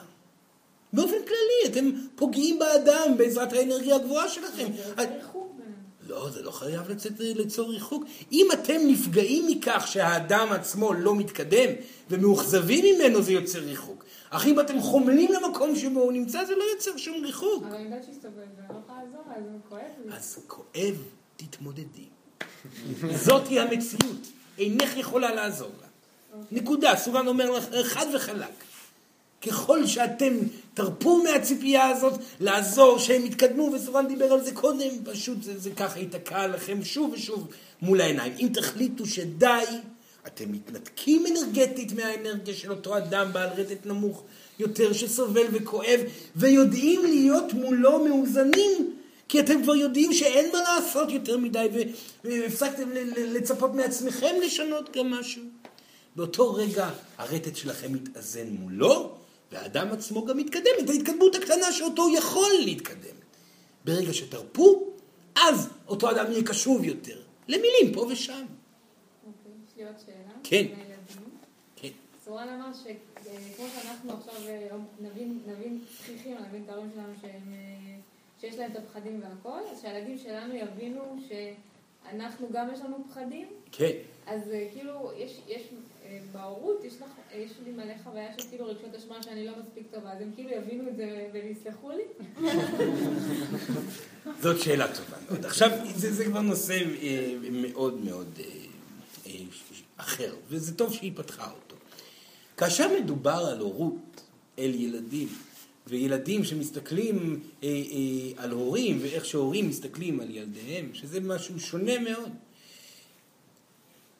באופן 0.93 1.17
כללי, 1.27 1.71
אתם 1.71 1.91
פוגעים 2.15 2.59
באדם 2.59 3.17
בעזרת 3.17 3.53
האנרגיה 3.53 3.95
הגבוהה 3.95 4.29
שלכם. 4.29 4.67
לא, 6.07 6.29
זה 6.29 6.41
לא 6.41 6.51
חייב 6.51 6.89
לצאת, 6.89 7.11
ליצור 7.19 7.69
ריחוק. 7.69 8.03
אם 8.31 8.47
אתם 8.53 8.77
נפגעים 8.87 9.47
מכך 9.47 9.87
שהאדם 9.87 10.47
עצמו 10.51 10.93
לא 10.93 11.15
מתקדם 11.15 11.69
ומאוכזבים 12.09 12.85
ממנו, 12.85 13.21
זה 13.21 13.31
יוצר 13.31 13.59
ריחוק. 13.59 14.05
אך 14.29 14.45
אם 14.45 14.59
אתם 14.59 14.81
חומלים 14.81 15.31
למקום 15.31 15.75
שבו 15.75 15.99
הוא 16.01 16.11
נמצא, 16.11 16.45
זה 16.45 16.55
לא 16.55 16.63
יוצר 16.75 16.97
שום 16.97 17.25
ריחוק. 17.25 17.63
אבל 17.63 17.75
אני 17.75 17.83
יודעת 17.83 18.03
שהסתובב 18.03 18.37
ואני 18.37 18.69
לא 18.69 18.79
יכולה 18.83 18.99
לעזור, 19.03 19.21
אז 19.29 19.43
כואב. 19.69 20.13
אז 20.13 20.39
כואב, 20.47 20.95
תתמודדי. 21.37 22.05
זאתי 23.15 23.59
המציאות. 23.59 24.27
אינך 24.57 24.97
יכולה 24.97 25.35
לעזור 25.35 25.71
לה. 25.81 25.87
אוקיי. 26.39 26.59
נקודה. 26.59 26.95
סורן 26.95 27.27
אומר 27.27 27.51
לך 27.51 27.65
חד 27.83 28.05
וחלק. 28.15 28.63
ככל 29.47 29.87
שאתם 29.87 30.33
תרפו 30.73 31.23
מהציפייה 31.23 31.87
הזאת 31.87 32.19
לעזור 32.39 32.99
שהם 32.99 33.25
יתקדמו, 33.25 33.71
וסורן 33.73 34.07
דיבר 34.07 34.33
על 34.33 34.43
זה 34.43 34.51
קודם, 34.51 34.89
פשוט 35.03 35.43
זה, 35.43 35.59
זה 35.59 35.71
ככה 35.71 35.99
ייתקע 35.99 36.47
לכם 36.47 36.83
שוב 36.83 37.13
ושוב 37.13 37.47
מול 37.81 38.01
העיניים. 38.01 38.33
אם 38.39 38.47
תחליטו 38.53 39.05
שדי, 39.05 39.63
אתם 40.27 40.51
מתנתקים 40.51 41.25
אנרגטית 41.27 41.91
מהאנרגיה 41.91 42.53
של 42.53 42.71
אותו 42.71 42.97
אדם 42.97 43.33
בעל 43.33 43.49
רטט 43.57 43.85
נמוך, 43.85 44.23
יותר 44.59 44.93
שסובל 44.93 45.45
וכואב, 45.51 45.99
ויודעים 46.35 47.05
להיות 47.05 47.53
מולו 47.53 48.05
מאוזנים, 48.05 48.93
כי 49.29 49.39
אתם 49.39 49.63
כבר 49.63 49.75
יודעים 49.75 50.13
שאין 50.13 50.51
מה 50.53 50.59
לעשות 50.61 51.11
יותר 51.11 51.37
מדי, 51.37 51.67
והפסקתם 52.23 52.89
לצפות 53.17 53.73
מעצמכם 53.73 54.35
לשנות 54.45 54.97
גם 54.97 55.11
משהו. 55.11 55.43
באותו 56.15 56.53
רגע 56.53 56.89
הרטט 57.17 57.55
שלכם 57.55 57.93
מתאזן 57.93 58.47
מולו, 58.49 59.22
והאדם 59.53 59.91
עצמו 59.91 60.25
גם 60.25 60.37
מתקדם 60.37 60.71
את 60.83 60.89
ההתקדמות 60.89 61.35
הקטנה 61.35 61.71
שאותו 61.71 62.09
יכול 62.17 62.51
להתקדם. 62.65 63.15
ברגע 63.85 64.13
שתרפו, 64.13 64.93
אז 65.35 65.69
אותו 65.87 66.11
אדם 66.11 66.31
יהיה 66.31 66.43
קשוב 66.43 66.83
יותר, 66.83 67.21
למילים 67.47 67.93
פה 67.93 68.01
ושם. 68.11 68.45
אוקיי, 69.27 69.51
יש 69.67 69.77
לי 69.77 69.85
עוד 69.85 69.95
שאלה. 70.05 70.33
כן. 70.43 70.65
כן. 71.75 71.89
סורן 72.25 72.49
אמר 72.49 72.73
שכמו 72.73 73.65
שאנחנו 73.75 74.13
עכשיו 74.13 74.47
אה, 74.47 74.67
נבין, 75.01 75.39
נבין 75.47 75.81
צחיחים, 75.97 76.37
נבין 76.47 76.63
את 76.63 76.69
ההורים 76.69 76.89
שלנו 76.93 77.13
שהם, 77.21 77.53
אה, 77.53 77.95
שיש 78.41 78.55
להם 78.55 78.71
את 78.71 78.77
הפחדים 78.77 79.21
והכל, 79.23 79.59
אז 79.71 79.81
שהילדים 79.81 80.17
שלנו 80.17 80.55
יבינו 80.55 81.17
שאנחנו 81.27 82.47
גם 82.51 82.67
יש 82.73 82.79
לנו 82.79 82.97
פחדים. 83.09 83.47
כן. 83.71 83.91
אז 84.27 84.41
אה, 84.51 84.67
כאילו, 84.73 85.11
יש, 85.17 85.39
יש 85.47 85.61
בהורות, 86.31 86.83
יש, 86.83 86.93
לך, 87.01 87.09
יש 87.35 87.51
לי 87.65 87.71
מלא 87.71 87.93
חוויה 88.03 88.27
של 88.37 88.47
כאילו 88.49 88.65
רגשות 88.65 88.95
אשמה 88.95 89.23
שאני 89.23 89.45
לא 89.45 89.51
מספיק 89.63 89.83
טובה, 89.91 90.11
אז 90.11 90.21
הם 90.21 90.31
כאילו 90.35 90.49
יבינו 90.49 90.89
את 90.89 90.95
זה 90.95 91.29
ויסלחו 91.33 91.91
לי? 91.91 92.03
זאת 94.41 94.61
שאלה 94.61 94.87
טובה 94.87 95.17
מאוד. 95.29 95.45
עכשיו, 95.45 95.69
זה, 95.95 96.13
זה 96.13 96.25
כבר 96.25 96.41
נושא 96.41 96.79
מאוד 97.51 98.03
מאוד 98.03 98.39
אחר, 99.97 100.35
וזה 100.49 100.77
טוב 100.77 100.93
שהיא 100.93 101.11
פתחה 101.15 101.51
אותו. 101.51 101.75
כאשר 102.57 102.99
מדובר 102.99 103.45
על 103.51 103.59
הורות 103.59 104.21
אל 104.59 104.75
ילדים, 104.75 105.27
וילדים 105.87 106.43
שמסתכלים 106.43 107.39
אה, 107.63 107.67
אה, 107.69 108.43
על 108.43 108.51
הורים, 108.51 108.99
ואיך 109.01 109.25
שהורים 109.25 109.69
מסתכלים 109.69 110.19
על 110.19 110.29
ילדיהם, 110.29 110.89
שזה 110.93 111.19
משהו 111.19 111.59
שונה 111.59 111.99
מאוד. 111.99 112.31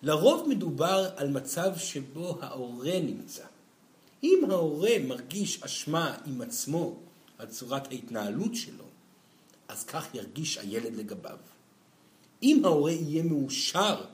לרוב 0.04 0.49
מדובר 0.49 1.10
על 1.16 1.30
מצב 1.30 1.78
שבו 1.78 2.38
ההורה 2.41 2.99
נמצא. 3.04 3.43
אם 4.24 4.41
ההורה 4.49 4.91
מרגיש 5.08 5.64
אשמה 5.64 6.16
עם 6.26 6.41
עצמו 6.41 6.95
על 7.38 7.47
צורת 7.47 7.91
ההתנהלות 7.91 8.56
שלו, 8.56 8.84
אז 9.68 9.84
כך 9.84 10.16
ירגיש 10.16 10.58
הילד 10.58 10.95
לגביו. 10.95 11.38
אם 12.43 12.62
ההורה 12.66 12.91
יהיה 12.91 13.24
מאושר 13.24 14.06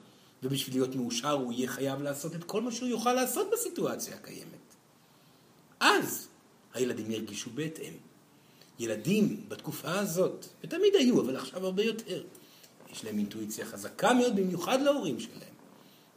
ובשביל 0.43 0.75
להיות 0.75 0.95
מאושר 0.95 1.31
הוא 1.31 1.53
יהיה 1.53 1.67
חייב 1.69 2.01
לעשות 2.01 2.35
את 2.35 2.43
כל 2.43 2.61
מה 2.61 2.71
שהוא 2.71 2.89
יוכל 2.89 3.13
לעשות 3.13 3.47
בסיטואציה 3.53 4.15
הקיימת. 4.15 4.75
אז 5.79 6.27
הילדים 6.73 7.11
ירגישו 7.11 7.49
בהתאם. 7.49 7.93
ילדים 8.79 9.45
בתקופה 9.47 9.99
הזאת, 9.99 10.45
ותמיד 10.63 10.95
היו, 10.95 11.21
אבל 11.21 11.35
עכשיו 11.35 11.65
הרבה 11.65 11.83
יותר, 11.83 12.23
יש 12.91 13.05
להם 13.05 13.17
אינטואיציה 13.17 13.65
חזקה 13.65 14.13
מאוד, 14.13 14.35
במיוחד 14.35 14.81
להורים 14.81 15.19
שלהם. 15.19 15.58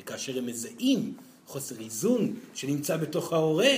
וכאשר 0.03 0.39
הם 0.39 0.47
מזהים 0.47 1.15
חוסר 1.47 1.81
איזון 1.81 2.35
שנמצא 2.55 2.97
בתוך 2.97 3.33
ההורה, 3.33 3.75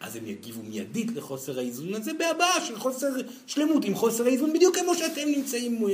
אז 0.00 0.16
הם 0.16 0.26
יגיבו 0.26 0.62
מיידית 0.62 1.10
לחוסר 1.14 1.58
האיזון 1.58 1.94
הזה 1.94 2.12
בהבעה 2.12 2.66
של 2.66 2.78
חוסר 2.78 3.08
שלמות 3.46 3.84
עם 3.84 3.94
חוסר 3.94 4.26
האיזון, 4.26 4.52
בדיוק 4.52 4.76
כמו 4.76 4.94
שאתם 4.94 5.28
נמצאים 5.28 5.84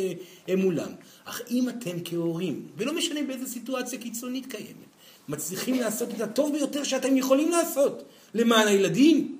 אה, 0.48 0.56
מולם. 0.56 0.90
אך 1.24 1.40
אם 1.50 1.68
אתם 1.68 1.96
כהורים, 2.04 2.66
ולא 2.76 2.94
משנה 2.94 3.22
באיזה 3.22 3.46
סיטואציה 3.46 3.98
קיצונית 3.98 4.46
קיימת, 4.46 4.92
מצליחים 5.28 5.74
לעשות 5.74 6.08
את 6.16 6.20
הטוב 6.20 6.52
ביותר 6.52 6.84
שאתם 6.84 7.16
יכולים 7.16 7.50
לעשות 7.50 8.02
למען 8.34 8.68
הילדים, 8.68 9.38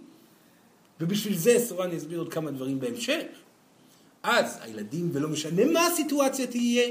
ובשביל 1.01 1.37
זה 1.37 1.57
סורן 1.69 1.93
יסביר 1.93 2.19
עוד 2.19 2.33
כמה 2.33 2.51
דברים 2.51 2.81
בהמשך, 2.81 3.23
אז 4.23 4.59
הילדים, 4.61 5.11
ולא 5.13 5.29
משנה 5.29 5.65
מה 5.65 5.87
הסיטואציה 5.87 6.47
תהיה, 6.47 6.91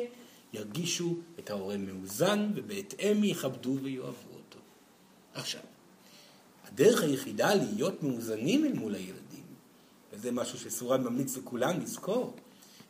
ירגישו 0.53 1.15
את 1.43 1.49
ההורה 1.49 1.77
מאוזן, 1.77 2.51
ובהתאם 2.55 3.23
יכבדו 3.23 3.77
ויאהבו 3.81 4.33
אותו. 4.33 4.59
עכשיו, 5.33 5.61
הדרך 6.67 7.03
היחידה 7.03 7.55
להיות 7.55 8.03
מאוזנים 8.03 8.65
אל 8.65 8.73
מול 8.73 8.95
הילדים, 8.95 9.43
וזה 10.13 10.31
משהו 10.31 10.59
שסורן 10.59 11.03
ממליץ 11.03 11.37
לכולם 11.37 11.79
לזכור, 11.79 12.35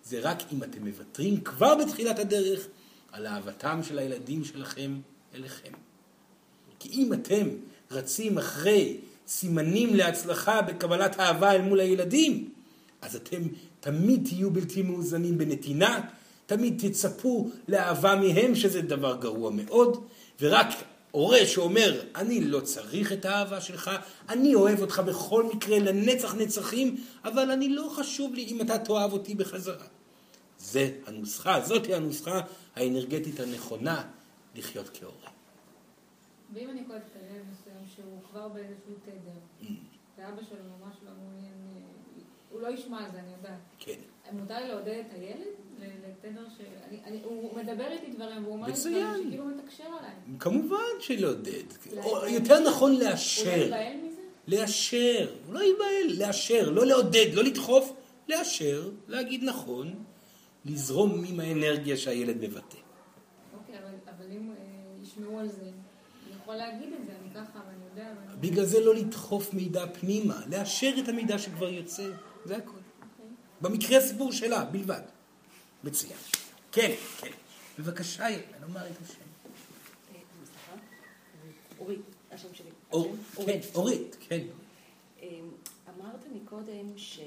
זה 0.03 0.19
רק 0.19 0.37
אם 0.53 0.63
אתם 0.63 0.87
מוותרים 0.87 1.41
כבר 1.41 1.75
בתחילת 1.75 2.19
הדרך 2.19 2.67
על 3.11 3.27
אהבתם 3.27 3.79
של 3.83 3.99
הילדים 3.99 4.43
שלכם 4.43 4.99
אליכם. 5.35 5.71
כי 6.79 6.89
אם 6.89 7.13
אתם 7.13 7.47
רצים 7.91 8.37
אחרי 8.37 8.97
סימנים 9.27 9.95
להצלחה 9.95 10.61
בקבלת 10.61 11.19
אהבה 11.19 11.51
אל 11.51 11.61
מול 11.61 11.79
הילדים, 11.79 12.49
אז 13.01 13.15
אתם 13.15 13.41
תמיד 13.79 14.25
תהיו 14.25 14.51
בלתי 14.51 14.81
מאוזנים 14.81 15.37
בנתינה, 15.37 16.01
תמיד 16.51 16.81
תצפו 16.87 17.49
לאהבה 17.67 18.15
מהם, 18.15 18.55
שזה 18.55 18.81
דבר 18.81 19.15
גרוע 19.15 19.51
מאוד, 19.51 20.05
ורק 20.41 20.67
הורה 21.11 21.45
שאומר, 21.45 22.01
אני 22.15 22.43
לא 22.43 22.59
צריך 22.59 23.11
את 23.11 23.25
האהבה 23.25 23.61
שלך, 23.61 23.91
אני 24.29 24.55
אוהב 24.55 24.81
אותך 24.81 24.99
בכל 24.99 25.43
מקרה 25.43 25.79
לנצח 25.79 26.35
נצחים, 26.35 27.03
אבל 27.23 27.51
אני 27.51 27.69
לא 27.69 27.91
חשוב 27.95 28.33
לי 28.33 28.43
אם 28.43 28.61
אתה 28.61 28.77
תאהב 28.77 29.13
אותי 29.13 29.35
בחזרה. 29.35 29.85
זה 30.57 30.91
הנוסחה, 31.05 31.61
זאת 31.61 31.85
היא 31.85 31.95
הנוסחה 31.95 32.41
האנרגטית 32.75 33.39
הנכונה 33.39 34.03
לחיות 34.55 34.89
כהורה. 34.93 35.29
ואם 36.53 36.69
אני 36.69 36.83
קוראת 36.83 37.01
את 37.11 37.15
הילד 37.15 37.45
מסוים 37.51 37.85
שהוא 37.95 38.19
כבר 38.31 38.47
באיזשהו 38.47 38.93
תדר, 39.05 39.39
mm. 39.61 39.65
ואבא 40.17 40.41
שלו 40.49 40.57
ממש 40.79 40.95
לא 41.05 41.11
מעוניין, 41.21 41.53
אה, 41.67 42.21
הוא 42.51 42.61
לא 42.61 42.67
ישמע 42.67 43.05
על 43.05 43.11
זה, 43.11 43.19
אני 43.19 43.31
יודעת. 43.37 43.59
כן. 43.79 43.99
מותר 44.31 44.67
לעודד 44.67 45.03
את 45.07 45.13
הילד 45.13 45.60
לתדר 45.85 46.45
ש... 46.57 46.61
אני, 47.05 47.19
הוא 47.23 47.57
מדבר 47.57 47.87
איתי 47.91 48.11
דברים, 48.11 48.43
והוא 48.43 48.53
אומר 48.53 48.67
לי 48.67 48.73
דברים 48.73 49.27
שכאילו 49.27 49.45
מתקשר 49.45 49.83
עליי. 49.83 50.11
כמובן 50.39 50.77
שלעודד. 50.99 51.63
יותר 52.27 52.69
נכון 52.69 52.95
לאשר. 52.95 53.51
הוא 53.51 53.57
לא 53.57 53.75
ייבהל 53.75 53.97
מזה? 53.97 54.21
לאשר. 54.47 55.29
הוא 55.45 55.53
לא 55.53 55.59
ייבהל, 55.59 56.27
לאשר. 56.27 56.69
לא 56.69 56.85
לעודד, 56.85 57.33
לא 57.33 57.43
לדחוף, 57.43 57.93
לאשר, 58.27 58.89
להגיד 59.07 59.43
נכון, 59.43 60.03
לזרום 60.65 61.23
עם 61.27 61.39
האנרגיה 61.39 61.97
שהילד 61.97 62.37
מבטא. 62.37 62.77
אוקיי, 63.53 63.75
אבל, 63.79 64.25
אם 64.31 64.51
אה, 64.51 64.55
ישמעו 65.03 65.39
על 65.39 65.47
זה, 65.47 65.61
אני 65.61 66.35
יכול 66.43 66.55
להגיד 66.55 66.93
את 66.93 67.05
זה, 67.05 67.11
אני 67.21 67.29
ככה, 67.33 67.59
ואני 67.67 67.85
יודע... 67.89 68.13
בגלל 68.39 68.65
זה 68.65 68.79
לא 68.79 68.95
לדחוף 68.95 69.53
מידע 69.53 69.85
פנימה, 69.99 70.41
לאשר 70.49 70.93
את 71.03 71.09
המידע 71.09 71.39
שכבר 71.39 71.69
יוצא, 71.69 72.09
זה 72.45 72.57
הכול. 72.57 72.79
אוקיי. 73.01 73.25
במקרה 73.61 73.97
הסיפור 73.97 74.31
שלה, 74.31 74.65
בלבד. 74.65 75.01
מצוין. 75.83 76.17
כן, 76.71 76.91
כן. 77.19 77.31
בבקשה, 77.79 78.25
לומר 78.61 78.87
את 78.87 78.95
השם. 79.01 79.21
אורית, 81.79 82.01
השם 82.31 82.47
שלי. 82.53 82.69
כן, 83.45 83.59
אורית, 83.75 84.15
כן. 84.19 84.41
אמ, 85.21 85.27
אמרת 85.89 86.25
מקודם 86.35 86.97
ש... 86.97 87.19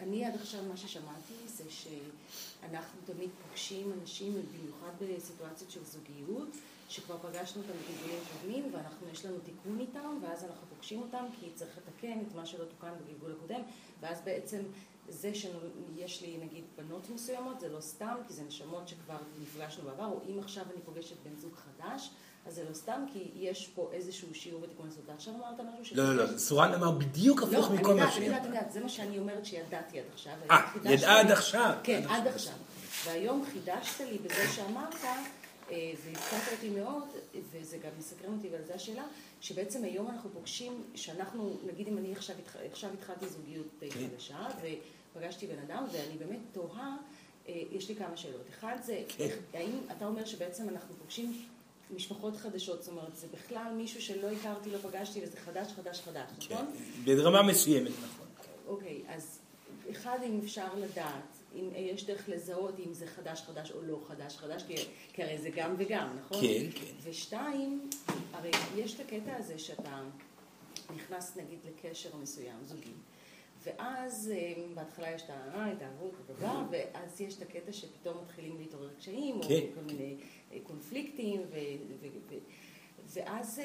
אני 0.00 0.24
עד 0.24 0.34
עכשיו 0.34 0.62
מה 0.64 0.76
ששמעתי 0.76 1.34
זה 1.46 1.64
שאנחנו 1.70 3.00
תמיד 3.06 3.30
פוגשים 3.42 3.92
אנשים, 4.00 4.32
במיוחד 4.32 4.90
בסיטואציות 5.00 5.70
של 5.70 5.84
זוגיות, 5.84 6.48
שכבר 6.88 7.18
פגשנו 7.18 7.62
אותם 7.62 7.72
בגלגולים 7.72 8.18
קודמים 8.32 8.74
ואנחנו, 8.74 9.08
יש 9.12 9.24
לנו 9.24 9.38
תיקון 9.38 9.80
איתם 9.80 10.18
ואז 10.22 10.44
אנחנו 10.44 10.66
פוגשים 10.74 11.02
אותם 11.02 11.24
כי 11.40 11.46
צריך 11.54 11.70
לתקן 11.78 12.18
את 12.20 12.34
מה 12.34 12.46
שלא 12.46 12.64
תוקן 12.64 12.92
בגלגול 13.04 13.32
הקודם 13.32 13.60
ואז 14.00 14.20
בעצם 14.24 14.62
זה 15.08 15.32
שיש 15.34 16.22
לי 16.22 16.36
נגיד 16.36 16.64
בנות 16.76 17.10
מסוימות 17.14 17.60
זה 17.60 17.68
לא 17.68 17.80
סתם 17.80 18.14
כי 18.28 18.34
זה 18.34 18.42
נשמות 18.42 18.88
שכבר 18.88 19.18
נפגשנו 19.42 19.84
בעבר 19.84 20.04
או 20.06 20.20
אם 20.28 20.38
עכשיו 20.38 20.64
אני 20.74 20.82
פוגשת 20.84 21.16
בן 21.24 21.36
זוג 21.36 21.52
חדש 21.54 22.10
אז 22.48 22.54
זה 22.54 22.64
לא 22.68 22.74
סתם, 22.74 23.04
כי 23.12 23.28
יש 23.34 23.68
פה 23.74 23.90
איזשהו 23.92 24.34
שיעור 24.34 24.60
בתיקון 24.60 24.88
הסודה. 24.88 25.14
עכשיו 25.14 25.34
אמרת 25.34 25.60
משהו 25.80 25.96
לא, 25.96 26.16
לא, 26.16 26.32
לא, 26.32 26.38
סורן 26.38 26.74
אמר 26.74 26.90
בדיוק 26.90 27.42
הפוך 27.42 27.70
מכל 27.70 27.94
מה 27.94 28.10
שהיא 28.10 28.26
אמרה. 28.26 28.26
אני 28.26 28.26
יודעת, 28.26 28.46
אני 28.46 28.56
יודעת, 28.56 28.72
זה 28.72 28.80
מה 28.80 28.88
שאני 28.88 29.18
אומרת 29.18 29.46
שידעתי 29.46 29.98
עד 29.98 30.04
עכשיו. 30.12 30.32
אה, 30.50 30.60
ידעה 30.84 31.20
עד 31.20 31.30
עכשיו. 31.30 31.74
כן, 31.82 32.02
עד 32.08 32.26
עכשיו. 32.26 32.54
והיום 33.04 33.44
חידשת 33.52 34.00
לי 34.00 34.18
בזה 34.18 34.52
שאמרת, 34.54 34.94
אה, 35.70 35.92
והזכרת 36.04 36.52
אותי 36.52 36.70
מאוד, 36.70 37.04
וזה 37.50 37.76
גם 37.76 37.90
מסקרן 37.98 38.34
אותי, 38.36 38.48
ועל 38.48 38.64
זה 38.66 38.74
השאלה, 38.74 39.04
שבעצם 39.40 39.84
היום 39.84 40.10
אנחנו 40.10 40.30
פוגשים, 40.30 40.82
שאנחנו, 40.94 41.56
נגיד 41.66 41.88
אם 41.88 41.98
אני 41.98 42.12
עכשיו, 42.72 42.90
התחלתי 42.92 43.28
זוגיות 43.28 43.66
די 43.80 43.90
כן. 43.90 44.00
חדשה, 44.12 44.46
ופגשתי 45.10 45.46
בן 45.46 45.58
אדם, 45.58 45.84
ואני 45.92 46.18
באמת 46.18 46.40
תוהה, 46.52 46.96
אה, 47.48 47.62
יש 47.70 47.88
לי 47.88 47.96
כמה 47.96 48.16
שאלות. 48.16 48.46
אחד 48.50 48.76
זה, 48.82 49.02
כן. 49.08 49.28
האם 49.54 49.78
אתה 49.96 50.06
אומר 50.06 50.24
שבעצם 50.24 50.68
אנחנו 50.68 50.94
פוגשים 50.98 51.32
משפחות 51.94 52.36
חדשות, 52.36 52.82
זאת 52.82 52.92
אומרת, 52.92 53.16
זה 53.16 53.26
בכלל 53.32 53.72
מישהו 53.76 54.02
שלא 54.02 54.30
הכרתי, 54.30 54.70
לא 54.70 54.78
פגשתי, 54.78 55.20
וזה 55.22 55.36
חדש, 55.36 55.72
חדש, 55.72 56.00
חדש, 56.00 56.30
כן, 56.48 56.54
נכון? 56.54 56.66
ברמה 57.04 57.42
מסוימת, 57.42 57.90
נכון. 57.90 58.26
אוקיי, 58.66 59.02
אז 59.08 59.38
אחד, 59.90 60.18
אם 60.26 60.40
אפשר 60.44 60.74
לדעת, 60.74 61.38
אם 61.54 61.68
יש 61.74 62.04
דרך 62.04 62.28
לזהות 62.28 62.74
אם 62.86 62.94
זה 62.94 63.06
חדש 63.06 63.42
חדש 63.42 63.70
או 63.70 63.82
לא 63.82 64.00
חדש 64.08 64.36
חדש, 64.36 64.62
כי, 64.62 64.76
כי 65.12 65.22
הרי 65.22 65.38
זה 65.38 65.50
גם 65.56 65.74
וגם, 65.78 66.08
נכון? 66.18 66.40
כן, 66.40 66.70
כן. 66.74 66.92
ושתיים, 67.02 67.90
הרי 68.32 68.50
יש 68.76 68.94
את 68.94 69.00
הקטע 69.00 69.36
הזה 69.36 69.58
שאתה, 69.58 70.02
נכנס 70.96 71.36
נגיד 71.36 71.58
לקשר 71.64 72.16
מסוים, 72.22 72.56
זוגי. 72.64 72.90
ואז 73.68 74.32
אה, 74.34 74.54
בהתחלה 74.74 75.10
יש 75.10 75.22
את 75.22 75.30
ההתאהבות, 75.30 76.14
ואז 76.70 77.20
יש 77.20 77.36
את 77.36 77.42
הקטע 77.42 77.72
שפתאום 77.72 78.16
מתחילים 78.22 78.58
להתעורר 78.58 78.90
קשיים, 78.98 79.36
או 79.36 79.42
כן. 79.42 79.60
כל 79.74 79.80
מיני 79.80 80.16
אה, 80.52 80.58
קונפליקטים, 80.62 81.40
ואז 83.06 83.60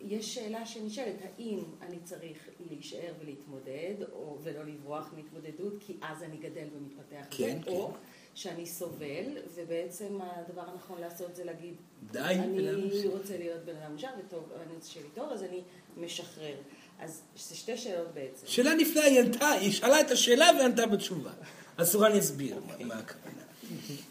יש 0.00 0.34
שאלה 0.34 0.66
שנשאלת, 0.66 1.16
האם 1.22 1.58
אני 1.82 1.98
צריך 2.04 2.48
להישאר 2.70 3.12
ולהתמודד, 3.20 3.94
או, 4.12 4.38
ולא 4.42 4.64
לברוח 4.64 5.14
מהתמודדות, 5.16 5.74
כי 5.80 5.96
אז 6.02 6.22
אני 6.22 6.36
גדל 6.36 6.66
ומתפתח, 6.76 7.26
כן, 7.30 7.58
כן. 7.64 7.70
או 7.72 7.92
שאני 8.34 8.66
סובל, 8.66 9.38
ובעצם 9.54 10.18
הדבר 10.22 10.70
הנכון 10.70 11.00
לעשות 11.00 11.36
זה 11.36 11.44
להגיד, 11.44 11.74
די, 12.12 12.18
אני 12.18 13.08
רוצה 13.08 13.38
להיות 13.38 13.64
בן 13.64 13.76
אדם 13.76 13.92
מושר, 13.92 14.08
וטוב, 14.26 14.52
אני 14.66 14.74
רוצה 14.74 14.88
שיהיה 14.88 15.06
לי 15.06 15.12
טוב, 15.14 15.30
אז 15.30 15.42
אני 15.42 15.62
משחרר. 15.96 16.56
אז 17.02 17.20
זה 17.48 17.56
שתי 17.56 17.76
שאלות 17.76 18.14
בעצם. 18.14 18.46
שאלה 18.46 18.74
נפלאה, 18.74 19.04
היא 19.04 19.20
ענתה, 19.20 19.48
היא 19.48 19.72
שאלה 19.72 20.00
את 20.00 20.10
השאלה 20.10 20.50
וענתה 20.58 20.86
בתשובה. 20.86 21.30
אז 21.76 21.90
סורן 21.90 22.16
יסביר 22.16 22.56
מה 22.80 22.94
הכוונה. 22.94 23.42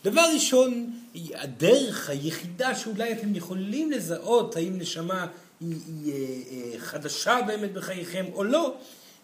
דבר 0.03 0.25
ראשון, 0.33 0.93
הדרך 1.33 2.09
היחידה 2.09 2.75
שאולי 2.75 3.13
אתם 3.13 3.35
יכולים 3.35 3.91
לזהות 3.91 4.55
האם 4.55 4.77
נשמה 4.77 5.27
היא, 5.59 5.75
היא 5.87 6.13
היא 6.49 6.73
אה, 6.73 6.79
חדשה 6.79 7.39
באמת 7.47 7.73
בחייכם 7.73 8.25
או 8.33 8.43
לא, 8.43 8.75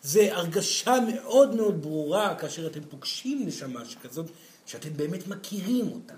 זה 0.04 0.36
הרגשה 0.36 0.96
מאוד 1.14 1.56
מאוד 1.56 1.82
ברורה 1.82 2.36
כאשר 2.36 2.68
אתם 2.68 2.82
פוגשים 2.90 3.48
נשמה 3.48 3.86
שכזאת, 3.86 4.26
שאתם 4.66 4.90
באמת 4.96 5.28
מכירים 5.28 5.88
אותה. 5.88 6.14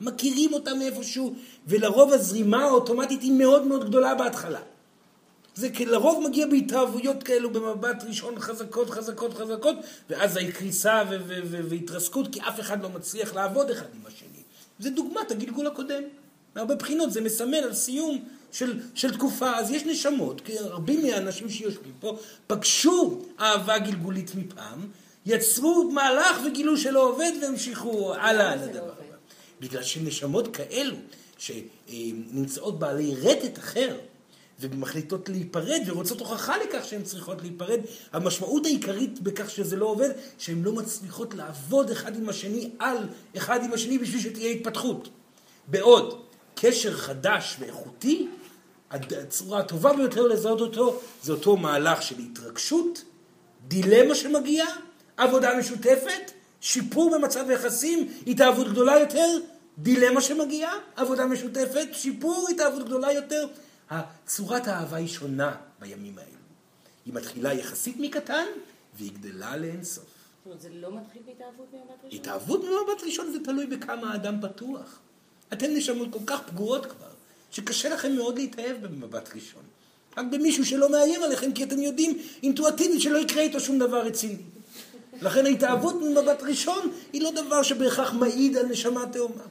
מכירים 0.00 0.52
אותה 0.52 0.74
מאיפשהו, 0.74 1.34
ולרוב 1.66 2.12
הזרימה 2.12 2.64
האוטומטית 2.64 3.22
היא 3.22 3.32
מאוד 3.32 3.66
מאוד 3.66 3.84
גדולה 3.88 4.14
בהתחלה. 4.14 4.60
זה 5.56 5.68
לרוב 5.86 6.28
מגיע 6.28 6.46
בהתאהבויות 6.46 7.22
כאלו 7.22 7.50
במבט 7.50 8.04
ראשון 8.08 8.40
חזקות, 8.40 8.90
חזקות, 8.90 9.34
חזקות, 9.34 9.76
ואז 10.10 10.38
קריסה 10.54 11.02
והתרסקות, 11.68 12.32
כי 12.32 12.40
אף 12.40 12.60
אחד 12.60 12.82
לא 12.82 12.88
מצליח 12.88 13.34
לעבוד 13.34 13.70
אחד 13.70 13.86
עם 13.94 14.06
השני. 14.06 14.42
זה 14.78 14.90
דוגמת 14.90 15.30
הגלגול 15.30 15.66
הקודם. 15.66 16.02
מהרבה 16.54 16.74
בחינות 16.74 17.12
זה 17.12 17.20
מסמל 17.20 17.56
על 17.56 17.74
סיום 17.74 18.24
של, 18.52 18.80
של 18.94 19.14
תקופה. 19.14 19.56
אז 19.56 19.70
יש 19.70 19.84
נשמות, 19.84 20.40
כי 20.40 20.58
רבים 20.58 21.02
מהאנשים 21.02 21.50
שיושבים 21.50 21.92
פה 22.00 22.18
פגשו 22.46 23.22
אהבה 23.40 23.78
גלגולית 23.78 24.34
מפעם, 24.34 24.86
יצרו 25.26 25.90
מהלך 25.90 26.40
וגילו 26.46 26.76
שלא 26.76 27.08
עובד 27.08 27.32
והמשיכו 27.42 28.14
הלאה 28.14 28.56
לדבר 28.56 28.82
הבא. 28.82 29.16
בגלל 29.60 29.82
שנשמות 29.82 30.56
כאלו, 30.56 30.96
שנמצאות 31.38 32.78
בעלי 32.78 33.14
רטט 33.14 33.58
אחר, 33.58 33.96
ומחליטות 34.60 35.28
להיפרד 35.28 35.80
ורוצות 35.86 36.20
הוכחה 36.20 36.56
לכך 36.58 36.84
שהן 36.84 37.02
צריכות 37.02 37.42
להיפרד. 37.42 37.80
המשמעות 38.12 38.66
העיקרית 38.66 39.20
בכך 39.20 39.50
שזה 39.50 39.76
לא 39.76 39.86
עובד, 39.86 40.10
שהן 40.38 40.62
לא 40.62 40.72
מצליחות 40.72 41.34
לעבוד 41.34 41.90
אחד 41.90 42.16
עם 42.16 42.28
השני 42.28 42.70
על 42.78 42.96
אחד 43.36 43.64
עם 43.64 43.72
השני 43.72 43.98
בשביל 43.98 44.20
שתהיה 44.20 44.50
התפתחות. 44.50 45.08
בעוד 45.68 46.22
קשר 46.54 46.96
חדש 46.96 47.56
ואיכותי, 47.60 48.28
הצורה 48.90 49.60
הטובה 49.60 49.92
ביותר 49.92 50.26
לזהות 50.26 50.60
אותו 50.60 51.00
זה 51.22 51.32
אותו 51.32 51.56
מהלך 51.56 52.02
של 52.02 52.14
התרגשות, 52.18 53.04
דילמה 53.68 54.14
שמגיעה, 54.14 54.68
עבודה 55.16 55.58
משותפת, 55.58 56.30
שיפור 56.60 57.18
במצב 57.18 57.50
היחסים, 57.50 58.08
התאהבות 58.26 58.68
גדולה 58.68 58.98
יותר, 58.98 59.38
דילמה 59.78 60.20
שמגיעה, 60.20 60.78
עבודה 60.96 61.26
משותפת, 61.26 61.88
שיפור, 61.92 62.46
התאהבות 62.50 62.86
גדולה 62.86 63.12
יותר. 63.12 63.46
צורת 64.26 64.68
האהבה 64.68 64.96
היא 64.96 65.08
שונה 65.08 65.56
בימים 65.80 66.18
האלו. 66.18 66.30
היא 67.04 67.14
מתחילה 67.14 67.54
יחסית 67.54 67.96
מקטן, 67.98 68.46
והיא 68.94 69.12
גדלה 69.12 69.56
לאינסוף. 69.56 70.04
זאת 70.04 70.46
אומרת, 70.46 70.60
זה 70.60 70.68
לא 70.72 70.96
מתחיל 70.96 71.22
בהתאהבות 71.26 71.66
ממבט 71.72 72.04
ראשון? 72.04 72.20
התאהבות 72.20 72.60
ממבט 72.64 73.02
ראשון 73.06 73.32
זה 73.32 73.38
תלוי 73.44 73.66
בכמה 73.66 74.12
האדם 74.12 74.40
פתוח. 74.42 74.98
אתן 75.52 75.74
נשמות 75.74 76.08
כל 76.12 76.18
כך 76.26 76.40
פגועות 76.46 76.86
כבר, 76.86 77.10
שקשה 77.50 77.88
לכם 77.88 78.16
מאוד 78.16 78.38
להתאהב 78.38 78.86
במבט 78.86 79.28
ראשון. 79.34 79.62
רק 80.16 80.26
במישהו 80.30 80.66
שלא 80.66 80.90
מאיים 80.90 81.22
עליכם, 81.22 81.52
כי 81.52 81.64
אתם 81.64 81.78
יודעים 81.78 82.18
אינטואטיבית 82.42 83.00
שלא 83.00 83.18
יקרה 83.18 83.42
איתו 83.42 83.60
שום 83.60 83.78
דבר 83.78 84.06
רציני. 84.06 84.42
לכן 85.22 85.46
ההתאהבות 85.46 85.94
ממבט 85.94 86.42
ראשון 86.42 86.92
היא 87.12 87.22
לא 87.22 87.30
דבר 87.30 87.62
שבהכרח 87.62 88.12
מעיד 88.12 88.56
על 88.56 88.66
נשמה 88.66 89.06
תאומה. 89.12 89.44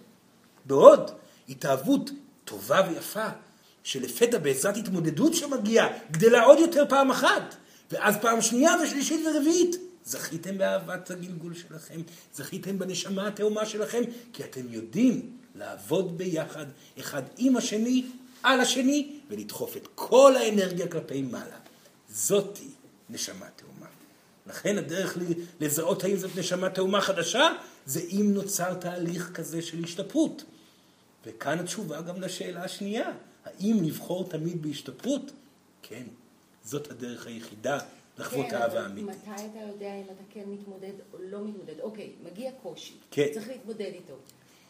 בעוד 0.65 1.11
התאהבות 1.49 2.09
טובה 2.45 2.87
ויפה, 2.89 3.27
שלפתע 3.85 4.37
בעזרת 4.37 4.77
התמודדות 4.77 5.33
שמגיעה, 5.33 5.87
גדלה 6.11 6.43
עוד 6.43 6.59
יותר 6.59 6.83
פעם 6.89 7.11
אחת, 7.11 7.55
ואז 7.91 8.15
פעם 8.21 8.41
שנייה 8.41 8.71
ושלישית 8.83 9.25
ורביעית. 9.27 9.75
זכיתם 10.05 10.57
באהבת 10.57 11.11
הגלגול 11.11 11.53
שלכם, 11.53 12.01
זכיתם 12.33 12.79
בנשמה 12.79 13.27
התאומה 13.27 13.65
שלכם, 13.65 14.01
כי 14.33 14.43
אתם 14.43 14.61
יודעים 14.69 15.37
לעבוד 15.55 16.17
ביחד, 16.17 16.65
אחד 16.99 17.21
עם 17.37 17.57
השני, 17.57 18.05
על 18.43 18.59
השני, 18.59 19.11
ולדחוף 19.29 19.77
את 19.77 19.87
כל 19.95 20.35
האנרגיה 20.35 20.87
כלפי 20.87 21.21
מעלה. 21.21 21.57
זאתי 22.09 22.69
נשמה 23.09 23.45
תאומה. 23.55 23.87
לכן 24.47 24.77
הדרך 24.77 25.17
לזהות 25.59 26.03
האם 26.03 26.17
זאת 26.17 26.31
נשמה 26.37 26.69
תאומה 26.69 27.01
חדשה, 27.01 27.49
זה 27.85 28.01
אם 28.11 28.31
נוצר 28.33 28.73
תהליך 28.73 29.31
כזה 29.33 29.61
של 29.61 29.83
השתפרות. 29.83 30.43
וכאן 31.25 31.59
התשובה 31.59 32.01
גם 32.01 32.21
לשאלה 32.21 32.63
השנייה, 32.63 33.11
האם 33.45 33.77
לבחור 33.83 34.29
תמיד 34.29 34.61
בהשתפרות? 34.61 35.31
כן, 35.81 36.03
זאת 36.63 36.91
הדרך 36.91 37.27
היחידה 37.27 37.77
לחוות 38.17 38.45
כן, 38.49 38.55
אהבה 38.55 38.85
אמיתית. 38.85 39.09
מתי 39.09 39.45
אתה 39.45 39.59
יודע 39.67 39.95
אם 39.95 40.03
אתה 40.03 40.23
כן 40.29 40.43
מתמודד 40.47 40.93
או 41.13 41.17
לא 41.21 41.45
מתמודד? 41.45 41.79
אוקיי, 41.79 42.11
מגיע 42.23 42.51
קושי, 42.63 42.93
כן. 43.11 43.27
צריך 43.33 43.47
להתמודד 43.47 43.91
איתו. 43.93 44.13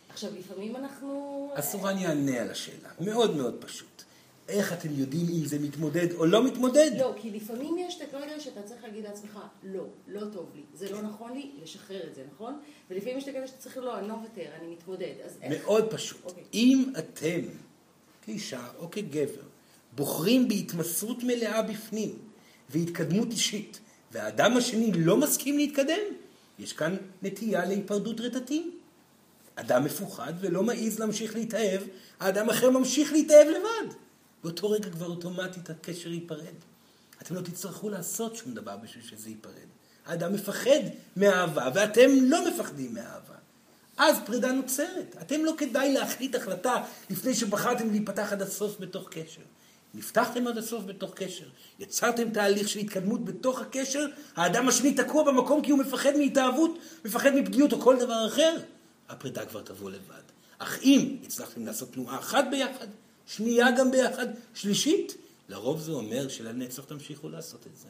עכשיו, 0.09 0.32
לפעמים 0.39 0.76
אנחנו... 0.76 1.49
אסורן 1.53 1.97
יענה 1.97 2.41
על 2.41 2.51
השאלה, 2.51 2.89
מאוד 2.99 3.36
מאוד 3.36 3.55
פשוט. 3.59 4.03
איך 4.49 4.73
אתם 4.73 4.89
יודעים 4.91 5.26
אם 5.30 5.45
זה 5.45 5.59
מתמודד 5.59 6.13
או 6.13 6.26
לא 6.26 6.45
מתמודד? 6.45 6.91
לא, 6.99 7.13
כי 7.17 7.32
לפעמים 7.32 7.78
יש 7.78 8.01
את 8.01 8.13
הרגע 8.13 8.39
שאתה 8.39 8.61
צריך 8.61 8.84
להגיד 8.84 9.03
לעצמך, 9.03 9.39
לא, 9.63 9.84
לא 10.07 10.21
טוב 10.34 10.51
לי, 10.55 10.61
זה 10.73 10.91
לא 10.91 11.01
נכון 11.01 11.34
לי, 11.34 11.51
לשחרר 11.63 12.07
את 12.07 12.15
זה, 12.15 12.23
נכון? 12.34 12.59
ולפעמים 12.89 13.17
יש 13.17 13.23
את 13.23 13.36
הרגע 13.36 13.47
שאתה 13.47 13.57
צריך, 13.59 13.78
לא, 13.78 13.99
אני 13.99 14.07
לא 14.07 14.15
מוותר, 14.15 14.45
אני 14.59 14.67
מתמודד, 14.67 15.13
אז 15.26 15.38
איך? 15.41 15.63
מאוד 15.63 15.93
פשוט. 15.93 16.26
אוקיי. 16.26 16.43
אם 16.53 16.93
אתם, 16.99 17.39
כאישה 18.26 18.67
או 18.78 18.91
כגבר, 18.91 19.41
בוחרים 19.95 20.47
בהתמסרות 20.47 21.23
מלאה 21.23 21.61
בפנים 21.61 22.17
והתקדמות 22.69 23.32
אישית, 23.32 23.80
והאדם 24.11 24.57
השני 24.57 24.91
לא 24.93 25.17
מסכים 25.17 25.57
להתקדם, 25.57 26.01
יש 26.59 26.73
כאן 26.73 26.95
נטייה 27.21 27.65
להיפרדות 27.65 28.21
רטטים. 28.21 28.71
אדם 29.55 29.84
מפוחד 29.84 30.34
ולא 30.39 30.63
מעז 30.63 30.99
להמשיך 30.99 31.36
להתאהב, 31.36 31.82
האדם 32.19 32.49
אחר 32.49 32.69
ממשיך 32.69 33.13
להתאהב 33.13 33.47
לבד. 33.47 33.95
באותו 34.43 34.69
רגע 34.69 34.89
כבר 34.89 35.05
אוטומטית 35.05 35.69
הקשר 35.69 36.09
ייפרד. 36.09 36.55
אתם 37.21 37.36
לא 37.36 37.41
תצטרכו 37.41 37.89
לעשות 37.89 38.36
שום 38.36 38.53
דבר 38.53 38.78
בשביל 38.78 39.03
שזה 39.03 39.30
ייפרד. 39.30 39.67
האדם 40.05 40.34
מפחד 40.34 40.80
מאהבה, 41.17 41.69
ואתם 41.76 42.09
לא 42.21 42.49
מפחדים 42.49 42.93
מאהבה. 42.93 43.34
אז 43.97 44.17
פרידה 44.25 44.51
נוצרת. 44.51 45.15
אתם 45.21 45.45
לא 45.45 45.53
כדאי 45.57 45.93
להחליט 45.93 46.35
החלטה 46.35 46.83
לפני 47.09 47.33
שבחרתם 47.33 47.91
להיפתח 47.91 48.33
עד 48.33 48.41
הסוף 48.41 48.79
בתוך 48.79 49.09
קשר. 49.09 49.41
נפתחתם 49.95 50.47
עד 50.47 50.57
הסוף 50.57 50.83
בתוך 50.83 51.13
קשר, 51.13 51.45
יצרתם 51.79 52.29
תהליך 52.29 52.69
של 52.69 52.79
התקדמות 52.79 53.25
בתוך 53.25 53.61
הקשר, 53.61 54.05
האדם 54.35 54.67
השני 54.67 54.93
תקוע 54.93 55.23
במקום 55.23 55.61
כי 55.61 55.71
הוא 55.71 55.79
מפחד 55.79 56.11
מהתאהבות, 56.17 56.79
מפחד 57.05 57.35
מפגיעות 57.35 57.73
או 57.73 57.81
כל 57.81 57.99
דבר 57.99 58.27
אחר. 58.27 58.57
הפרידה 59.09 59.45
כבר 59.45 59.61
תבוא 59.61 59.91
לבד. 59.91 60.21
אך 60.57 60.79
אם 60.83 61.17
הצלחתם 61.23 61.65
לעשות 61.65 61.93
תנועה 61.93 62.19
אחת 62.19 62.45
ביחד, 62.51 62.87
שנייה 63.27 63.71
גם 63.71 63.91
ביחד, 63.91 64.27
שלישית, 64.53 65.17
לרוב 65.49 65.81
זה 65.81 65.91
אומר 65.91 66.27
שלנצח 66.27 66.83
תמשיכו 66.83 67.29
לעשות 67.29 67.67
את 67.67 67.77
זה. 67.77 67.87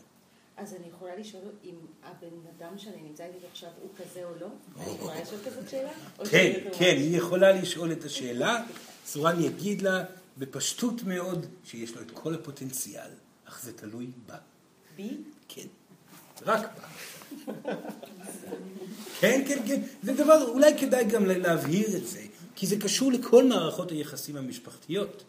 אז 0.57 0.73
אני 0.73 0.87
יכולה 0.87 1.15
לשאול 1.15 1.43
אם 1.63 1.75
הבן 2.03 2.35
אדם 2.57 2.77
שאני 2.77 3.01
נמצא 3.01 3.23
איתו 3.23 3.47
עכשיו 3.51 3.69
הוא 3.81 3.89
כזה 3.97 4.23
או 4.23 4.29
לא? 4.41 4.47
אני 4.79 4.95
יכולה 4.95 5.21
לשאול 5.21 5.39
כזאת 5.45 5.69
שאלה? 5.69 5.91
כן, 6.31 6.59
כן, 6.77 6.95
היא 6.97 7.17
יכולה 7.17 7.51
לשאול 7.51 7.91
את 7.91 8.03
השאלה. 8.03 8.63
סורן 9.05 9.41
יגיד 9.41 9.81
לה 9.81 10.03
בפשטות 10.37 11.03
מאוד 11.03 11.45
שיש 11.65 11.95
לו 11.95 12.01
את 12.01 12.11
כל 12.11 12.33
הפוטנציאל, 12.33 13.09
אך 13.45 13.63
זה 13.63 13.73
תלוי 13.73 14.07
בה. 14.27 14.37
בי? 14.95 15.17
כן, 15.47 15.67
רק 16.41 16.61
בה. 16.61 16.87
כן, 19.19 19.43
כן, 19.47 19.63
כן. 19.67 19.81
זה 20.03 20.13
דבר, 20.13 20.49
אולי 20.49 20.77
כדאי 20.79 21.05
גם 21.05 21.25
להבהיר 21.25 21.97
את 21.97 22.07
זה, 22.07 22.21
כי 22.55 22.67
זה 22.67 22.75
קשור 22.79 23.11
לכל 23.11 23.43
מערכות 23.43 23.91
היחסים 23.91 24.37
המשפחתיות. 24.37 25.23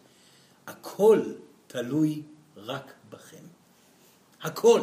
הכל 0.67 1.21
תלוי 1.67 2.21
רק 2.57 2.93
בכם. 3.09 3.43
הכל. 4.41 4.81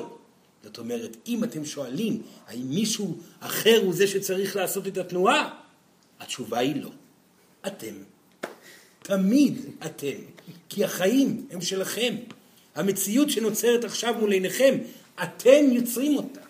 זאת 0.64 0.78
אומרת, 0.78 1.16
אם 1.26 1.44
אתם 1.44 1.64
שואלים 1.64 2.22
האם 2.46 2.68
מישהו 2.68 3.16
אחר 3.40 3.80
הוא 3.84 3.94
זה 3.94 4.06
שצריך 4.06 4.56
לעשות 4.56 4.86
את 4.86 4.98
התנועה, 4.98 5.50
התשובה 6.20 6.58
היא 6.58 6.82
לא. 6.82 6.90
אתם. 7.66 7.94
תמיד 9.02 9.58
אתם. 9.86 10.16
כי 10.68 10.84
החיים 10.84 11.46
הם 11.50 11.60
שלכם. 11.60 12.16
המציאות 12.74 13.30
שנוצרת 13.30 13.84
עכשיו 13.84 14.14
מול 14.20 14.32
עיניכם, 14.32 14.78
אתם 15.22 15.64
יוצרים 15.70 16.16
אותה. 16.16 16.40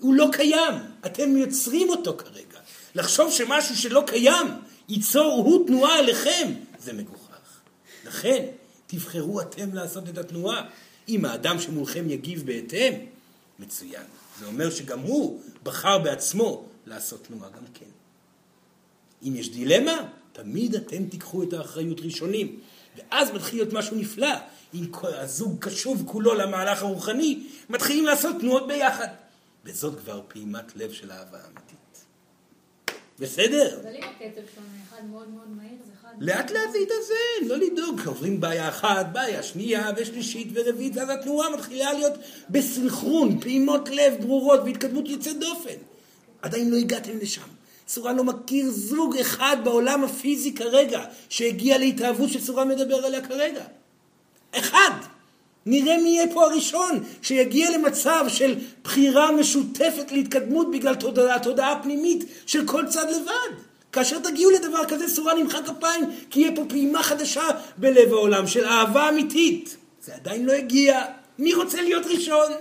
הוא 0.00 0.14
לא 0.14 0.28
קיים, 0.32 0.74
אתם 1.06 1.36
יוצרים 1.36 1.88
אותו 1.88 2.16
כרגע. 2.16 2.58
לחשוב 2.94 3.32
שמשהו 3.32 3.76
שלא 3.76 4.02
קיים 4.06 4.46
ייצור 4.88 5.42
הוא 5.46 5.66
תנועה 5.66 5.98
עליכם, 5.98 6.52
זה 6.78 6.92
מגוחך. 6.92 7.60
לכן, 8.06 8.46
תבחרו 8.86 9.40
אתם 9.40 9.74
לעשות 9.74 10.08
את 10.08 10.18
התנועה. 10.18 10.68
אם 11.08 11.24
האדם 11.24 11.60
שמולכם 11.60 12.10
יגיב 12.10 12.46
בהתאם, 12.46 12.92
מצוין. 13.60 14.02
זה 14.38 14.46
אומר 14.46 14.70
שגם 14.70 15.00
הוא 15.00 15.42
בחר 15.62 15.98
בעצמו 15.98 16.68
לעשות 16.86 17.24
תנועה 17.24 17.50
גם 17.50 17.64
כן. 17.74 17.86
אם 19.22 19.36
יש 19.36 19.50
דילמה, 19.50 20.08
תמיד 20.32 20.74
אתם 20.74 21.08
תיקחו 21.08 21.42
את 21.42 21.52
האחריות 21.52 22.00
ראשונים. 22.00 22.60
ואז 22.96 23.30
מתחיל 23.30 23.58
להיות 23.58 23.72
משהו 23.72 23.96
נפלא. 23.96 24.34
אם 24.74 24.90
הזוג 25.02 25.64
קשוב 25.64 26.02
כולו 26.06 26.34
למהלך 26.34 26.82
הרוחני, 26.82 27.46
מתחילים 27.68 28.06
לעשות 28.06 28.36
תנועות 28.40 28.66
ביחד. 28.66 29.08
וזאת 29.64 29.98
כבר 29.98 30.22
פעימת 30.28 30.76
לב 30.76 30.92
של 30.92 31.12
אהבה 31.12 31.38
אמיתית. 31.46 32.04
בסדר? 33.18 33.80
אבל 33.80 33.94
אם 33.94 34.02
הקצב 34.02 34.40
שונה, 34.54 34.68
אחד 34.88 35.04
מאוד 35.04 35.28
מאוד 35.28 35.48
מהיר, 35.50 35.78
זה. 35.86 35.89
לאט 36.18 36.50
לאט 36.50 36.72
זה 36.72 36.78
יתאזן, 36.78 37.48
לא 37.48 37.56
לדאוג. 37.56 38.00
עוברים 38.06 38.40
בעיה 38.40 38.68
אחת, 38.68 39.06
בעיה 39.12 39.42
שנייה 39.42 39.90
ושלישית 39.96 40.48
ורביעית, 40.54 40.96
ואז 40.96 41.10
התנועה 41.10 41.50
מתחילה 41.50 41.92
להיות 41.92 42.12
בסנכרון, 42.50 43.40
פעימות 43.40 43.88
לב 43.88 44.14
ברורות 44.20 44.60
והתקדמות 44.64 45.08
יוצאת 45.08 45.38
דופן. 45.38 45.74
עדיין 46.42 46.70
לא 46.70 46.76
הגעתם 46.76 47.18
לשם. 47.22 47.42
סורן 47.88 48.16
לא 48.16 48.24
מכיר 48.24 48.70
זוג 48.70 49.16
אחד 49.16 49.56
בעולם 49.64 50.04
הפיזי 50.04 50.54
כרגע 50.54 51.04
שהגיע 51.28 51.78
להתאהבות 51.78 52.30
שסורן 52.30 52.68
מדבר 52.68 53.06
עליה 53.06 53.26
כרגע. 53.26 53.64
אחד. 54.52 54.90
נראה 55.66 55.96
מי 55.96 56.08
יהיה 56.08 56.26
פה 56.34 56.44
הראשון 56.44 57.04
שיגיע 57.22 57.70
למצב 57.78 58.24
של 58.28 58.58
בחירה 58.84 59.32
משותפת 59.32 60.12
להתקדמות 60.12 60.70
בגלל 60.70 60.94
תודעה, 60.94 61.38
תודעה 61.38 61.82
פנימית 61.82 62.24
של 62.46 62.66
כל 62.66 62.86
צד 62.88 63.06
לבד. 63.10 63.69
כאשר 63.92 64.18
תגיעו 64.18 64.50
לדבר 64.50 64.84
כזה, 64.88 65.08
סורן 65.08 65.38
נמחא 65.38 65.62
כפיים, 65.62 66.04
כי 66.30 66.40
יהיה 66.40 66.56
פה 66.56 66.62
פעימה 66.68 67.02
חדשה 67.02 67.48
בלב 67.76 68.12
העולם 68.12 68.46
של 68.46 68.64
אהבה 68.64 69.08
אמיתית. 69.08 69.76
זה 70.02 70.14
עדיין 70.14 70.46
לא 70.46 70.52
הגיע. 70.52 71.04
מי 71.38 71.54
רוצה 71.54 71.82
להיות 71.82 72.06
ראשון? 72.06 72.52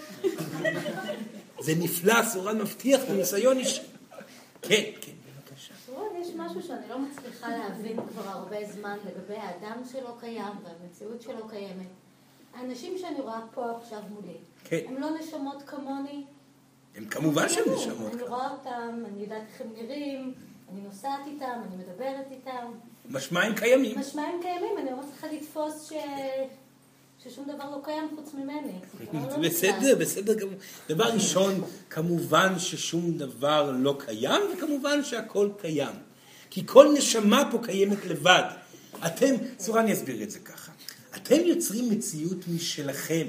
זה 1.66 1.74
נפלא, 1.76 2.24
סורן 2.24 2.58
מבטיח 2.58 3.02
בניסיון 3.10 3.58
אישי. 3.58 3.82
כן, 4.62 4.84
כן. 5.02 5.12
יש 6.22 6.36
משהו 6.36 6.62
שאני 6.62 6.90
לא 6.90 7.00
מצליחה 7.00 7.48
להבין 7.50 7.98
כבר 8.08 8.28
הרבה 8.30 8.58
זמן 8.66 8.98
לגבי 9.06 9.36
האדם 9.36 9.82
שלא 9.92 10.16
קיים 10.20 10.54
והמציאות 10.64 11.22
שלא 11.22 11.46
קיימת. 11.50 11.88
האנשים 12.54 12.98
שאני 12.98 13.22
רואה 13.22 13.42
פה 13.54 13.72
עכשיו 13.78 14.00
מולי, 14.10 14.38
כן. 14.64 14.80
הם 14.88 14.98
לא 14.98 15.10
נשמות 15.20 15.64
כמוני? 15.66 16.24
הם 16.96 17.06
כמובן 17.06 17.50
שהם 17.50 17.74
נשמות. 17.74 18.14
אני 18.14 18.24
רואה 18.24 18.52
אותם, 18.52 19.04
אני 19.06 19.22
יודעת 19.22 19.42
איך 19.54 19.62
הם 19.62 19.68
נראים, 19.74 20.34
אני 20.74 20.82
נוסעת 20.82 21.20
איתם, 21.28 21.62
אני 21.68 21.76
מדברת 21.76 22.26
איתם. 22.32 22.72
משמע 23.10 23.44
הם 23.44 23.56
קיימים. 23.56 24.00
משמע 24.00 24.22
הם 24.22 24.42
קיימים, 24.42 24.78
אני 24.78 24.92
לא 24.92 24.98
מצליחה 24.98 25.28
לתפוס 25.28 25.90
ש... 25.90 25.94
ששום 27.24 27.46
דבר 27.46 27.70
לא 27.70 27.78
קיים 27.84 28.10
חוץ 28.16 28.34
ממני. 28.34 28.74
לא 29.14 29.38
בסדר, 29.38 29.96
בסדר 30.00 30.34
גמור. 30.34 30.56
דבר 30.90 31.06
ראשון, 31.06 31.64
כמובן 31.90 32.60
ששום 32.60 33.18
דבר 33.18 33.72
לא 33.72 33.96
קיים, 34.00 34.42
וכמובן 34.54 35.04
שהכל 35.04 35.50
קיים. 35.62 35.96
כי 36.50 36.64
כל 36.66 36.94
נשמה 36.98 37.50
פה 37.52 37.60
קיימת 37.64 38.06
לבד. 38.06 38.44
אתם, 39.06 39.36
צורה 39.58 39.82
אני 39.82 39.94
אסביר 39.94 40.24
את 40.24 40.32
זה 40.32 40.40
ככה. 40.40 40.72
אתם 41.16 41.40
יוצרים 41.46 41.90
מציאות 41.90 42.48
משלכם. 42.48 43.28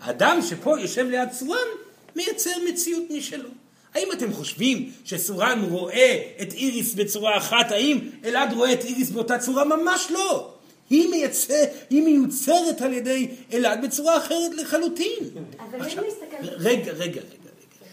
האדם 0.00 0.38
שפה 0.42 0.80
יושב 0.80 1.06
ליד 1.06 1.32
סורן 1.32 1.68
מייצר 2.16 2.50
מציאות 2.68 3.04
משלו. 3.10 3.48
האם 3.94 4.12
אתם 4.12 4.32
חושבים 4.32 4.90
שסורן 5.04 5.64
רואה 5.70 6.22
את 6.42 6.52
איריס 6.52 6.94
בצורה 6.94 7.38
אחת? 7.38 7.72
האם 7.72 7.98
אלעד 8.24 8.52
רואה 8.52 8.72
את 8.72 8.84
איריס 8.84 9.10
באותה 9.10 9.38
צורה? 9.38 9.64
ממש 9.64 10.06
לא. 10.10 10.54
היא, 10.90 11.10
מייצר, 11.10 11.64
היא 11.90 12.02
מיוצרת 12.02 12.80
על 12.80 12.92
ידי 12.92 13.28
אלעד 13.52 13.84
בצורה 13.84 14.18
אחרת 14.18 14.54
לחלוטין. 14.56 15.24
אבל 15.58 15.80
עכשיו, 15.80 16.04
אם 16.04 16.08
נסתכל... 16.08 16.54
רגע, 16.56 16.92
רגע, 16.92 16.92
רגע, 16.92 17.20
רגע. 17.20 17.86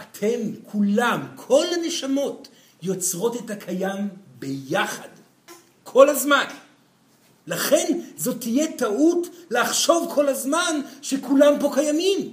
אתם, 0.00 0.40
כולם, 0.64 1.26
כל 1.36 1.64
הנשמות, 1.72 2.48
יוצרות 2.82 3.36
את 3.36 3.50
הקיים 3.50 4.08
ביחד. 4.38 5.08
כל 5.82 6.08
הזמן. 6.08 6.44
לכן 7.46 7.98
זאת 8.16 8.40
תהיה 8.40 8.72
טעות 8.72 9.28
לחשוב 9.50 10.12
כל 10.14 10.28
הזמן 10.28 10.80
שכולם 11.02 11.54
פה 11.60 11.70
קיימים. 11.74 12.32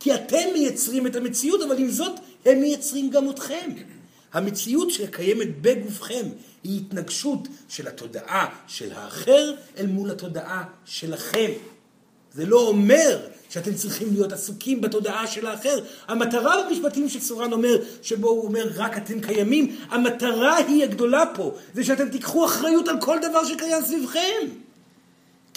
כי 0.00 0.14
אתם 0.14 0.48
מייצרים 0.52 1.06
את 1.06 1.16
המציאות, 1.16 1.62
אבל 1.62 1.78
עם 1.78 1.90
זאת 1.90 2.20
הם 2.44 2.60
מייצרים 2.60 3.10
גם 3.10 3.30
אתכם. 3.30 3.70
המציאות 4.32 4.90
שקיימת 4.90 5.60
בגופכם 5.60 6.26
היא 6.64 6.80
התנגשות 6.80 7.48
של 7.68 7.88
התודעה 7.88 8.46
של 8.66 8.92
האחר 8.92 9.54
אל 9.78 9.86
מול 9.86 10.10
התודעה 10.10 10.64
שלכם. 10.84 11.50
זה 12.34 12.46
לא 12.46 12.68
אומר 12.68 13.18
שאתם 13.48 13.74
צריכים 13.74 14.08
להיות 14.12 14.32
עסוקים 14.32 14.80
בתודעה 14.80 15.26
של 15.26 15.46
האחר. 15.46 15.78
המטרה 16.08 16.54
במשפטים 16.62 17.08
שסורן 17.08 17.52
אומר, 17.52 17.76
שבו 18.02 18.28
הוא 18.28 18.44
אומר 18.44 18.68
רק 18.74 18.96
אתם 18.96 19.20
קיימים, 19.20 19.76
המטרה 19.88 20.56
היא 20.56 20.84
הגדולה 20.84 21.24
פה, 21.34 21.54
זה 21.74 21.84
שאתם 21.84 22.08
תיקחו 22.08 22.46
אחריות 22.46 22.88
על 22.88 23.00
כל 23.00 23.18
דבר 23.30 23.44
שקיים 23.44 23.82
סביבכם. 23.84 24.46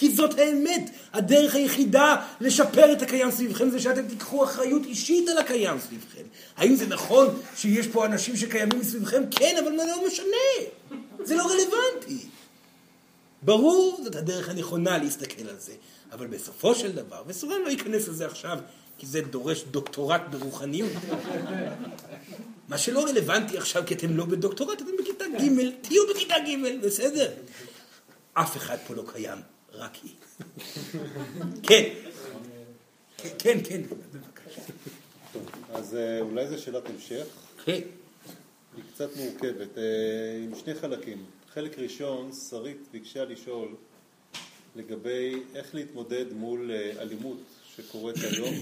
כי 0.04 0.12
זאת 0.12 0.40
האמת. 0.40 0.90
הדרך 1.14 1.56
היחידה 1.56 2.16
לשפר 2.42 2.94
את 2.94 3.02
הקיים 3.02 3.32
סביבכם 3.32 3.70
זה 3.70 3.80
שאתם 3.80 4.08
תיקחו 4.08 4.44
אחריות 4.44 4.86
אישית 4.86 5.30
על 5.30 5.38
הקיים 5.38 5.80
סביבכם. 5.80 6.24
האם 6.58 6.76
זה 6.76 6.88
נכון 6.88 7.28
שיש 7.56 7.88
פה 7.88 8.06
אנשים 8.06 8.38
שקיימים 8.38 8.84
סביבכם? 8.84 9.24
כן, 9.32 9.56
אבל 9.64 9.78
זה 9.78 9.86
לא 9.86 10.08
משנה. 10.08 10.70
זה 11.24 11.36
לא 11.36 11.44
רלוונטי. 11.44 12.26
ברור, 13.42 14.02
זאת 14.04 14.16
הדרך 14.16 14.50
הנכונה 14.50 14.98
להסתכל 14.98 15.50
על 15.50 15.60
זה. 15.60 15.74
אבל 16.12 16.28
בסופו 16.28 16.76
של 16.76 16.92
דבר, 16.92 17.24
וסורן 17.28 17.62
לא 17.66 17.70
ייכנס 17.70 18.08
לזה 18.08 18.26
עכשיו, 18.26 18.58
כי 18.98 19.08
זה 19.08 19.22
דורש 19.22 19.64
דוקטורט 19.72 20.22
ברוחניות. 20.30 20.92
מה 22.70 22.78
שלא 22.78 23.06
רלוונטי 23.06 23.58
עכשיו, 23.58 23.84
כי 23.86 23.94
אתם 23.94 24.18
לא 24.18 24.26
בדוקטורט, 24.26 24.82
אתם 24.82 24.92
בכיתה 25.00 25.26
ג', 25.26 25.70
תהיו 25.82 26.04
בכיתה 26.14 26.36
ג', 26.40 26.86
בסדר? 26.86 27.32
אף 28.34 28.58
אחד 28.58 28.78
פה 28.88 28.94
לא 28.94 29.04
קיים, 29.14 29.38
רק 29.74 29.98
היא. 30.04 30.12
כן. 31.68 31.94
כן, 33.40 33.58
כן, 33.64 33.82
בבקשה. 34.14 34.62
אז 35.74 35.96
אה, 35.96 36.22
אולי 36.22 36.48
זו 36.48 36.62
שאלת 36.62 36.90
המשך. 36.90 37.26
כן. 37.66 37.80
היא 38.76 38.84
קצת 38.94 39.10
מורכבת, 39.18 39.78
אה, 39.78 39.84
עם 40.44 40.56
שני 40.56 40.76
חלקים. 40.76 41.26
חלק 41.54 41.80
ראשון, 41.80 42.32
שרית 42.50 42.88
ביקשה 42.92 43.26
לשאול 43.26 43.76
לגבי 44.76 45.44
איך 45.56 45.76
להתמודד 45.76 46.34
מול 46.34 46.72
אה, 46.72 47.02
אלימות 47.02 47.38
שקורית 47.76 48.16
היום 48.18 48.56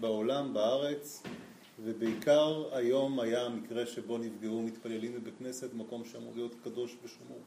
בעולם, 0.00 0.54
בארץ, 0.54 1.22
ובעיקר 1.84 2.64
היום 2.72 3.20
היה 3.20 3.42
המקרה 3.42 3.86
שבו 3.86 4.18
נפגעו 4.18 4.62
מתפללים 4.62 5.14
בבית 5.14 5.34
כנסת, 5.38 5.74
מקום 5.74 6.04
שאמור 6.12 6.32
להיות 6.36 6.54
קדוש 6.64 6.96
ושמור. 7.04 7.40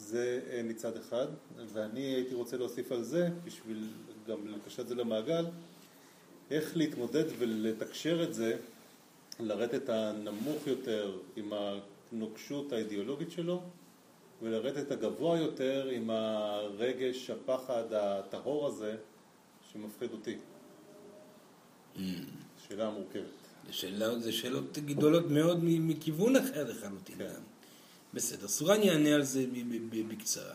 זה 0.00 0.40
אה, 0.50 0.62
מצד 0.62 0.96
אחד, 0.96 1.26
ואני 1.72 2.00
הייתי 2.00 2.34
רוצה 2.34 2.56
להוסיף 2.56 2.92
על 2.92 3.02
זה, 3.02 3.28
בשביל 3.44 3.88
גם 4.28 4.48
לקשר 4.48 4.82
את 4.82 4.88
זה 4.88 4.94
למעגל, 4.94 5.46
איך 6.50 6.76
להתמודד 6.76 7.24
ולתקשר 7.38 8.24
את 8.24 8.34
זה, 8.34 8.56
לרדת 9.40 9.88
הנמוך 9.88 10.66
יותר 10.66 11.18
עם 11.36 11.52
הנוקשות 11.52 12.72
האידיאולוגית 12.72 13.30
שלו, 13.30 13.62
ולרדת 14.42 14.90
הגבוה 14.90 15.38
יותר 15.38 15.88
עם 15.92 16.10
הרגש, 16.10 17.30
הפחד 17.30 17.84
הטהור 17.92 18.66
הזה 18.66 18.96
שמפחיד 19.72 20.12
אותי. 20.12 20.36
Mm. 21.96 21.98
שאלה 22.68 22.90
מורכבת. 22.90 23.24
זה 24.18 24.32
שאלות 24.32 24.78
גדולות 24.78 25.30
מאוד 25.30 25.58
מכיוון 25.62 26.36
אחר 26.36 26.70
לחלוטין. 26.70 27.16
כן. 27.18 27.40
בסדר, 28.14 28.48
סורן 28.48 28.82
יענה 28.82 29.14
על 29.14 29.22
זה 29.22 29.44
בקצרה. 30.08 30.54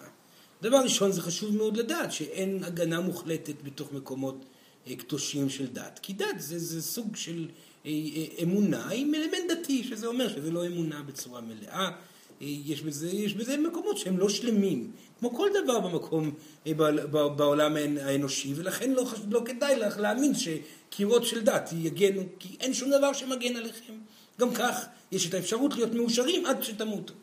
דבר 0.62 0.78
ראשון, 0.78 1.12
זה 1.12 1.22
חשוב 1.22 1.56
מאוד 1.56 1.78
לדעת 1.78 2.12
שאין 2.12 2.64
הגנה 2.64 3.02
מוחלטת 3.02 3.54
בתוך 3.64 3.94
מקומות 3.94 4.46
אה, 4.88 4.96
קדושים 4.96 5.50
של 5.50 5.68
דת. 5.68 6.00
כי 6.02 6.14
דת 6.14 6.28
זה, 6.38 6.60
זה 6.60 6.82
סוג 6.82 7.16
של 7.16 7.48
אה, 7.86 7.92
אה, 7.92 8.44
אמונה 8.44 8.90
עם 8.90 9.16
אלמנט 9.16 9.52
דתי, 9.52 9.84
שזה 9.84 10.08
אומר 10.08 10.30
שזה 10.30 10.52
לא 10.52 10.68
אמונה 10.68 11.04
בצורה 11.04 11.42
מלאה. 11.42 11.90
יש 12.42 12.82
בזה, 12.82 13.10
יש 13.10 13.34
בזה 13.34 13.58
מקומות 13.58 13.98
שהם 13.98 14.18
לא 14.18 14.30
שלמים, 14.30 14.92
כמו 15.20 15.36
כל 15.36 15.50
דבר 15.64 15.80
במקום, 15.80 16.32
בעולם 17.36 17.76
האנושי, 18.02 18.54
ולכן 18.56 18.92
לא, 18.92 19.06
לא 19.30 19.42
כדאי 19.46 19.80
לך 19.80 19.98
להאמין 19.98 20.32
שקירות 20.36 21.26
של 21.26 21.42
דת 21.44 21.70
יגנו, 21.74 22.22
כי 22.40 22.56
אין 22.60 22.74
שום 22.74 22.90
דבר 22.90 23.14
שמגן 23.14 23.56
עליכם. 23.56 23.94
גם 24.40 24.54
כך 24.54 24.86
יש 25.12 25.30
את 25.30 25.34
האפשרות 25.34 25.76
להיות 25.76 25.94
מאושרים 25.94 26.46
עד 26.46 26.64
שתמותו. 26.64 27.14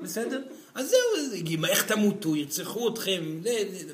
בסדר? 0.00 0.42
אז 0.74 0.90
זהו, 0.90 1.66
איך 1.68 1.92
תמותו, 1.92 2.36
ירצחו 2.36 2.88
אתכם, 2.88 3.40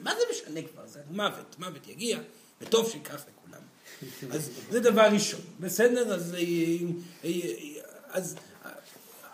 מה 0.03 0.11
זה 0.11 0.23
משנה 0.33 0.61
כבר? 0.73 0.87
זה 0.87 1.01
מוות, 1.11 1.57
מוות 1.59 1.89
יגיע, 1.89 2.19
וטוב 2.61 2.91
שכך 2.91 3.25
לכולם. 3.29 3.63
אז 4.31 4.51
זה 4.71 4.81
דבר 4.81 5.09
ראשון, 5.13 5.41
בסדר? 5.61 6.15
אז, 6.15 6.37
אז 8.09 8.37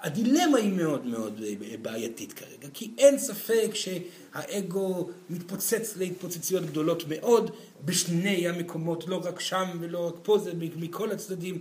הדילמה 0.04 0.58
היא 0.58 0.72
מאוד 0.72 1.06
מאוד 1.06 1.40
בעייתית 1.82 2.32
כרגע, 2.32 2.68
כי 2.74 2.90
אין 2.98 3.18
ספק 3.18 3.70
שהאגו 3.74 5.10
מתפוצץ 5.30 5.96
להתפוצצויות 5.96 6.66
גדולות 6.66 7.04
מאוד 7.08 7.50
בשני 7.84 8.48
המקומות, 8.48 9.08
לא 9.08 9.20
רק 9.24 9.40
שם 9.40 9.78
ולא 9.80 10.06
רק 10.06 10.14
פה, 10.22 10.38
זה 10.38 10.52
מכל 10.76 11.10
הצדדים. 11.10 11.58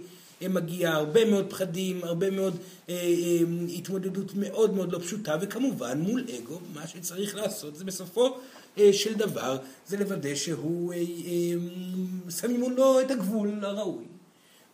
מגיע 0.49 0.91
הרבה 0.91 1.25
מאוד 1.25 1.45
פחדים, 1.49 2.03
הרבה 2.03 2.29
מאוד 2.29 2.57
אה, 2.89 2.95
אה, 2.95 3.39
התמודדות 3.75 4.31
מאוד 4.35 4.73
מאוד 4.73 4.93
לא 4.93 4.99
פשוטה, 4.99 5.37
וכמובן 5.41 5.99
מול 5.99 6.25
אגו, 6.37 6.59
מה 6.73 6.87
שצריך 6.87 7.35
לעשות 7.35 7.75
זה 7.75 7.85
בסופו 7.85 8.37
אה, 8.77 8.93
של 8.93 9.13
דבר, 9.13 9.57
זה 9.87 9.97
לוודא 9.97 10.35
שהוא, 10.35 10.93
אה, 10.93 10.97
אה, 10.97 12.31
שמים 12.31 12.59
מולו 12.59 13.01
את 13.01 13.11
הגבול 13.11 13.65
הראוי, 13.65 14.05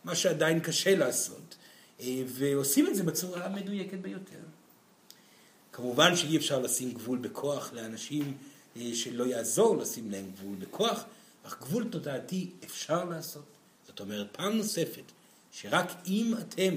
מה 0.04 0.14
שעדיין 0.14 0.60
קשה 0.60 0.96
לעשות, 0.96 1.56
אה, 2.00 2.22
ועושים 2.26 2.86
את 2.86 2.94
זה 2.94 3.02
בצורה 3.02 3.44
המדויקת 3.46 3.98
ביותר. 3.98 4.40
כמובן 5.72 6.16
שאי 6.16 6.36
אפשר 6.36 6.58
לשים 6.58 6.92
גבול 6.92 7.18
בכוח 7.18 7.72
לאנשים 7.72 8.36
אה, 8.76 8.90
שלא 8.94 9.24
יעזור 9.24 9.76
לשים 9.76 10.10
להם 10.10 10.30
גבול 10.36 10.56
בכוח, 10.58 11.04
אך 11.42 11.60
גבול 11.60 11.84
תודעתי 11.90 12.50
אפשר 12.64 13.04
לעשות. 13.04 13.44
זאת 13.86 14.00
אומרת, 14.00 14.26
פעם 14.32 14.56
נוספת, 14.56 15.02
שרק 15.52 15.92
אם 16.06 16.34
אתם 16.40 16.74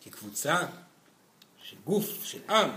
כקבוצה 0.00 0.66
של 1.62 1.76
גוף, 1.84 2.24
של 2.24 2.38
עם, 2.50 2.70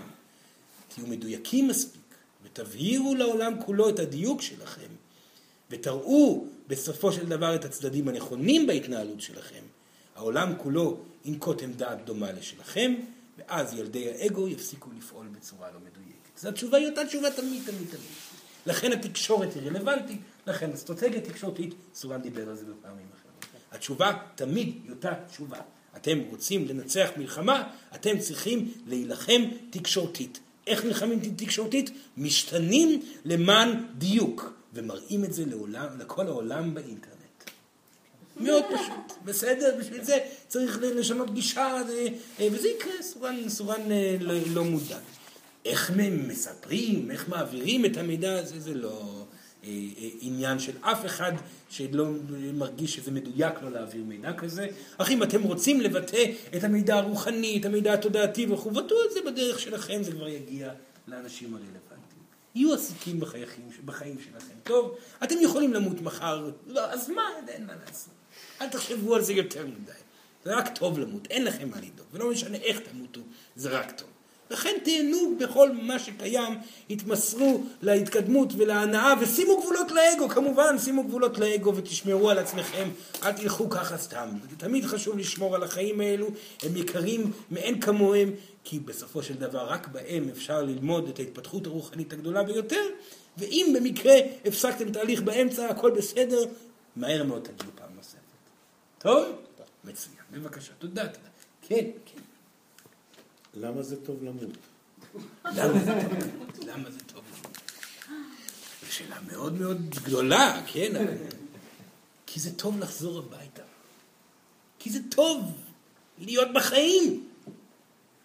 תהיו 0.88 1.08
מדויקים 1.08 1.68
מספיק 1.68 2.02
ותבהירו 2.44 3.16
לעולם 3.16 3.54
כולו 3.66 3.90
את 3.90 4.00
הדיוק 4.00 4.42
שלכם 4.42 4.88
ותראו 5.70 6.48
בסופו 6.68 7.12
של 7.12 7.26
דבר 7.26 7.56
את 7.56 7.66
הצדדים 7.66 8.08
הנכונים 8.08 8.68
בהתנהלות 8.68 9.22
שלכם, 9.22 9.64
העולם 10.16 10.54
כולו 10.58 10.98
ינקוט 11.26 11.64
עמדה 11.64 11.96
דומה 11.96 12.32
לשלכם 12.32 12.96
ואז 13.38 13.74
ילדי 13.74 14.10
האגו 14.10 14.48
יפסיקו 14.48 14.90
לפעול 14.98 15.28
בצורה 15.28 15.68
לא 15.72 15.80
מדויקת. 15.80 16.38
זו 16.38 16.50
התשובה 16.50 16.78
היא 16.78 16.90
אותה 16.90 17.06
תשובה 17.06 17.32
תמיד 17.32 17.62
תמיד 17.66 17.88
תמיד. 17.90 18.12
לכן 18.66 18.92
התקשורת 18.92 19.54
היא 19.54 19.64
רלוונטית, 19.64 20.20
לכן 20.48 20.72
אסטרטגיה 20.72 21.22
תקשורתית, 21.22 21.74
סורן 21.96 22.22
דיבר 22.22 22.50
על 22.50 22.56
זה 22.56 22.66
בפעמים 22.66 23.06
אחרות. 23.16 23.27
התשובה 23.72 24.14
תמיד 24.36 24.68
היא 24.84 24.92
אותה 24.92 25.14
תשובה. 25.32 25.60
אתם 25.98 26.20
רוצים 26.30 26.68
לנצח 26.68 27.10
מלחמה, 27.18 27.64
אתם 27.96 28.20
צריכים 28.20 28.72
להילחם 28.88 29.42
תקשורתית. 29.70 30.40
איך 30.68 30.86
נלחמים 30.86 31.20
תקשורתית? 31.36 31.90
משתנים 32.18 33.02
למען 33.26 33.86
דיוק, 33.98 34.54
ומראים 34.74 35.24
את 35.24 35.34
זה 35.34 35.46
לעולם, 35.46 35.88
לכל 36.00 36.28
העולם 36.28 36.74
באינטרנט. 36.74 37.18
מאוד 38.40 38.64
פשוט, 38.64 39.18
בסדר? 39.26 39.76
בשביל 39.80 40.04
זה 40.04 40.18
צריך 40.48 40.78
לשנות 40.82 41.34
גישה, 41.34 41.82
אה, 42.40 42.48
וזה 42.52 42.68
יקרה, 42.68 43.02
סורן, 43.02 43.50
סורן 43.50 43.92
אה, 43.92 44.18
לא, 44.20 44.34
לא 44.54 44.64
מודע. 44.64 44.98
איך 45.66 45.92
מספרים, 46.28 47.12
איך 47.12 47.30
מעבירים 47.30 47.86
את 47.86 47.98
המידע 47.98 48.40
הזה, 48.40 48.60
זה 48.60 48.74
לא... 48.74 49.24
אה, 49.68 50.04
אה, 50.04 50.10
עניין 50.22 50.60
של 50.60 50.72
אף 50.82 51.06
אחד 51.06 51.32
שלא 51.70 52.06
מרגיש 52.54 52.96
שזה 52.96 53.12
מדויק 53.12 53.62
לו 53.62 53.70
להעביר 53.70 54.04
מידע 54.04 54.34
כזה, 54.34 54.68
אך 54.98 55.12
אם 55.12 55.24
אתם 55.24 55.44
רוצים 55.44 55.82
לבטא 55.82 56.24
את 56.58 56.64
המידע 56.64 56.96
הרוחני, 56.96 57.58
את 57.60 57.66
המידע 57.66 57.94
התודעתי 57.94 58.46
וכו', 58.46 58.72
בטאו 58.72 58.98
את 59.08 59.12
זה 59.14 59.20
בדרך 59.26 59.60
שלכם, 59.60 60.04
זה 60.04 60.12
כבר 60.12 60.28
יגיע 60.28 60.72
לאנשים 61.08 61.54
הרלוונטיים. 61.54 61.98
יהיו 62.56 62.74
עסוקים 62.74 63.20
בחיים, 63.20 63.46
בחיים 63.86 64.16
שלכם. 64.20 64.54
טוב, 64.64 64.98
אתם 65.24 65.36
יכולים 65.42 65.74
למות 65.74 66.02
מחר, 66.02 66.50
לא, 66.68 66.92
אז 66.92 67.10
מה, 67.10 67.24
אין 67.48 67.66
מה 67.66 67.74
לעשות. 67.86 68.14
אל 68.62 68.68
תחשבו 68.68 69.16
על 69.16 69.22
זה 69.22 69.34
יותר 69.34 69.66
מדי. 69.66 69.92
זה 70.44 70.56
רק 70.56 70.78
טוב 70.78 71.00
למות, 71.00 71.28
אין 71.30 71.44
לכם 71.44 71.70
מה 71.70 71.78
לדאוג, 71.78 72.08
ולא 72.12 72.32
משנה 72.32 72.58
איך 72.58 72.80
תמותו, 72.80 73.22
זה 73.56 73.70
רק 73.70 73.92
טוב. 73.92 74.08
לכן 74.50 74.76
תהנו 74.84 75.38
בכל 75.40 75.72
מה 75.72 76.00
שקיים, 76.00 76.54
התמסרו 76.90 77.64
להתקדמות 77.82 78.54
ולהנאה 78.58 79.14
ושימו 79.22 79.62
גבולות 79.62 79.92
לאגו, 79.92 80.30
כמובן 80.30 80.80
שימו 80.80 81.04
גבולות 81.04 81.38
לאגו 81.38 81.76
ותשמרו 81.76 82.30
על 82.30 82.38
עצמכם, 82.38 82.90
אל 83.24 83.32
תלכו 83.32 83.70
ככה 83.70 83.98
סתם. 83.98 84.30
תמיד 84.58 84.86
חשוב 84.86 85.18
לשמור 85.18 85.56
על 85.56 85.64
החיים 85.64 86.02
האלו, 86.02 86.28
הם 86.64 86.78
יקרים 86.78 87.32
מאין 87.52 87.82
כמוהם, 87.82 88.32
כי 88.64 88.80
בסופו 88.80 89.24
של 89.24 89.34
דבר 89.34 89.66
רק 89.66 89.88
בהם 89.88 90.30
אפשר 90.30 90.62
ללמוד 90.62 91.10
את 91.10 91.20
ההתפתחות 91.20 91.68
הרוחנית 91.68 92.14
הגדולה 92.14 92.44
ביותר, 92.44 92.82
ואם 93.38 93.76
במקרה 93.76 94.14
הפסקתם 94.46 94.92
תהליך 94.92 95.22
באמצע, 95.22 95.70
הכל 95.70 95.92
בסדר, 95.92 96.44
מהר 96.96 97.24
מאוד 97.24 97.42
תגיעו 97.42 97.72
פעם 97.76 97.90
נוספת. 97.96 98.18
טוב? 99.00 99.26
מצוין, 99.84 100.16
בבקשה, 100.32 100.74
תודה, 100.80 101.08
תודה. 101.08 101.28
כן, 101.62 101.86
כן. 102.06 102.07
למה 103.60 103.84
זה 103.84 104.06
טוב 104.06 104.24
למות? 104.24 104.58
למה 105.46 105.80
זה 105.80 105.92
טוב 106.04 106.14
למות? 106.14 106.58
למה 106.68 106.92
זה 106.92 107.00
טוב 107.00 107.24
למות? 107.34 107.58
זו 108.86 108.94
שאלה 108.94 109.18
מאוד 109.32 109.54
מאוד 109.54 109.90
גדולה, 109.90 110.62
כן? 110.68 110.92
כי 112.26 112.40
זה 112.40 112.56
טוב 112.56 112.80
לחזור 112.80 113.20
הביתה. 113.20 113.64
כי 114.80 114.90
זה 114.90 115.00
טוב 115.10 115.42
להיות 116.20 116.48
בחיים. 116.54 117.28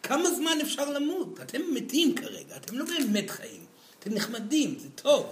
כמה 0.02 0.30
זמן 0.30 0.58
אפשר 0.62 0.90
למות? 0.90 1.40
אתם 1.40 1.60
מתים 1.74 2.14
כרגע, 2.14 2.56
אתם 2.56 2.78
לא 2.78 2.84
באמת 2.84 3.30
חיים. 3.30 3.64
אתם 4.02 4.14
נחמדים, 4.14 4.78
זה 4.78 4.88
טוב, 4.94 5.26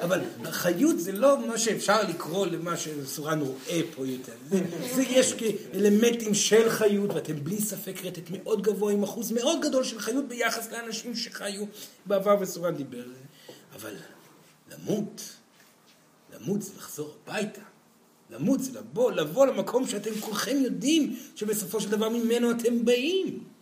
אבל 0.00 0.20
חיות 0.44 1.00
זה 1.00 1.12
לא 1.12 1.46
מה 1.46 1.58
שאפשר 1.58 2.02
לקרוא 2.08 2.46
למה 2.46 2.76
שסורן 2.76 3.40
רואה 3.40 3.80
פה 3.96 4.06
יותר. 4.06 4.32
זה, 4.50 4.64
זה 4.94 5.02
יש 5.02 5.32
כאלמנטים 5.32 6.34
של 6.34 6.70
חיות, 6.70 7.10
ואתם 7.14 7.44
בלי 7.44 7.60
ספק 7.60 8.04
רטט 8.04 8.30
מאוד 8.30 8.62
גבוה 8.62 8.92
עם 8.92 9.02
אחוז 9.02 9.32
מאוד 9.32 9.60
גדול 9.62 9.84
של 9.84 10.00
חיות 10.00 10.28
ביחס 10.28 10.72
לאנשים 10.72 11.16
שחיו 11.16 11.64
בעבר 12.06 12.36
וסורן 12.40 12.74
דיבר. 12.74 13.04
אבל 13.74 13.94
למות, 14.72 15.22
למות 16.34 16.62
זה 16.62 16.70
לחזור 16.76 17.14
הביתה. 17.22 17.62
למות 18.30 18.60
זה 18.60 18.78
לבוא, 18.78 19.12
לבוא 19.12 19.46
למקום 19.46 19.86
שאתם 19.86 20.10
כולכם 20.20 20.56
יודעים 20.64 21.16
שבסופו 21.36 21.80
של 21.80 21.90
דבר 21.90 22.08
ממנו 22.08 22.50
אתם 22.50 22.84
באים. 22.84 23.55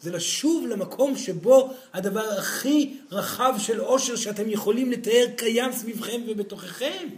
זה 0.00 0.12
לשוב 0.12 0.66
למקום 0.66 1.16
שבו 1.16 1.70
הדבר 1.94 2.38
הכי 2.38 2.96
רחב 3.10 3.54
של 3.58 3.80
עושר 3.80 4.16
שאתם 4.16 4.50
יכולים 4.50 4.90
לתאר 4.90 5.26
קיים 5.36 5.72
סביבכם 5.72 6.20
ובתוככם. 6.26 7.08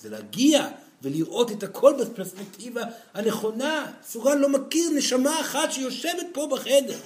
זה 0.00 0.10
להגיע 0.10 0.68
ולראות 1.02 1.52
את 1.52 1.62
הכל 1.62 1.92
בפרספקטיבה 2.00 2.82
הנכונה. 3.14 3.86
סורן 4.06 4.38
לא 4.38 4.48
מכיר 4.48 4.90
נשמה 4.90 5.40
אחת 5.40 5.72
שיושבת 5.72 6.26
פה 6.32 6.48
בחדר. 6.50 6.98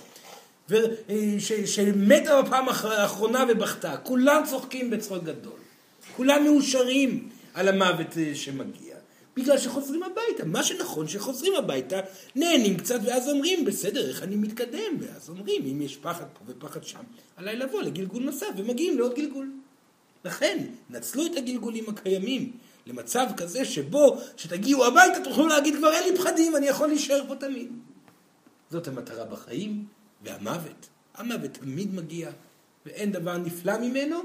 שמתה 1.67 2.43
בפעם 2.43 2.69
האחרונה 2.69 3.45
ובכתה. 3.49 3.97
כולם 3.97 4.43
צוחקים 4.51 4.91
בצחוק 4.91 5.25
גדול. 5.25 5.59
כולם 6.17 6.45
מאושרים 6.45 7.29
על 7.55 7.69
המוות 7.69 8.19
אה, 8.19 8.35
שמגיע. 8.35 8.92
בגלל 9.37 9.59
שחוזרים 9.59 10.03
הביתה. 10.03 10.45
מה 10.45 10.63
שנכון 10.63 11.09
שחוזרים 11.09 11.53
הביתה, 11.55 12.01
נהנים 12.37 12.77
קצת 12.77 13.01
ואז 13.05 13.29
אומרים, 13.29 13.65
בסדר, 13.65 14.09
איך 14.09 14.23
אני 14.23 14.37
מתקדם? 14.37 14.97
ואז 15.01 15.29
אומרים, 15.31 15.63
אם 15.67 15.83
יש 15.83 15.97
פחד 15.97 16.25
פה 16.33 16.41
ופחד 16.47 16.85
שם, 16.85 17.03
עליי 17.37 17.57
לבוא 17.57 17.83
לגלגול 17.83 18.23
נוסף, 18.23 18.49
ומגיעים 18.57 18.99
לעוד 18.99 19.15
גלגול. 19.15 19.51
לכן, 20.25 20.67
נצלו 20.91 21.27
את 21.27 21.37
הגלגולים 21.37 21.85
הקיימים 21.89 22.53
למצב 22.87 23.27
כזה 23.37 23.65
שבו, 23.65 24.19
כשתגיעו 24.37 24.85
הביתה 24.85 25.25
תוכלו 25.25 25.47
להגיד, 25.47 25.77
כבר 25.77 25.93
אין 25.93 26.13
לי 26.13 26.19
פחדים, 26.19 26.57
אני 26.57 26.67
יכול 26.67 26.89
להישאר 26.89 27.25
פה 27.29 27.35
תמיד. 27.35 27.73
זאת 28.71 28.89
המטרה 28.89 29.25
בחיים, 29.25 29.85
והמוות. 30.23 30.89
המוות 31.15 31.51
תמיד 31.51 31.95
מגיע, 31.95 32.31
ואין 32.87 33.13
דבר 33.13 33.37
נפלא 33.37 33.79
ממנו, 33.79 34.23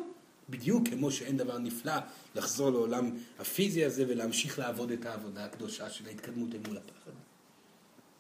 בדיוק 0.50 0.88
כמו 0.88 1.12
שאין 1.12 1.38
דבר 1.38 1.58
נפלא 1.58 1.94
לחזור 2.36 2.70
לעולם 2.70 3.12
הפיזי 3.40 3.86
הזה 3.86 4.06
ולהמשיך 4.08 4.60
לעבוד 4.60 4.92
את 4.92 5.06
העבודה 5.06 5.46
הקדושה 5.46 5.90
של 5.90 6.08
ההתקדמות 6.08 6.50
אל 6.56 6.60
מול 6.68 6.78
הפחד. 6.78 7.12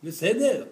בסדר? 0.03 0.65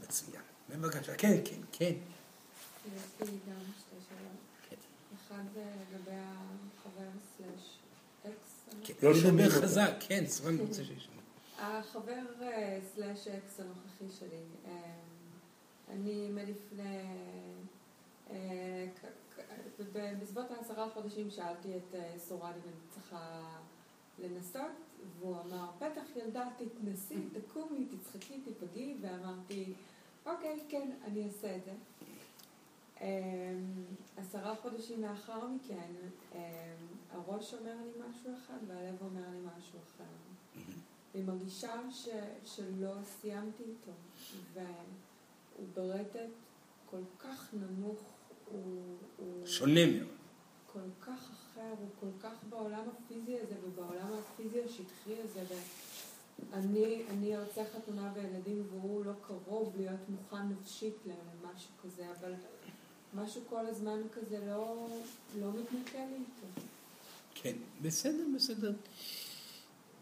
מצוין. 0.00 0.42
בבקשה, 0.70 1.14
כן, 1.14 1.40
כן, 1.44 1.60
כן. 1.72 1.84
יש 1.84 3.20
לי 3.20 3.26
גם 3.26 3.60
שתי 3.78 3.96
שאלות. 4.08 4.78
אחד 5.26 5.44
לגבי 5.54 6.16
החבר 6.16 7.08
slash 7.36 7.78
ex. 8.22 8.84
כן, 8.84 8.94
לא 9.02 9.12
לדבר 9.12 9.50
חזק, 9.50 9.92
כן, 10.00 10.24
סבן 10.26 10.58
רוצה 10.58 10.84
שישמע. 10.84 11.12
החבר 11.58 12.24
אה, 12.42 12.78
slash 12.94 13.28
ex 13.28 13.60
הנוכחי 13.60 14.18
שלי, 14.18 14.42
אה, 14.66 14.72
אני 15.88 16.28
מלפני 16.28 17.02
אה, 19.96 20.14
בסביבות 20.22 20.50
העשרה 20.50 20.90
חודשים 20.94 21.30
שאלתי 21.30 21.76
את 21.76 21.94
אה, 21.94 22.14
סורן 22.18 22.52
אם 22.52 22.68
אני 22.68 22.90
צריכה 22.90 23.40
לנסות, 24.18 24.72
והוא 25.18 25.36
אמר, 25.40 25.70
בטח 25.76 26.16
ילדה 26.16 26.48
תתנסי, 26.56 27.18
תקומי, 27.32 27.86
תצחקי, 27.86 28.40
תיפגעי, 28.40 28.96
ואמרתי, 29.00 29.72
אוקיי, 30.26 30.60
כן, 30.68 30.90
אני 31.04 31.24
אעשה 31.24 31.56
את 31.56 31.64
זה. 31.64 31.72
אמ, 33.00 33.06
עשרה 34.16 34.56
חודשים 34.56 35.02
לאחר 35.02 35.48
מכן, 35.48 35.92
אמ, 36.34 36.38
הראש 37.10 37.54
אומר 37.54 37.74
לי 37.84 37.90
משהו 38.08 38.30
אחד 38.38 38.58
והלב 38.66 39.02
אומר 39.02 39.30
לי 39.30 39.38
משהו 39.56 39.78
אחר. 39.78 40.04
אני 41.14 41.22
מרגישה 41.22 41.72
ש, 41.90 42.08
שלא 42.44 42.92
סיימתי 43.04 43.62
איתו, 43.62 43.92
והוא 44.54 45.66
ברטט 45.74 46.30
כל 46.90 47.02
כך 47.18 47.54
נמוך, 47.54 47.98
הוא... 48.52 49.46
שונה 49.46 49.86
מאוד. 49.86 50.08
כל 50.72 50.78
כך 51.00 51.30
אחר, 51.30 51.74
הוא 51.78 51.88
כל 52.00 52.28
כך 52.28 52.34
בעולם 52.48 52.84
הפיזי 52.96 53.38
הזה 53.38 53.54
ובעולם 53.66 54.08
הפיזי 54.18 54.60
השטחי 54.62 55.14
הזה. 55.24 55.40
ואני 56.50 57.02
אני 57.10 57.36
ארצה 57.36 57.62
חתונה 57.76 58.12
וילדים 58.14 58.66
והוא 58.70 59.04
לא 59.04 59.12
קרוב 59.26 59.74
להיות 59.76 60.00
מוכן 60.08 60.48
נפשית 60.48 60.94
למשהו 61.06 61.70
כזה, 61.84 62.04
אבל 62.20 62.32
משהו 63.14 63.42
כל 63.48 63.66
הזמן 63.66 64.00
כזה 64.12 64.38
לא, 64.46 64.88
לא 65.40 65.48
מתנקה 65.48 65.98
לי 65.98 66.14
איתו. 66.14 66.60
כן, 67.34 67.54
בסדר, 67.82 68.24
בסדר. 68.36 68.72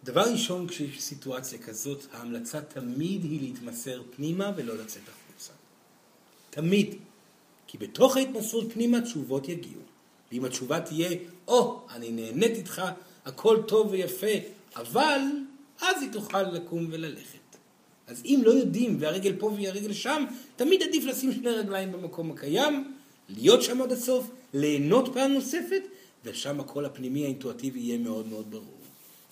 דבר 0.05 0.25
ראשון, 0.33 0.69
כשיש 0.69 1.03
סיטואציה 1.03 1.59
כזאת, 1.59 1.99
ההמלצה 2.13 2.61
תמיד 2.63 3.25
היא 3.25 3.41
להתמסר 3.41 4.03
פנימה 4.17 4.53
ולא 4.57 4.77
לצאת 4.77 5.03
החוצה. 5.09 5.53
תמיד. 6.51 6.97
כי 7.67 7.79
בתוך 7.79 8.17
ההתמסרות 8.17 8.73
פנימה 8.73 9.01
תשובות 9.01 9.49
יגיעו. 9.49 9.81
ואם 10.33 10.45
התשובה 10.45 10.81
תהיה, 10.81 11.11
או, 11.49 11.81
oh, 11.89 11.93
אני 11.95 12.11
נהנית 12.11 12.57
איתך, 12.57 12.83
הכל 13.25 13.63
טוב 13.67 13.91
ויפה, 13.91 14.27
אבל 14.77 15.21
אז 15.81 16.03
היא 16.03 16.13
תוכל 16.13 16.43
לקום 16.43 16.87
וללכת. 16.91 17.39
אז 18.07 18.23
אם 18.25 18.41
לא 18.45 18.51
יודעים 18.51 18.97
והרגל 19.01 19.35
פה 19.39 19.47
והרגל 19.47 19.93
שם, 19.93 20.25
תמיד 20.57 20.83
עדיף 20.83 21.05
לשים 21.05 21.33
שני 21.33 21.51
רגליים 21.51 21.93
במקום 21.93 22.31
הקיים, 22.31 22.95
להיות 23.29 23.63
שם 23.63 23.83
עד 23.83 23.93
הסוף, 23.93 24.31
ליהנות 24.55 25.09
פעם 25.15 25.33
נוספת, 25.33 25.83
ושם 26.25 26.61
הקול 26.61 26.85
הפנימי 26.85 27.25
האינטואטיבי 27.25 27.81
יהיה 27.81 27.99
מאוד 27.99 28.27
מאוד 28.27 28.51
ברור. 28.51 28.79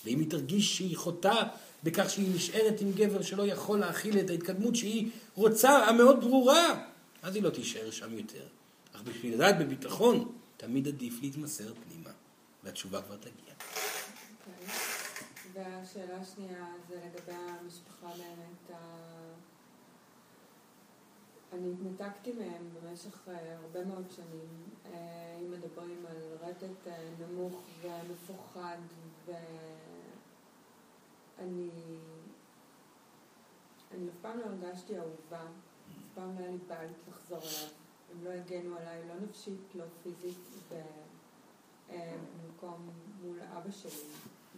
ואם 0.04 0.20
היא 0.20 0.30
תרגיש 0.30 0.76
שהיא 0.76 0.96
חוטאה 0.96 1.42
בכך 1.84 2.10
שהיא 2.10 2.34
נשארת 2.34 2.80
עם 2.80 2.92
גבר 2.92 3.22
שלא 3.22 3.46
יכול 3.46 3.78
להכיל 3.78 4.18
את 4.18 4.30
ההתקדמות 4.30 4.76
שהיא 4.76 5.08
רוצה, 5.34 5.88
המאוד 5.88 6.20
ברורה, 6.20 6.84
אז 7.24 7.34
היא 7.34 7.42
לא 7.42 7.50
תישאר 7.50 7.90
שם 7.90 8.18
יותר. 8.18 8.46
אך 8.92 9.02
בשביל 9.02 9.34
לדעת 9.34 9.58
בביטחון, 9.58 10.32
תמיד 10.56 10.88
עדיף 10.88 11.22
להתמסר 11.22 11.74
פנימה, 11.74 12.10
והתשובה 12.64 13.02
כבר 13.02 13.16
תגיע. 13.16 13.54
והשאלה 15.52 16.16
השנייה 16.16 16.66
זה 16.88 17.00
לגבי 17.06 17.32
המשפחה 17.32 18.06
באמת, 18.06 18.78
אני 21.52 21.72
התנתקתי 21.72 22.32
מהם 22.32 22.70
במשך 22.74 23.28
אה, 23.28 23.56
הרבה 23.56 23.84
מאוד 23.84 24.04
שנים. 24.16 24.48
אה, 24.86 25.38
אם 25.40 25.50
מדברים 25.50 26.06
על 26.08 26.48
רטט 26.48 26.86
אה, 26.86 27.08
נמוך 27.18 27.62
ומפוחד, 27.82 28.78
ואני 29.26 31.70
אני 33.94 34.08
אף 34.08 34.14
פעם 34.22 34.38
לא 34.38 34.44
הרגשתי 34.44 34.98
אהובה, 34.98 35.46
פעם 36.14 36.34
לא 36.34 36.40
היה 36.40 36.50
לי 36.50 36.58
בית 36.68 36.96
לחזור 37.08 37.38
אליו. 37.38 37.68
הם 38.12 38.24
לא 38.24 38.30
הגנו 38.30 38.76
עליי, 38.76 39.08
לא 39.08 39.14
נפשית, 39.20 39.74
לא 39.74 39.84
פיזית, 40.02 40.38
במקום 41.88 42.90
מול 43.22 43.40
אבא 43.40 43.70
שלי. 43.70 43.90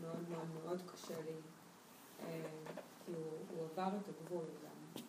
מאוד 0.01 0.29
מאוד 0.31 0.47
מאוד 0.65 0.81
קשה 0.93 1.15
לי, 1.21 1.37
כי 3.07 3.13
הוא, 3.57 3.65
עבר 3.73 3.89
את 3.97 4.09
הגבול 4.09 4.45
גם. 4.65 5.03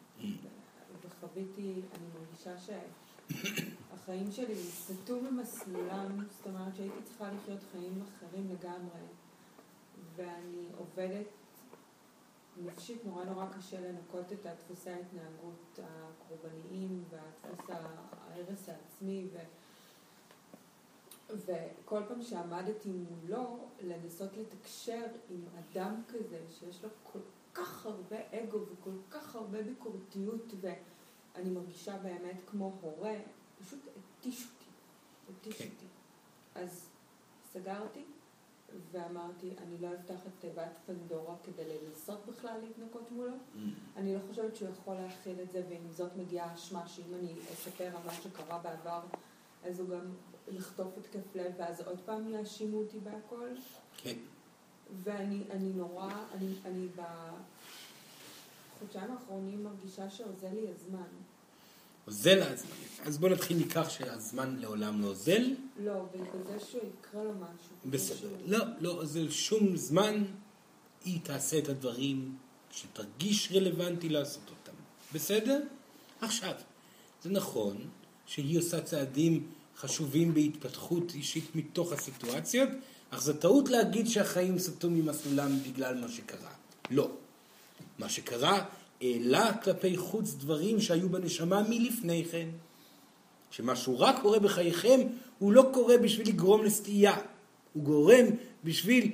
וחוויתי, 1.01 1.81
אני 1.93 2.07
מרגישה 2.19 2.55
שהחיים 2.59 4.31
שלי 4.31 4.55
סטו 4.55 5.21
במסלולם, 5.21 6.25
זאת 6.37 6.47
אומרת 6.47 6.75
שהייתי 6.75 7.03
צריכה 7.03 7.31
לחיות 7.31 7.59
חיים 7.71 8.03
אחרים 8.03 8.49
לגמרי, 8.49 9.01
ואני 10.15 10.65
עובדת 10.77 11.27
נפשית 12.65 13.05
נורא 13.05 13.23
נורא 13.25 13.45
קשה 13.57 13.81
לנקות 13.81 14.31
את 14.31 14.45
דפוסי 14.45 14.89
ההתנהגות 14.89 15.79
הקורבניים 15.83 17.03
והדפוס 17.09 17.69
ההרס 17.69 18.69
העצמי 18.69 19.27
ו... 19.33 19.37
וכל 21.29 22.01
פעם 22.07 22.21
שעמדתי 22.21 22.89
מולו, 22.89 23.67
לנסות 23.81 24.37
לתקשר 24.37 25.05
עם 25.29 25.41
אדם 25.59 26.01
כזה 26.07 26.39
שיש 26.49 26.83
לו 26.83 26.89
כל 27.03 27.19
כך 27.53 27.85
הרבה 27.85 28.17
אגו 28.31 28.57
וכל 28.57 28.97
כך 29.11 29.35
הרבה 29.35 29.63
ביקורתיות 29.63 30.53
ואני 30.61 31.49
מרגישה 31.49 31.97
באמת 31.97 32.41
כמו 32.45 32.77
הורה, 32.81 33.15
פשוט 33.59 33.79
התיש 33.87 34.47
אותי, 34.47 34.69
התיש 35.29 35.61
כן. 35.61 35.69
אותי. 35.69 35.85
אז 36.55 36.89
סגרתי 37.53 38.03
ואמרתי, 38.91 39.53
אני 39.63 39.77
לא 39.81 39.87
אפתח 39.93 40.27
את 40.27 40.31
תיבת 40.39 40.77
פנדורה 40.85 41.35
כדי 41.43 41.63
לנסות 41.77 42.25
בכלל 42.25 42.59
להתנקות 42.63 43.11
מולו. 43.11 43.31
Mm. 43.31 43.59
אני 43.97 44.15
לא 44.15 44.19
חושבת 44.29 44.55
שהוא 44.55 44.69
יכול 44.69 44.95
להכיל 44.95 45.41
את 45.41 45.51
זה, 45.51 45.63
ועם 45.69 45.91
זאת 45.91 46.15
מגיעה 46.17 46.53
אשמה 46.53 46.87
שאם 46.87 47.13
אני 47.19 47.33
אספר 47.53 47.85
על 47.97 48.03
מה 48.05 48.13
שקרה 48.13 48.59
בעבר, 48.59 49.01
אז 49.65 49.79
הוא 49.79 49.89
גם 49.89 50.13
לחטוף 50.47 50.97
התקף 50.97 51.35
לב, 51.35 51.51
ואז 51.57 51.81
עוד 51.81 51.99
פעם 52.05 52.29
יאשימו 52.29 52.77
אותי 52.77 52.99
בהכל. 52.99 53.49
כן. 53.97 54.17
ואני 55.03 55.43
אני 55.51 55.73
נורא, 55.73 56.13
אני, 56.33 56.53
אני 56.65 56.87
בחודשיים 58.75 59.11
האחרונים 59.11 59.63
מרגישה 59.63 60.09
שאוזל 60.09 60.53
לי 60.53 60.67
הזמן. 60.69 61.07
אוזל 62.07 62.41
הזמן. 62.41 62.71
אז 63.05 63.17
בוא 63.17 63.29
נתחיל 63.29 63.57
מכך 63.57 63.85
שהזמן 63.89 64.55
לעולם 64.59 65.01
לא 65.01 65.07
אוזל. 65.07 65.53
לא, 65.83 66.05
בזה 66.13 66.65
שהוא 66.71 66.81
יקרה 66.99 67.23
לו 67.23 67.33
משהו. 67.33 67.75
בסדר. 67.85 68.29
לא, 68.45 68.59
לא 68.79 68.91
אוזל 68.91 69.29
שום 69.29 69.77
זמן. 69.77 70.23
היא 71.05 71.19
תעשה 71.23 71.59
את 71.59 71.69
הדברים 71.69 72.35
שתרגיש 72.71 73.51
רלוונטי 73.51 74.09
לעשות 74.09 74.43
אותם. 74.49 74.77
בסדר? 75.13 75.61
עכשיו, 76.21 76.53
זה 77.23 77.29
נכון 77.29 77.77
שהיא 78.25 78.59
עושה 78.59 78.81
צעדים 78.81 79.47
חשובים 79.77 80.33
בהתפתחות 80.33 81.11
אישית 81.13 81.55
מתוך 81.55 81.91
הסיטואציות, 81.91 82.69
אך 83.09 83.21
זו 83.21 83.33
טעות 83.33 83.69
להגיד 83.69 84.07
שהחיים 84.07 84.59
סטו 84.59 84.89
ממסלולם 84.89 85.59
בגלל 85.63 86.01
מה 86.01 86.09
שקרה. 86.09 86.51
לא. 86.89 87.11
מה 87.99 88.09
שקרה 88.09 88.65
העלה 89.01 89.53
כלפי 89.63 89.97
חוץ 89.97 90.33
דברים 90.33 90.81
שהיו 90.81 91.09
בנשמה 91.09 91.61
מלפני 91.69 92.25
כן. 92.31 92.47
שמשהו 93.51 93.99
רק 93.99 94.21
קורה 94.21 94.39
בחייכם, 94.39 94.99
הוא 95.39 95.51
לא 95.51 95.69
קורה 95.73 95.97
בשביל 95.97 96.27
לגרום 96.27 96.65
לסטייה. 96.65 97.15
הוא 97.73 97.83
גורם 97.83 98.25
בשביל, 98.63 99.11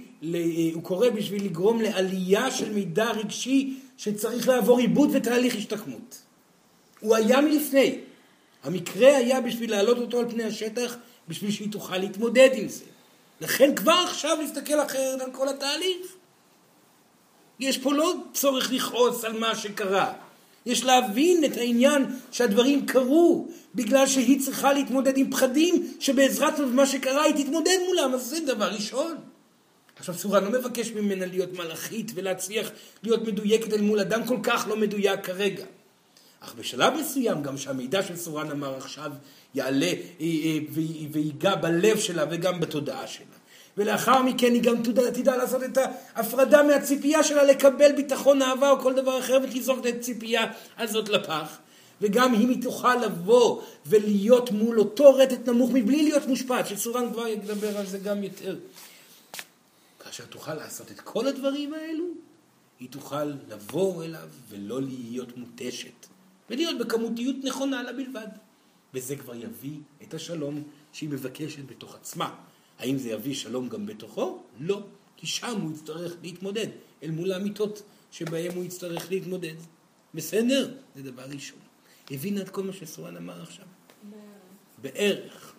הוא 0.74 0.84
קורה 0.84 1.10
בשביל 1.10 1.46
לגרום 1.46 1.82
לעלייה 1.82 2.52
של 2.52 2.74
מידע 2.74 3.12
רגשי 3.12 3.80
שצריך 3.98 4.48
לעבור 4.48 4.80
עיבוד 4.80 5.10
ותהליך 5.14 5.56
השתקמות. 5.56 6.22
הוא 7.00 7.16
היה 7.16 7.42
מלפני. 7.42 8.00
המקרה 8.64 9.18
היה 9.18 9.42
בשביל 9.42 9.72
להעלות 9.72 9.98
אותו 9.98 10.20
על 10.20 10.30
פני 10.30 10.44
השטח, 10.44 10.96
בשביל 11.28 11.52
שהיא 11.52 11.72
תוכל 11.72 11.98
להתמודד 11.98 12.50
עם 12.54 12.68
זה. 12.68 12.84
לכן 13.42 13.76
כבר 13.76 14.04
עכשיו 14.08 14.38
להסתכל 14.42 14.82
אחרת 14.82 15.22
על 15.22 15.32
כל 15.32 15.50
התהליך. 15.50 16.16
יש 17.60 17.78
פה 17.78 17.94
לא 17.94 18.14
צורך 18.34 18.72
לכעוס 18.72 19.24
על 19.24 19.40
מה 19.40 19.56
שקרה. 19.56 20.14
יש 20.66 20.84
להבין 20.84 21.46
את 21.46 21.58
העניין 21.58 22.06
שהדברים 22.32 22.86
קרו 22.86 23.48
בגלל 23.76 24.08
שהיא 24.08 24.42
צריכה 24.42 24.74
להתמודד 24.74 25.18
עם 25.18 25.32
פחדים 25.32 25.94
שבעזרת 26.00 26.60
מה 26.60 26.86
שקרה 26.86 27.24
היא 27.24 27.44
תתמודד 27.44 27.78
מולם, 27.88 28.14
אז 28.14 28.22
זה 28.22 28.40
דבר 28.46 28.72
ראשון. 28.74 29.18
עכשיו 29.96 30.16
סורה 30.16 30.40
לא 30.40 30.50
מבקש 30.50 30.92
ממנה 30.92 31.26
להיות 31.26 31.54
מלאכית 31.54 32.12
ולהצליח 32.16 32.72
להיות 33.04 33.28
מדויקת 33.28 33.74
אל 33.74 33.82
מול 33.82 34.00
אדם 34.00 34.28
כל 34.28 34.38
כך 34.44 34.66
לא 34.70 34.78
מדויק 34.78 35.26
כרגע. 35.26 35.66
אך 36.40 36.56
בשלב 36.56 36.94
מסוים 36.94 37.44
גם 37.44 37.58
שהמידע 37.58 38.04
של 38.04 38.16
סורן 38.16 38.52
אמר 38.52 38.78
עכשיו 38.78 39.12
יעלה 39.56 39.86
אה, 39.86 39.96
אה, 40.22 40.58
ויגע 41.12 41.56
בלב 41.56 42.00
שלה 42.00 42.26
וגם 42.32 42.60
בתודעה 42.60 43.08
שלה. 43.08 43.26
ולאחר 43.78 44.22
מכן 44.22 44.54
היא 44.54 44.62
גם 44.64 44.84
תדע, 44.84 45.12
תדע 45.12 45.38
לעשות 45.38 45.64
את 45.64 45.78
ההפרדה 46.16 46.64
מהציפייה 46.64 47.24
שלה 47.24 47.44
לקבל 47.44 47.92
ביטחון, 47.92 48.42
אהבה 48.42 48.70
או 48.70 48.80
כל 48.80 48.94
דבר 48.94 49.20
אחר 49.20 49.40
ותזרוק 49.44 49.80
את 49.80 49.94
הציפייה 49.96 50.52
הזאת 50.78 51.10
לפח. 51.10 51.58
וגם 52.02 52.34
אם 52.34 52.50
היא 52.50 52.64
תוכל 52.64 52.96
לבוא 52.96 53.62
ולהיות 53.86 54.52
מול 54.52 54.80
אותו 54.80 55.16
רטט 55.16 55.50
נמוך 55.50 55.72
מבלי 55.74 56.04
להיות 56.04 56.28
מושפעת, 56.28 56.68
שסורן 56.68 57.14
כבר 57.14 57.28
ידבר 57.28 57.78
על 57.78 57.86
זה 57.86 57.98
גם 57.98 58.24
יותר. 58.24 58.58
כאשר 60.00 60.26
תוכל 60.26 60.54
לעשות 60.54 60.92
את 60.92 61.00
כל 61.00 61.28
הדברים 61.28 61.74
האלו, 61.74 62.06
היא 62.80 62.90
תוכל 62.90 63.24
לבוא 63.24 64.04
אליו 64.04 64.30
ולא 64.50 64.82
להיות 64.82 65.38
מותשת. 65.38 66.08
ולהיות 66.50 66.78
בכמותיות 66.78 67.36
נכונה 67.44 67.84
לה 67.84 67.94
בלבד. 67.94 68.28
וזה 68.94 69.16
כבר 69.16 69.36
יביא 69.36 69.78
את 70.04 70.14
השלום 70.14 70.64
שהיא 70.94 71.10
מבקשת 71.10 71.66
בתוך 71.66 71.96
עצמה. 71.96 72.36
האם 72.80 72.98
זה 72.98 73.10
יביא 73.10 73.36
שלום 73.36 73.70
גם 73.70 73.86
בתוכו? 73.86 74.44
לא, 74.60 74.82
כי 75.18 75.28
שם 75.28 75.62
הוא 75.62 75.72
יצטרך 75.72 76.16
להתמודד 76.22 76.68
אל 77.04 77.12
מול 77.12 77.32
האמיתות 77.32 77.84
שבהם 78.12 78.52
הוא 78.56 78.64
יצטרך 78.64 79.12
להתמודד. 79.12 79.56
בסדר? 80.14 80.72
זה 80.96 81.04
דבר 81.04 81.24
ראשון. 81.24 81.60
הבינה 82.12 82.42
את 82.42 82.50
כל 82.50 82.64
מה 82.64 82.74
שסורן 82.74 83.18
אמר 83.18 83.42
עכשיו? 83.42 83.66
בערך. 84.04 84.24
בערך. 84.82 85.54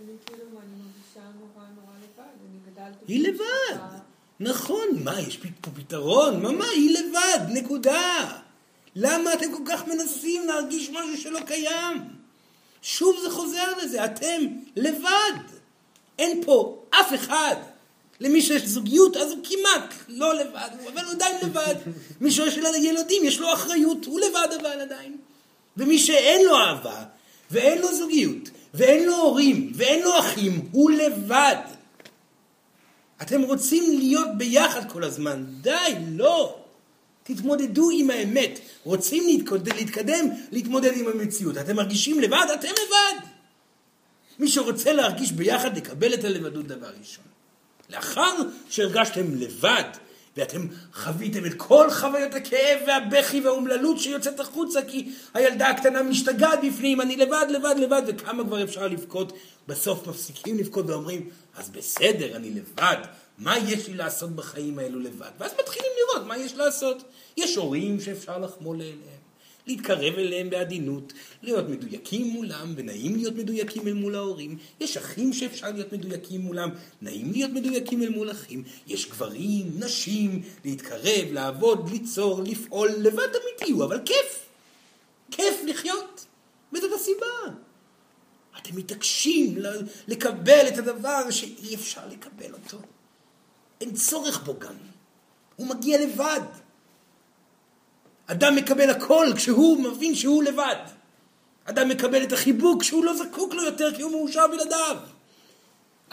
אני 0.00 0.12
כאילו, 0.26 0.42
אני 0.42 0.82
מרגישה 0.82 1.38
נורא 1.38 1.68
נורא 1.68 1.92
לבד, 1.98 2.32
אני 2.50 2.72
גדלתי... 2.72 3.12
היא 3.12 3.28
לבד. 3.28 3.98
נכון, 4.40 4.88
מה, 5.04 5.20
יש 5.20 5.36
פה 5.36 5.70
פתרון? 5.70 6.42
מה, 6.42 6.52
מה, 6.52 6.64
היא 6.64 6.98
לבד, 6.98 7.46
נקודה. 7.52 8.38
למה 8.96 9.34
אתם 9.34 9.52
כל 9.52 9.62
כך 9.66 9.86
מנסים 9.86 10.46
להרגיש 10.46 10.90
משהו 10.90 11.16
שלא 11.16 11.40
קיים? 11.46 11.96
שוב 12.82 13.16
זה 13.22 13.30
חוזר 13.30 13.76
לזה, 13.82 14.04
אתם 14.04 14.40
לבד. 14.76 15.61
אין 16.18 16.42
פה 16.44 16.82
אף 16.90 17.14
אחד. 17.14 17.56
למי 18.20 18.42
שיש 18.42 18.62
זוגיות, 18.62 19.16
אז 19.16 19.30
הוא 19.30 19.38
כמעט 19.44 19.94
לא 20.08 20.34
לבד, 20.34 20.68
אבל 20.92 21.04
הוא 21.04 21.12
עדיין 21.12 21.36
לבד. 21.42 21.74
מי 22.20 22.30
שיש 22.30 22.58
ילדים, 22.82 23.24
יש 23.24 23.40
לו 23.40 23.52
אחריות, 23.52 24.04
הוא 24.04 24.20
לבד 24.20 24.48
אבל 24.60 24.80
עדיין. 24.80 25.16
ומי 25.76 25.98
שאין 25.98 26.44
לו 26.46 26.56
אהבה, 26.56 27.04
ואין 27.50 27.78
לו 27.78 27.94
זוגיות, 27.94 28.50
ואין 28.74 29.04
לו 29.04 29.16
הורים, 29.16 29.72
ואין 29.74 30.02
לו 30.02 30.18
אחים, 30.18 30.68
הוא 30.72 30.90
לבד. 30.90 31.56
אתם 33.22 33.42
רוצים 33.42 33.98
להיות 33.98 34.28
ביחד 34.36 34.90
כל 34.90 35.04
הזמן. 35.04 35.44
די, 35.60 35.94
לא. 36.10 36.56
תתמודדו 37.22 37.90
עם 37.90 38.10
האמת. 38.10 38.60
רוצים 38.84 39.44
להתקדם, 39.76 40.26
להתמודד 40.52 40.96
עם 40.96 41.08
המציאות. 41.08 41.58
אתם 41.58 41.76
מרגישים 41.76 42.20
לבד? 42.20 42.46
אתם 42.54 42.68
לבד. 42.68 43.31
מי 44.42 44.48
שרוצה 44.48 44.92
להרגיש 44.92 45.32
ביחד, 45.32 45.76
לקבל 45.76 46.14
את 46.14 46.24
הלבדות 46.24 46.66
דבר 46.66 46.90
ראשון. 47.00 47.24
לאחר 47.90 48.36
שהרגשתם 48.70 49.34
לבד, 49.34 49.84
ואתם 50.36 50.66
חוויתם 50.92 51.46
את 51.46 51.54
כל 51.56 51.90
חוויות 51.90 52.34
הכאב 52.34 52.78
והבכי 52.86 53.40
והאומללות 53.40 53.98
שיוצאת 53.98 54.40
החוצה 54.40 54.82
כי 54.82 55.12
הילדה 55.34 55.68
הקטנה 55.68 56.02
משתגעת 56.02 56.58
בפנים, 56.66 57.00
אני 57.00 57.16
לבד, 57.16 57.46
לבד, 57.48 57.74
לבד, 57.78 58.02
וכמה 58.06 58.44
כבר 58.44 58.62
אפשר 58.62 58.86
לבכות, 58.86 59.32
בסוף 59.68 60.06
מפסיקים 60.06 60.58
לבכות 60.58 60.86
ואומרים, 60.88 61.28
אז 61.56 61.70
בסדר, 61.70 62.36
אני 62.36 62.50
לבד, 62.50 62.96
מה 63.38 63.58
יש 63.58 63.88
לי 63.88 63.94
לעשות 63.94 64.30
בחיים 64.30 64.78
האלו 64.78 65.00
לבד? 65.00 65.30
ואז 65.38 65.52
מתחילים 65.60 65.90
לראות 65.98 66.26
מה 66.26 66.36
יש 66.36 66.54
לעשות. 66.54 67.02
יש 67.36 67.56
הורים 67.56 68.00
שאפשר 68.00 68.38
לחמול 68.38 68.76
אליהם. 68.76 69.11
להתקרב 69.66 70.14
אליהם 70.18 70.50
בעדינות, 70.50 71.12
להיות 71.42 71.68
מדויקים 71.68 72.26
מולם, 72.26 72.74
ונעים 72.76 73.16
להיות 73.16 73.34
מדויקים 73.34 73.88
אל 73.88 73.92
מול 73.92 74.14
ההורים. 74.14 74.58
יש 74.80 74.96
אחים 74.96 75.32
שאפשר 75.32 75.70
להיות 75.70 75.92
מדויקים 75.92 76.40
מולם, 76.40 76.70
נעים 77.02 77.32
להיות 77.32 77.50
מדויקים 77.50 78.02
אל 78.02 78.08
מול 78.08 78.30
אחים. 78.30 78.64
יש 78.86 79.08
גברים, 79.08 79.70
נשים, 79.78 80.42
להתקרב, 80.64 81.32
לעבוד, 81.32 81.90
ליצור, 81.90 82.42
לפעול, 82.42 82.88
לבד 82.98 83.26
תמיד 83.26 83.54
תהיו, 83.58 83.84
אבל 83.84 84.00
כיף. 84.04 84.46
כיף 85.30 85.60
לחיות. 85.66 86.26
וזאת 86.72 86.92
הסיבה. 86.92 87.56
אתם 88.58 88.76
מתעקשים 88.76 89.56
לקבל 90.08 90.68
את 90.68 90.78
הדבר 90.78 91.30
שאי 91.30 91.74
אפשר 91.74 92.08
לקבל 92.10 92.52
אותו. 92.52 92.78
אין 93.80 93.94
צורך 93.94 94.42
בו 94.44 94.58
גם. 94.58 94.74
הוא 95.56 95.66
מגיע 95.66 96.04
לבד. 96.04 96.40
אדם 98.26 98.56
מקבל 98.56 98.90
הכל 98.90 99.26
כשהוא 99.36 99.82
מבין 99.82 100.14
שהוא 100.14 100.42
לבד. 100.42 100.76
אדם 101.64 101.88
מקבל 101.88 102.22
את 102.22 102.32
החיבוק 102.32 102.80
כשהוא 102.80 103.04
לא 103.04 103.16
זקוק 103.16 103.54
לו 103.54 103.64
יותר 103.64 103.94
כי 103.94 104.02
הוא 104.02 104.12
מאושר 104.12 104.46
בלעדיו. 104.46 104.96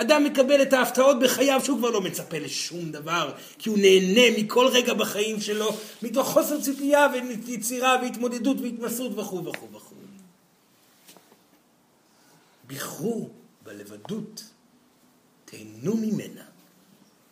אדם 0.02 0.24
מקבל 0.24 0.62
את 0.62 0.74
ההפתעות 0.74 1.20
בחייו 1.20 1.62
שהוא 1.64 1.78
כבר 1.78 1.90
לא 1.90 2.02
מצפה 2.02 2.40
לשום 2.40 2.92
דבר, 2.92 3.34
כי 3.58 3.70
הוא 3.70 3.78
נהנה 3.78 4.38
מכל 4.38 4.68
רגע 4.68 4.94
בחיים 4.94 5.42
שלו, 5.42 5.78
מתוך 6.02 6.28
חוסר 6.28 6.62
ציפייה 6.62 7.08
ויצירה 7.46 7.96
והתמודדות 8.02 8.58
והתמסרות 8.62 9.12
וכו' 9.18 9.46
וכו' 9.46 9.68
וכו'. 9.72 9.96
בחרו 12.68 13.30
בלבדות, 13.64 14.44
תהנו 15.46 15.98
ממנה, 15.98 16.42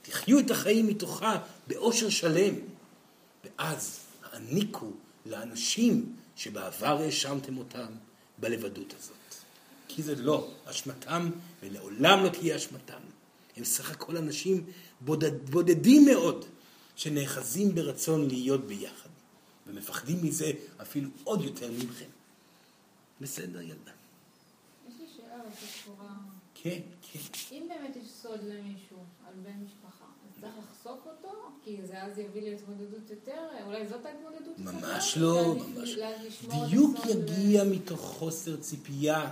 תחיו 0.01 0.39
את 0.39 0.51
החיים 0.51 0.88
מתוכה 0.88 1.38
באושר 1.67 2.09
שלם, 2.09 2.53
ואז 3.43 4.07
העניקו 4.38 4.92
לאנשים 5.26 6.16
שבעבר 6.36 6.98
האשמתם 7.02 7.58
אותם 7.58 7.88
בלבדות 8.38 8.94
הזאת. 9.00 9.16
כי 9.88 10.04
זה 10.04 10.16
לא 10.16 10.52
אשמתם 10.66 11.32
ולעולם 11.64 12.24
לא 12.24 12.30
תהיה 12.30 12.56
אשמתם. 12.56 13.00
הם 13.58 13.64
סך 13.64 13.92
הכל 13.92 14.18
אנשים 14.18 14.66
בודד, 15.02 15.50
בודדים 15.50 16.06
מאוד 16.06 16.46
שנאחזים 16.96 17.76
ברצון 17.76 18.28
להיות 18.28 18.66
ביחד 18.66 19.10
ומפחדים 19.68 20.18
מזה 20.24 20.52
אפילו 20.82 21.10
עוד 21.24 21.42
יותר 21.42 21.72
מכם. 21.72 22.10
בסדר 23.22 23.62
ילדה. 23.62 23.92
יש 24.90 24.94
לי 25.00 25.06
שאלה 25.18 25.38
כן, 26.56 26.80
כן. 27.02 27.20
אם 27.52 27.70
באמת 27.70 27.96
יש 27.96 28.10
סוד 28.10 28.40
למישהו 28.44 28.98
על 29.28 29.34
בן 29.44 29.64
משפחה 29.66 29.87
צריך 30.42 30.54
לחשוף 30.64 31.00
אותו? 31.06 31.36
כי 31.64 31.78
זה 31.86 32.04
אז 32.04 32.20
יביא 32.20 32.42
להתמודדות 32.42 33.10
יותר? 33.10 33.42
אולי 33.66 33.88
זאת 33.88 34.06
ההתמודדות? 34.06 34.60
ממש 34.60 35.18
לא, 35.18 35.56
ממש 35.56 35.98
לא. 35.98 36.68
דיוק 36.68 37.06
יגיע 37.06 37.64
מתוך 37.64 38.00
חוסר 38.00 38.58
ציפייה. 38.58 39.30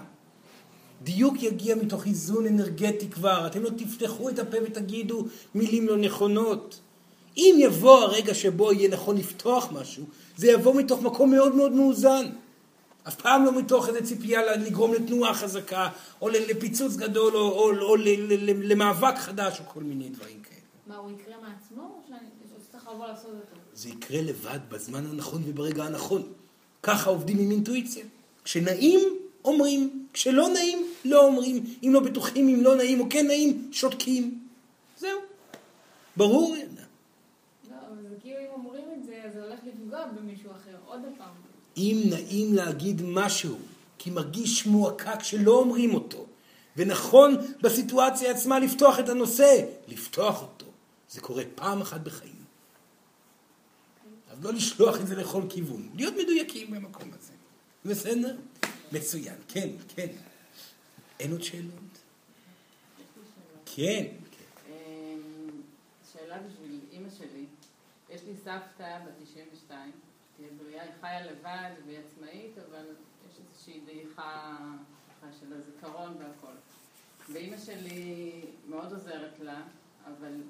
דיוק 1.02 1.44
יגיע 1.44 1.76
מתוך 1.76 2.06
איזון 2.06 2.48
אנרגטי 2.48 3.10
כבר. 3.10 3.48
אתם 3.48 3.64
לא 3.64 3.70
תפתחו 3.70 4.30
את 4.30 4.40
הפה 4.40 4.58
ותגידו 4.64 5.26
מילים 5.56 5.88
לא 5.88 5.98
נכונות. 5.98 6.80
אם 7.38 7.56
יבוא 7.60 7.98
הרגע 7.98 8.34
שבו 8.34 8.74
יהיה 8.74 8.90
נכון 8.90 9.18
לפתוח 9.18 9.72
משהו, 9.72 10.06
זה 10.38 10.48
יבוא 10.48 10.76
מתוך 10.76 11.02
מקום 11.02 11.32
מאוד 11.32 11.56
מאוד 11.56 11.72
מאוזן. 11.72 12.26
אף 13.08 13.16
פעם 13.16 13.46
לא 13.46 13.60
מתוך 13.60 13.90
איזו 13.90 14.00
ציפייה 14.04 14.56
לגרום 14.56 14.94
לתנועה 14.94 15.34
חזקה, 15.34 15.90
או 16.22 16.30
לפיצוץ 16.30 16.96
גדול, 16.96 17.36
או, 17.36 17.40
או, 17.40 17.72
או 17.82 17.96
למאבק 18.46 19.18
חדש, 19.18 19.60
או 19.60 19.66
כל 19.66 19.84
מיני 19.84 20.10
דברים 20.10 20.40
כאלה. 20.44 20.55
מה, 20.88 20.96
הוא 20.96 21.12
יקרה 21.12 21.36
מעצמו, 21.42 21.82
או 21.82 22.16
שצריך 22.68 22.88
לבוא 22.88 23.08
לעשות 23.08 23.32
אותו? 23.32 23.62
זה 23.74 23.90
יקרה 23.90 24.22
לבד 24.22 24.60
בזמן 24.70 25.06
הנכון 25.06 25.42
וברגע 25.46 25.84
הנכון. 25.84 26.24
ככה 26.84 27.10
עובדים 27.10 27.40
עם 27.40 27.52
אינטואיציה. 27.52 28.06
כשנעים, 28.44 29.00
אומרים. 29.46 30.08
כשלא 30.14 30.50
נעים, 30.50 30.88
לא 31.06 31.26
אומרים. 31.26 31.64
אם 31.84 31.90
לא 31.94 32.00
בטוחים, 32.00 32.48
אם 32.48 32.64
לא 32.64 32.76
נעים 32.76 33.00
או 33.00 33.06
כן 33.10 33.28
נעים, 33.28 33.70
שותקים. 33.72 34.40
זהו. 34.98 35.20
ברור. 36.18 36.56
לא, 36.56 37.76
אבל 37.88 38.10
זה 38.10 38.16
כאילו 38.22 38.40
אם 38.40 38.52
אומרים 38.54 38.86
את 38.98 39.06
זה, 39.06 39.22
זה 39.34 39.44
הולך 39.44 39.60
לפגוע 39.68 40.06
במישהו 40.06 40.52
אחר. 40.52 40.76
עוד 40.86 41.02
פעם. 41.18 41.34
אם 41.78 42.02
נעים 42.10 42.54
להגיד 42.54 43.02
משהו, 43.06 43.58
כי 43.98 44.10
מרגיש 44.10 44.66
מועקה 44.66 45.18
כשלא 45.18 45.52
אומרים 45.52 45.94
אותו, 45.94 46.26
ונכון 46.78 47.36
בסיטואציה 47.62 48.32
עצמה 48.32 48.60
לפתוח 48.60 49.00
את 49.00 49.10
הנושא, 49.10 49.66
לפתוח 49.88 50.42
אותו. 50.42 50.65
זה 51.16 51.22
קורה 51.22 51.44
פעם 51.56 51.82
אחת 51.82 52.02
בחיים. 52.02 52.46
אז 54.30 54.44
לא 54.44 54.54
לשלוח 54.54 55.02
את 55.02 55.08
זה 55.08 55.16
לכל 55.16 55.44
כיוון, 55.50 55.90
להיות 55.94 56.14
מדויקים 56.14 56.72
במקום 56.72 57.10
הזה. 57.14 57.34
בסדר? 57.86 58.38
מצוין, 58.92 59.36
כן, 59.48 59.70
כן. 59.96 60.08
אין 61.20 61.32
עוד 61.32 61.44
שאלות? 61.44 61.74
כן. 63.66 64.06
אמ, 64.68 64.72
שאלה 66.14 66.38
בשביל 66.40 66.80
אימא 66.92 67.10
שלי. 67.18 67.46
יש 68.10 68.22
לי 68.24 68.34
סבתא 68.44 69.00
בת 69.06 69.14
92, 69.24 69.92
היא 70.40 70.48
בריאה, 70.64 70.84
היא 70.84 70.92
חיה 71.02 71.26
לבד 71.26 71.72
והיא 71.86 72.00
עצמאית, 72.00 72.58
אבל 72.70 72.86
יש 73.30 73.40
איזושהי 73.40 73.82
דעיכה 73.86 74.58
של 75.40 75.54
הזיכרון 75.54 76.18
והכל. 76.20 76.56
ואימא 77.34 77.58
שלי 77.58 78.32
מאוד 78.70 78.94
עוזרת 78.94 79.40
לה, 79.40 79.62
אבל 80.06 80.42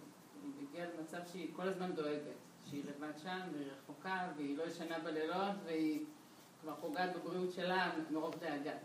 היא 0.58 0.68
הגיעה 0.70 0.88
למצב 0.98 1.18
שהיא 1.32 1.52
כל 1.56 1.68
הזמן 1.68 1.92
דואגת, 1.92 2.36
שהיא 2.70 2.84
לבד 2.86 3.18
שם 3.24 3.40
והיא 3.54 3.68
רחוקה 3.72 4.28
והיא 4.38 4.58
לא 4.58 4.64
ישנה 4.64 5.00
בלילות 5.00 5.56
והיא 5.66 6.06
כבר 6.62 6.76
פוגעת 6.82 7.16
בבריאות 7.16 7.54
שלה 7.54 7.92
מרוב 8.12 8.36
דאגה. 8.40 8.78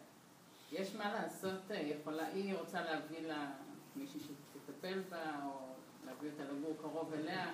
יש 0.73 0.95
מה 0.95 1.13
לעשות, 1.13 1.71
אה, 1.71 1.77
יכולה, 1.81 2.27
היא 2.27 2.55
רוצה 2.55 2.83
להביא 2.83 3.21
לה 3.21 3.51
מישהי 3.97 4.21
שתטפל 4.21 5.01
בה 5.09 5.45
או 5.45 5.75
להביא 6.07 6.31
אותה 6.31 6.53
לגור 6.53 6.77
קרוב 6.81 7.13
אליה, 7.13 7.51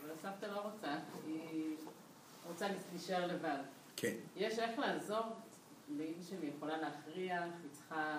אבל 0.00 0.10
הסבתא 0.10 0.46
לא 0.46 0.60
רוצה, 0.60 0.96
היא 1.26 1.76
רוצה 2.46 2.66
להישאר 2.92 3.26
לבד. 3.26 3.58
כן. 3.96 4.14
יש 4.36 4.58
איך 4.58 4.78
לעזור 4.78 5.24
לאמא 5.88 6.22
שלי, 6.22 6.46
יכולה 6.56 6.76
להכריח, 6.76 7.52
היא 7.62 7.70
צריכה 7.72 8.18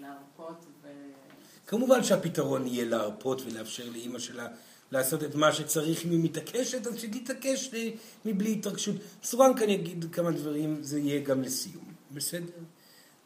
להרפות 0.00 0.66
ו... 0.82 0.88
כמובן 1.66 2.04
שהפתרון 2.04 2.66
יהיה 2.66 2.84
להרפות 2.84 3.42
ולאפשר 3.46 3.90
לאימא 3.92 4.18
שלה 4.18 4.48
לעשות 4.92 5.24
את 5.24 5.34
מה 5.34 5.52
שצריך, 5.52 6.04
אם 6.04 6.10
היא 6.10 6.20
מתעקשת, 6.24 6.86
אז 6.86 6.98
שתתעקש 6.98 7.70
מבלי 8.24 8.52
התרגשות. 8.52 8.96
סורן 9.22 9.56
כאן 9.56 9.68
יגיד 9.68 10.04
כמה 10.12 10.30
דברים, 10.30 10.82
זה 10.82 10.98
יהיה 10.98 11.20
גם 11.20 11.42
לסיום, 11.42 11.84
בסדר? 12.12 12.58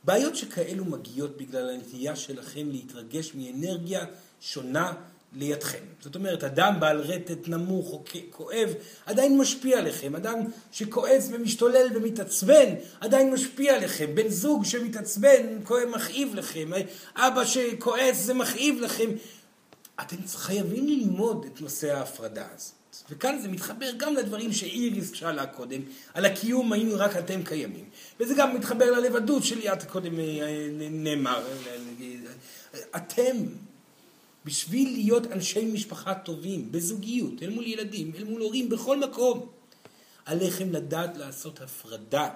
בעיות 0.04 0.36
שכאלו 0.36 0.84
מגיעות 0.84 1.36
בגלל 1.36 1.70
הנטייה 1.70 2.16
שלכם 2.16 2.70
להתרגש 2.70 3.34
מאנרגיה 3.34 4.04
שונה 4.40 4.92
לידכם. 5.34 5.78
זאת 6.00 6.14
אומרת, 6.14 6.44
אדם 6.44 6.80
בעל 6.80 7.00
רטט 7.00 7.48
נמוך 7.48 7.92
או 7.92 8.02
כואב 8.30 8.74
עדיין 9.06 9.38
משפיע 9.38 9.78
עליכם. 9.78 10.16
אדם 10.16 10.38
שכועס 10.72 11.28
ומשתולל 11.32 11.86
ומתעצבן 11.94 12.74
עדיין 13.00 13.32
משפיע 13.32 13.74
עליכם. 13.74 14.14
בן 14.14 14.28
זוג 14.28 14.64
שמתעצבן, 14.64 15.46
כואב, 15.64 15.88
מכאיב 15.94 16.34
לכם. 16.34 16.70
אבא 17.16 17.44
שכועס 17.44 18.16
זה 18.16 18.34
מכאיב 18.34 18.80
לכם. 18.80 19.10
אתם 20.00 20.16
חייבים 20.26 20.86
ללמוד 20.86 21.46
את 21.46 21.60
נושא 21.60 21.96
ההפרדה 21.96 22.46
הזאת. 22.54 22.74
וכאן 23.10 23.38
זה 23.42 23.48
מתחבר 23.48 23.90
גם 23.96 24.14
לדברים 24.14 24.52
שאיריס 24.52 25.12
שאלה 25.12 25.46
קודם, 25.46 25.80
על 26.14 26.24
הקיום 26.24 26.72
היינו 26.72 26.94
רק 26.96 27.16
אתם 27.16 27.42
קיימים. 27.42 27.84
וזה 28.20 28.34
גם 28.34 28.54
מתחבר 28.54 28.90
ללבדות 28.90 29.44
שליאת 29.44 29.90
קודם 29.90 30.20
אה, 30.20 30.68
נאמר. 30.90 31.46
אתם 32.96 33.36
בשביל 34.44 34.92
להיות 34.92 35.26
אנשי 35.26 35.64
משפחה 35.64 36.14
טובים, 36.14 36.72
בזוגיות, 36.72 37.42
אל 37.42 37.50
מול 37.50 37.66
ילדים, 37.66 38.12
אל 38.18 38.24
מול 38.24 38.42
הורים, 38.42 38.68
בכל 38.68 38.98
מקום. 38.98 39.46
עליכם 40.24 40.72
לדעת 40.72 41.16
לעשות 41.16 41.60
הפרדה. 41.60 42.28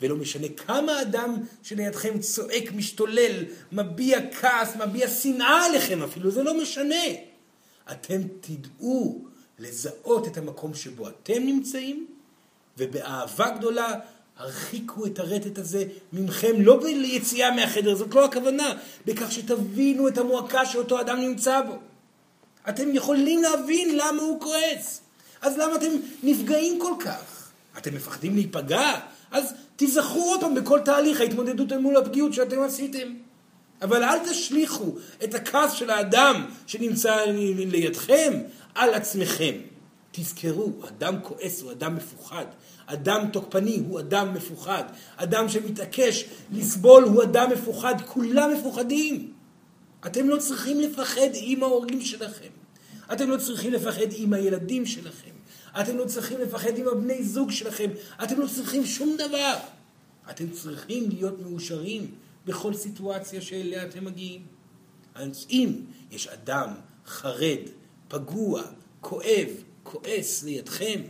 ולא 0.00 0.16
משנה 0.16 0.48
כמה 0.48 1.02
אדם 1.02 1.36
שלידכם 1.62 2.18
צועק, 2.18 2.72
משתולל, 2.72 3.44
מביע 3.72 4.18
כעס, 4.40 4.76
מביע 4.76 5.08
שנאה 5.08 5.66
עליכם 5.66 6.02
אפילו, 6.02 6.30
זה 6.30 6.42
לא 6.42 6.62
משנה. 6.62 7.04
אתם 7.92 8.20
תדעו 8.40 9.24
לזהות 9.58 10.26
את 10.26 10.36
המקום 10.36 10.74
שבו 10.74 11.08
אתם 11.08 11.42
נמצאים, 11.42 12.06
ובאהבה 12.78 13.50
גדולה 13.50 13.94
הרחיקו 14.40 15.06
את 15.06 15.18
הרטט 15.18 15.58
הזה 15.58 15.84
ממכם, 16.12 16.52
לא 16.58 16.80
ביציאה 16.82 17.50
מהחדר, 17.50 17.94
זאת 17.94 18.14
לא 18.14 18.24
הכוונה, 18.24 18.74
בכך 19.06 19.32
שתבינו 19.32 20.08
את 20.08 20.18
המועקה 20.18 20.66
שאותו 20.66 21.00
אדם 21.00 21.20
נמצא 21.20 21.60
בו. 21.60 21.78
אתם 22.68 22.94
יכולים 22.94 23.42
להבין 23.42 23.96
למה 23.96 24.22
הוא 24.22 24.40
כועס. 24.40 25.00
אז 25.42 25.58
למה 25.58 25.76
אתם 25.76 25.90
נפגעים 26.22 26.78
כל 26.80 26.92
כך? 27.00 27.50
אתם 27.78 27.94
מפחדים 27.94 28.34
להיפגע? 28.34 29.00
אז 29.30 29.54
תיזכרו 29.76 30.24
עוד 30.24 30.40
פעם 30.40 30.54
בכל 30.54 30.80
תהליך 30.84 31.20
ההתמודדות 31.20 31.72
מול 31.72 31.96
הפגיעות 31.96 32.34
שאתם 32.34 32.62
עשיתם. 32.62 33.14
אבל 33.82 34.04
אל 34.04 34.18
תשליכו 34.30 34.94
את 35.24 35.34
הכעס 35.34 35.72
של 35.72 35.90
האדם 35.90 36.46
שנמצא 36.66 37.24
לידכם 37.56 38.32
על 38.74 38.94
עצמכם. 38.94 39.52
תזכרו, 40.12 40.72
אדם 40.88 41.14
כועס 41.22 41.62
הוא 41.62 41.72
אדם 41.72 41.96
מפוחד. 41.96 42.46
אדם 42.92 43.26
תוקפני 43.32 43.82
הוא 43.88 44.00
אדם 44.00 44.34
מפוחד. 44.34 44.84
אדם 45.16 45.48
שמתעקש 45.48 46.24
לסבול 46.52 47.04
הוא 47.04 47.22
אדם 47.22 47.50
מפוחד. 47.52 47.94
כולם 48.06 48.50
מפוחדים. 48.58 49.32
אתם 50.06 50.28
לא 50.28 50.36
צריכים 50.36 50.80
לפחד 50.80 51.30
עם 51.34 51.62
ההורים 51.62 52.00
שלכם. 52.00 52.48
אתם 53.12 53.30
לא 53.30 53.36
צריכים 53.36 53.72
לפחד 53.72 54.06
עם 54.16 54.32
הילדים 54.32 54.86
שלכם. 54.86 55.30
אתם 55.80 55.96
לא 55.96 56.04
צריכים 56.04 56.38
לפחד 56.40 56.78
עם 56.78 56.88
הבני 56.88 57.24
זוג 57.24 57.50
שלכם. 57.50 57.90
אתם 58.24 58.40
לא 58.40 58.46
צריכים 58.46 58.86
שום 58.86 59.16
דבר. 59.16 59.54
אתם 60.30 60.50
צריכים 60.50 61.08
להיות 61.10 61.40
מאושרים 61.40 62.10
בכל 62.46 62.74
סיטואציה 62.74 63.40
שאליה 63.40 63.84
אתם 63.84 64.04
מגיעים. 64.04 64.42
אז 65.14 65.46
אם 65.50 65.72
יש 66.10 66.28
אדם 66.28 66.68
חרד, 67.06 67.58
פגוע, 68.08 68.62
כואב, 69.00 69.48
כועס 69.82 70.42
לידכם, 70.42 71.00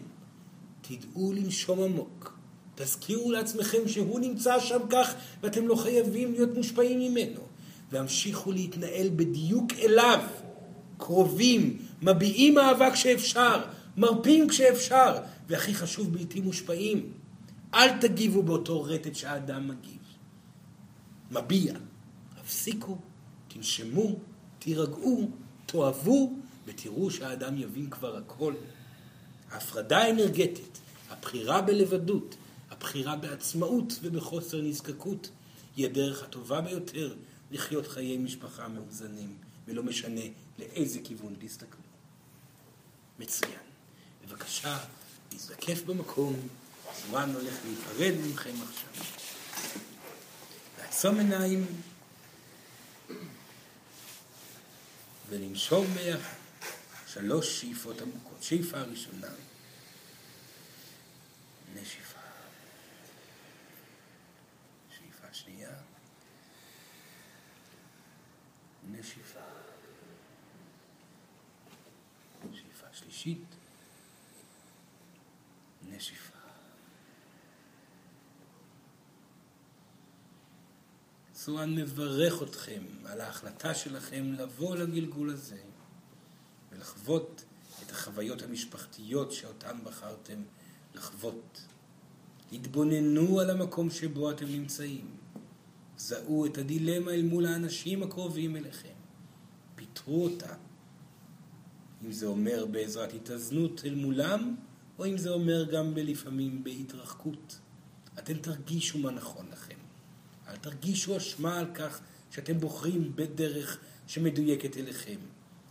תדעו 0.80 1.32
לנשום 1.32 1.82
עמוק. 1.82 2.38
תזכירו 2.74 3.32
לעצמכם 3.32 3.88
שהוא 3.88 4.20
נמצא 4.20 4.60
שם 4.60 4.78
כך 4.90 5.14
ואתם 5.42 5.68
לא 5.68 5.74
חייבים 5.74 6.32
להיות 6.32 6.54
מושפעים 6.54 7.00
ממנו. 7.00 7.40
והמשיכו 7.92 8.52
להתנהל 8.52 9.08
בדיוק 9.16 9.72
אליו. 9.78 10.20
קרובים, 10.96 11.78
מביעים 12.02 12.58
אהבה 12.58 12.90
כשאפשר, 12.90 13.62
מרפים 13.96 14.48
כשאפשר, 14.48 15.16
והכי 15.48 15.74
חשוב, 15.74 16.12
בלתי 16.12 16.40
מושפעים. 16.40 17.12
אל 17.74 17.98
תגיבו 17.98 18.42
באותו 18.42 18.82
רטט 18.82 19.14
שהאדם 19.14 19.68
מגיב. 19.68 20.00
מביע. 21.30 21.74
הפסיקו, 22.40 22.98
תנשמו, 23.48 24.16
תירגעו, 24.58 25.28
תאהבו, 25.66 26.32
ותראו 26.66 27.10
שהאדם 27.10 27.58
יבין 27.58 27.90
כבר 27.90 28.16
הכל. 28.16 28.54
ההפרדה 29.50 29.98
האנרגטית, 29.98 30.78
הבחירה 31.10 31.60
בלבדות, 31.62 32.34
הבחירה 32.70 33.16
בעצמאות 33.16 33.92
ובחוסר 34.02 34.60
נזקקות, 34.60 35.30
היא 35.76 35.86
הדרך 35.86 36.22
הטובה 36.22 36.60
ביותר 36.60 37.14
לחיות 37.50 37.86
חיי 37.86 38.18
משפחה 38.18 38.68
מאוזנים, 38.68 39.36
ולא 39.68 39.82
משנה 39.82 40.20
לאיזה 40.58 40.98
כיוון 41.04 41.34
תסתכלו. 41.38 41.80
מצוין. 43.18 43.52
בבקשה, 44.24 44.78
להזדקף 45.32 45.82
במקום, 45.86 46.36
זמן 47.08 47.32
הולך 47.34 47.54
להיפרד 47.64 48.14
מכם 48.32 48.54
עכשיו. 48.62 49.04
לעצום 50.78 51.18
עיניים 51.18 51.66
ולנשום 55.28 55.86
ביחד. 55.86 56.39
שלוש 57.14 57.60
שאיפות 57.60 58.00
עמוקות. 58.00 58.42
שאיפה 58.42 58.80
ראשונה, 58.80 59.28
נשיפה. 61.74 62.20
שאיפה 64.90 65.26
שנייה, 65.32 65.70
נשיפה. 68.90 69.40
שאיפה 72.52 72.86
שלישית, 72.92 73.44
נשיפה. 75.88 76.38
צורן 81.32 81.74
מברך 81.74 82.42
אתכם 82.42 82.82
על 83.04 83.20
ההחלטה 83.20 83.74
שלכם 83.74 84.32
לבוא 84.32 84.76
לגלגול 84.76 85.30
הזה. 85.30 85.69
ולחוות 86.80 87.44
את 87.82 87.90
החוויות 87.90 88.42
המשפחתיות 88.42 89.32
שאותן 89.32 89.76
בחרתם 89.84 90.42
לחוות. 90.94 91.62
התבוננו 92.52 93.40
על 93.40 93.50
המקום 93.50 93.90
שבו 93.90 94.30
אתם 94.30 94.46
נמצאים. 94.46 95.10
זהו 95.96 96.46
את 96.46 96.58
הדילמה 96.58 97.10
אל 97.10 97.22
מול 97.22 97.46
האנשים 97.46 98.02
הקרובים 98.02 98.56
אליכם. 98.56 98.94
פיתרו 99.74 100.24
אותה. 100.24 100.54
אם 102.04 102.12
זה 102.12 102.26
אומר 102.26 102.66
בעזרת 102.66 103.14
התאזנות 103.14 103.82
אל 103.84 103.94
מולם, 103.94 104.56
או 104.98 105.06
אם 105.06 105.18
זה 105.18 105.30
אומר 105.30 105.64
גם 105.72 105.96
לפעמים 105.96 106.64
בהתרחקות. 106.64 107.58
אתם 108.18 108.34
תרגישו 108.34 108.98
מה 108.98 109.10
נכון 109.10 109.46
לכם. 109.52 109.78
אל 110.48 110.56
תרגישו 110.56 111.16
אשמה 111.16 111.58
על 111.58 111.66
כך 111.74 112.00
שאתם 112.30 112.60
בוחרים 112.60 113.12
בדרך 113.16 113.78
שמדויקת 114.06 114.76
אליכם. 114.76 115.20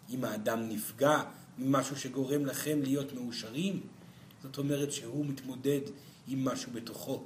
אם 0.10 0.26
האדם 0.26 0.70
נפגע 0.70 1.24
ממשהו 1.58 1.96
שגורם 1.96 2.46
לכם 2.46 2.82
להיות 2.82 3.14
מאושרים, 3.14 3.82
זאת 4.44 4.58
אומרת 4.58 4.92
שהוא 4.92 5.26
מתמודד 5.26 5.82
עם 6.28 6.46
משהו 6.46 6.72
בתוכו. 6.72 7.24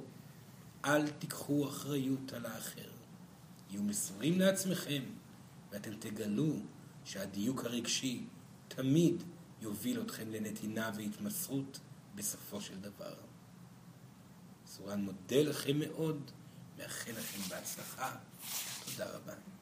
אל 0.84 1.10
תיקחו 1.10 1.68
אחריות 1.68 2.32
על 2.32 2.46
האחר. 2.46 2.90
יהיו 3.70 3.82
מסורים 3.82 4.40
לעצמכם, 4.40 5.02
ואתם 5.72 5.90
תגלו 5.98 6.56
שהדיוק 7.04 7.64
הרגשי 7.64 8.24
תמיד 8.68 9.22
יוביל 9.62 10.00
אתכם 10.00 10.30
לנתינה 10.30 10.90
והתמסרות 10.96 11.80
בסופו 12.14 12.60
של 12.60 12.80
דבר. 12.80 13.14
סורן 14.66 15.00
מודה 15.00 15.42
לכם 15.42 15.78
מאוד, 15.78 16.30
מאחל 16.78 17.12
לכם 17.12 17.40
בהצלחה. 17.48 18.16
תודה 18.84 19.10
רבה. 19.10 19.53